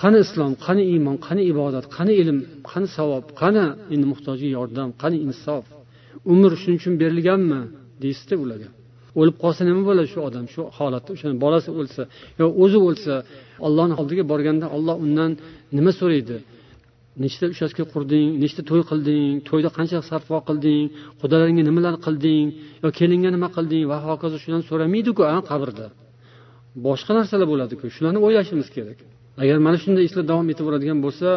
Qani 0.00 0.18
islom 0.26 0.52
qani 0.66 0.82
iymon 0.94 1.16
qani 1.26 1.42
ibodat 1.52 1.84
qani 1.96 2.12
ilm 2.22 2.38
qani 2.70 2.86
savob 2.96 3.24
qani 3.40 3.64
endi 3.94 4.06
muhtojga 4.12 4.48
yordam 4.58 4.88
qani 5.02 5.16
insof? 5.26 5.64
Umr 6.32 6.50
shuning 6.60 6.78
uchun 6.80 6.94
berilganmi? 7.02 7.60
Deysizda 8.02 8.36
ularga. 8.44 8.68
O'lib 9.20 9.36
qolsa 9.42 9.62
nima 9.68 9.82
bo'ladi 9.88 10.08
shu 10.14 10.20
odam? 10.28 10.44
Shu 10.54 10.60
holatda 10.76 11.10
o'shani 11.16 11.36
bolasi 11.44 11.68
o'lsa 11.80 12.02
yo 12.40 12.46
o'zi 12.62 12.78
o'lsa 12.88 13.14
ollohni 13.66 13.94
oldiga 14.00 14.24
borganda 14.32 14.66
olloh 14.76 14.96
undan 15.04 15.30
nima 15.76 15.92
so'raydi? 16.00 16.36
Nechta 17.24 17.44
uchastka 17.54 17.84
qurding? 17.92 18.28
Nechta 18.42 18.60
to'y 18.70 18.82
qilding? 18.90 19.30
To'yda 19.48 19.70
qancha 19.76 19.98
sarfo 20.10 20.38
qilding? 20.48 20.84
Qudalaringga 21.20 21.62
nimalar 21.68 21.94
qilding? 22.06 22.46
Yo 22.82 22.88
kelinga 22.98 23.30
nima 23.36 23.48
qilding? 23.56 23.84
Va 23.92 23.98
hokazo 24.06 24.36
shularni 24.42 24.64
so'ramaydiku 24.70 25.22
a 25.34 25.36
qabrda. 25.50 25.86
Boshqa 26.86 27.12
narsalar 27.18 27.46
bo'ladiku. 27.52 27.84
Shularni 27.96 28.18
o'ylashimiz 28.26 28.68
kerak. 28.76 28.98
Agar 29.42 29.56
mana 29.66 29.78
shunday 29.82 30.04
ishlar 30.08 30.24
davom 30.30 30.46
etaveradigan 30.54 30.98
bo'lsa 31.06 31.28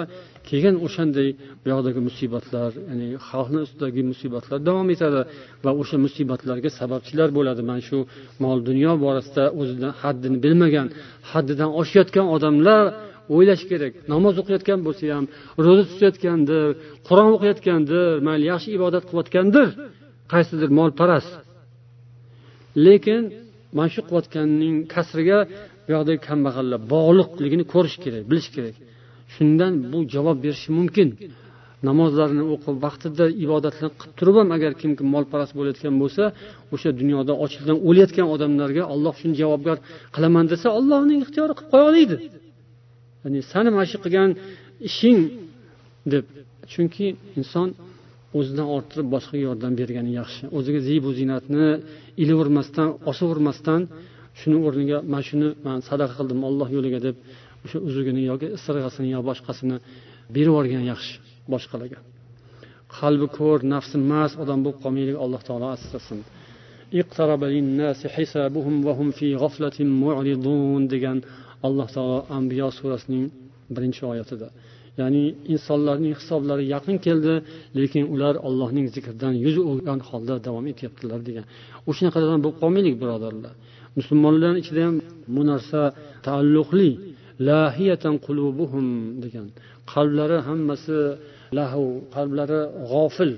keyin 0.49 0.75
o'shanday 0.85 1.29
buyoqdagi 1.63 2.01
musibatlar 2.09 2.71
ya'ni 2.89 3.07
xalqni 3.29 3.59
ustidagi 3.65 4.01
musibatlar 4.11 4.57
davom 4.69 4.87
etadi 4.95 5.21
va 5.65 5.71
o'sha 5.81 5.97
musibatlarga 6.05 6.69
sababchilar 6.79 7.29
bo'ladi. 7.37 7.61
Mana 7.69 7.81
shu 7.89 7.97
mol 8.43 8.57
dunyo 8.69 8.91
borasida 9.05 9.43
o'zidan 9.59 9.93
haddini 10.01 10.37
bilmagan 10.45 10.87
haddidan 11.31 11.69
oshayotgan 11.81 12.25
odamlar 12.35 12.83
o'ylash 13.35 13.63
kerak. 13.71 13.93
Namoz 14.13 14.35
o'qiyotgan 14.41 14.79
bo'lsa 14.87 15.03
ham 15.17 15.25
ro'za 15.65 15.83
tutayotgandir 15.91 16.65
qur'on 17.07 17.29
o'qiyotgandir 17.37 18.11
mayli 18.27 18.45
yaxshi 18.53 18.69
ibodat 18.77 19.03
qilayotgandir 19.09 19.67
qaysidir 20.33 20.69
molparast. 20.79 21.33
Lekin 22.85 23.21
mana 23.77 23.89
shu 23.93 24.01
qilayotganning 24.07 24.75
kasriga 24.93 25.39
bu 25.85 25.89
yoqdagi 25.95 26.19
kambag'allar 26.29 26.79
bog'liqligini 26.93 27.65
ko'rish 27.73 27.97
kerak 28.03 28.23
bilish 28.31 28.49
kerak. 28.55 28.75
Shundan 29.33 29.73
bu 29.91 29.97
javob 30.15 30.37
berishi 30.45 30.69
mumkin. 30.79 31.09
Namozlarini 31.89 32.45
o'qib 32.53 32.75
vaqtida 32.85 33.25
ibodatlarni 33.45 33.95
qilib 33.99 34.13
turib 34.19 34.35
ham 34.39 34.49
agar 34.57 34.71
kimki 34.81 35.03
molparast 35.13 35.53
bo'layotgan 35.57 35.95
bo'lsa 36.01 36.23
o'sha 36.73 36.89
dunyoda 36.99 37.33
ochlikdan 37.43 37.77
o'layotgan 37.87 38.27
odamlarga 38.35 38.83
olloh 38.93 39.13
shuni 39.21 39.35
javobgar 39.41 39.77
qilaman 40.15 40.45
desa 40.51 40.67
ollohning 40.79 41.19
ixtiyori 41.25 41.53
qilib 41.57 41.69
qo'ya 41.73 41.85
oladi 41.91 42.15
ya'ni 43.23 43.39
sani 43.51 43.69
mana 43.75 43.85
shu 43.91 43.97
qilgan 44.03 44.29
ishing 44.89 45.19
deb. 46.13 46.25
Chunki 46.73 47.07
inson 47.39 47.69
o'zidan 48.37 48.67
orttirib 48.75 49.07
boshqaga 49.15 49.43
yordam 49.47 49.73
bergani 49.79 50.11
yaxshi. 50.19 50.43
O'ziga 50.57 50.79
ziybu 50.87 51.09
ziynatni 51.19 51.67
ilavermasdan 52.23 52.89
osavermasdan 53.11 53.81
shuni 54.39 54.57
o'rniga 54.67 54.97
mana 55.11 55.23
shuni 55.29 55.49
man 55.65 55.77
sadaqa 55.89 56.13
qildim 56.19 56.39
olloh 56.49 56.67
yo'liga 56.75 56.99
deb 57.07 57.15
o'sha 57.65 57.77
uzugini 57.87 58.21
yoki 58.31 58.47
isirg'asini 58.57 59.09
yo 59.15 59.19
boshqasini 59.29 59.77
berib 60.35 60.49
yuborgan 60.51 60.83
yaxshi 60.91 61.15
boshqalarga. 61.53 61.99
Qalbi 62.97 63.27
ko'r 63.37 63.59
nafsi 63.73 63.97
mast 64.11 64.35
odam 64.43 64.59
bo'lib 64.65 64.79
qolmaylik 64.83 65.17
alloh 65.23 65.41
taolo 65.47 65.67
asrasin. 65.75 66.19
Degan 70.93 71.17
alloh 71.67 71.87
taolo 71.95 72.17
ambiyo 72.37 72.67
surasining 72.79 73.25
birinchi 73.75 74.01
oyatida. 74.11 74.47
Ya'ni 74.99 75.23
insonlarning 75.53 76.13
hisoblari 76.19 76.63
yaqin 76.75 76.97
keldi 77.05 77.33
lekin 77.79 78.03
ular 78.13 78.35
allohning 78.47 78.87
zikridan 78.95 79.33
yuz 79.45 79.55
o'girgan 79.69 79.99
holda 80.09 80.35
davom 80.47 80.65
etyaptilar 80.71 81.19
degan. 81.29 81.45
O'shanaqadan 81.89 82.39
bo'lib 82.43 82.57
qolmaylik 82.61 82.95
birodarlar. 83.01 83.53
Musulmonlarni 83.97 84.59
ichida 84.63 84.81
ham 84.87 84.95
bu 85.35 85.41
narsa 85.51 85.81
taalluqli. 86.27 86.89
Lahiyatan 87.49 88.15
qulubuhum 88.25 88.87
degan. 89.23 89.47
Qalblari 89.93 90.37
hammasi 90.47 90.97
lahu 91.57 91.83
qalblari 92.15 92.59
g'ofil. 92.91 93.31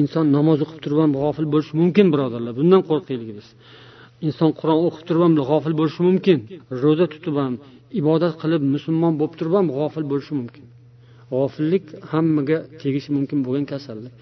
Inson 0.00 0.26
namoz 0.36 0.58
o'qib 0.64 0.78
turib 0.84 0.98
ham 1.04 1.12
g'ofil 1.22 1.46
bo'lishi 1.54 1.72
mumkin 1.82 2.06
birodarlar. 2.14 2.52
Bundan 2.60 2.82
qo'rqaylik 2.90 3.30
biz. 3.38 3.48
Inson 4.26 4.50
qur'on 4.60 4.78
o'qib 4.86 5.02
turib 5.08 5.22
ham 5.26 5.34
g'ofil 5.48 5.74
bo'lishi 5.80 6.00
mumkin. 6.08 6.38
Ro'za 6.82 7.06
tutib 7.14 7.36
ham 7.42 7.54
ibodat 8.00 8.34
qilib 8.42 8.62
musulmon 8.74 9.12
bo'lib 9.20 9.34
turib 9.38 9.54
ham 9.58 9.66
g'ofil 9.76 10.04
bo'lishi 10.10 10.32
mumkin. 10.40 10.64
G'ofillik 11.32 11.84
hammaga 12.10 12.58
tegishi 12.82 13.10
mumkin 13.16 13.38
bo'lgan 13.46 13.66
kasallik. 13.72 14.12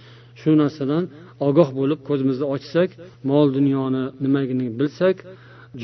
Shu 0.41 0.51
narsadan 0.63 1.05
ogoh 1.49 1.69
bo'lib 1.79 2.01
ko'zimizni 2.09 2.47
ochsak 2.55 2.91
mol 3.31 3.47
dunyoni 3.57 4.05
nimaligini 4.25 4.67
bilsak 4.79 5.17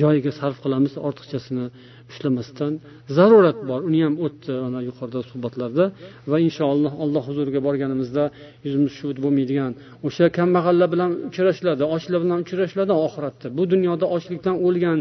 joyiga 0.00 0.32
sarf 0.40 0.56
qilamiz 0.64 0.92
ortiqchasini. 1.06 1.66
Ushlamasdan 2.14 2.72
zarurat 3.16 3.58
bor. 3.68 3.80
Uni 3.88 4.00
ham 4.06 4.14
o'tdi 4.26 4.52
ana 4.66 4.80
yuqorida 4.88 5.20
suhbatlarda 5.30 5.84
va 6.30 6.36
inshaalloh 6.46 6.92
alloh 7.04 7.22
huzuriga 7.28 7.60
borganimizda 7.66 8.24
yuzimiz 8.64 8.92
shuvit 8.98 9.18
bo'lmaydigan. 9.24 9.72
O'sha 10.06 10.26
kambag'allar 10.38 10.88
bilan 10.94 11.10
uchrashiladi 11.28 11.82
ochlar 11.94 12.18
bilan 12.24 12.38
uchrashiladi 12.44 12.92
oxiratda. 13.06 13.46
Bu 13.58 13.62
dunyoda 13.72 14.06
ochlikdan 14.16 14.56
o'lgan 14.66 14.98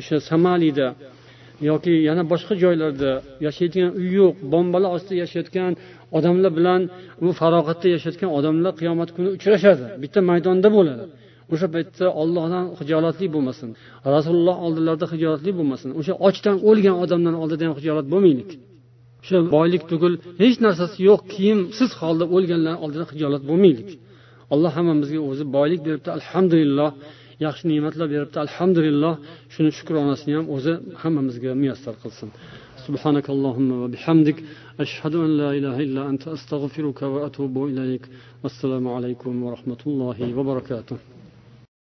o'sha 0.00 0.16
somalida 0.30 0.88
yoki 1.70 1.92
yana 2.08 2.22
boshqa 2.32 2.54
joylarda 2.62 3.10
yashaydigan 3.46 3.90
uy 4.00 4.08
yo'q 4.20 4.34
bombalar 4.52 4.90
ostida 4.96 5.16
yashayotgan 5.24 5.72
odamlar 6.18 6.52
bilan 6.58 6.80
u 7.24 7.26
farog'atda 7.40 7.86
yashayotgan 7.94 8.30
odamlar 8.38 8.72
qiyomat 8.80 9.08
kuni 9.16 9.28
uchrashadi. 9.36 9.84
Bitta 10.02 10.20
maydonda 10.30 10.68
bo'ladi. 10.76 11.04
o'sha 11.53 11.67
paytda 11.75 12.05
ollohdan 12.21 12.65
hijolatli 12.79 13.27
bo'lmasin 13.35 13.69
rasululloh 14.15 14.55
oldilarida 14.65 15.07
hijolatli 15.13 15.51
bo'lmasin 15.59 15.89
o'sha 15.99 16.13
ochdan 16.27 16.55
o'lgan 16.69 16.95
odamlarni 17.03 17.39
oldida 17.43 17.63
ham 17.67 17.75
hijolat 17.79 18.07
bo'lmaylik 18.13 18.51
o'sha 19.23 19.37
boylik 19.55 19.83
tugul 19.91 20.13
hech 20.41 20.57
narsasi 20.65 20.97
yo'q 21.09 21.21
kiyimsiz 21.33 21.89
holda 22.01 22.25
o'lganlar 22.35 22.75
oldida 22.83 23.05
hijolat 23.13 23.43
bo'lmaylik 23.49 23.89
alloh 24.53 24.71
hammamizga 24.77 25.19
o'zi 25.29 25.43
boylik 25.57 25.81
beribdi 25.87 26.09
alhamdulillah 26.17 26.89
yaxshi 27.45 27.63
ne'matlar 27.71 28.07
beribdi 28.13 28.37
alhamdulillah 28.45 29.13
shuni 29.53 29.71
shukronasini 29.77 30.33
ham 30.37 30.45
o'zi 30.55 30.73
hammamizga 31.01 31.51
muyassar 31.61 31.95
qilsin 32.03 32.29
سبحانك 32.87 33.27
اللهم 33.35 33.69
وبحمدك 33.83 34.37
أشهد 34.85 35.13
أن 35.25 35.31
لا 35.41 35.49
إله 35.57 35.75
إلا 35.85 36.01
أنت 36.11 36.23
أستغفرك 36.35 36.99
وأتوب 37.13 37.55
إليك 37.71 38.03
والسلام 38.43 38.85
عليكم 38.95 39.33
ورحمة 39.45 39.81
الله 39.89 40.17
وبركاته 40.37 40.97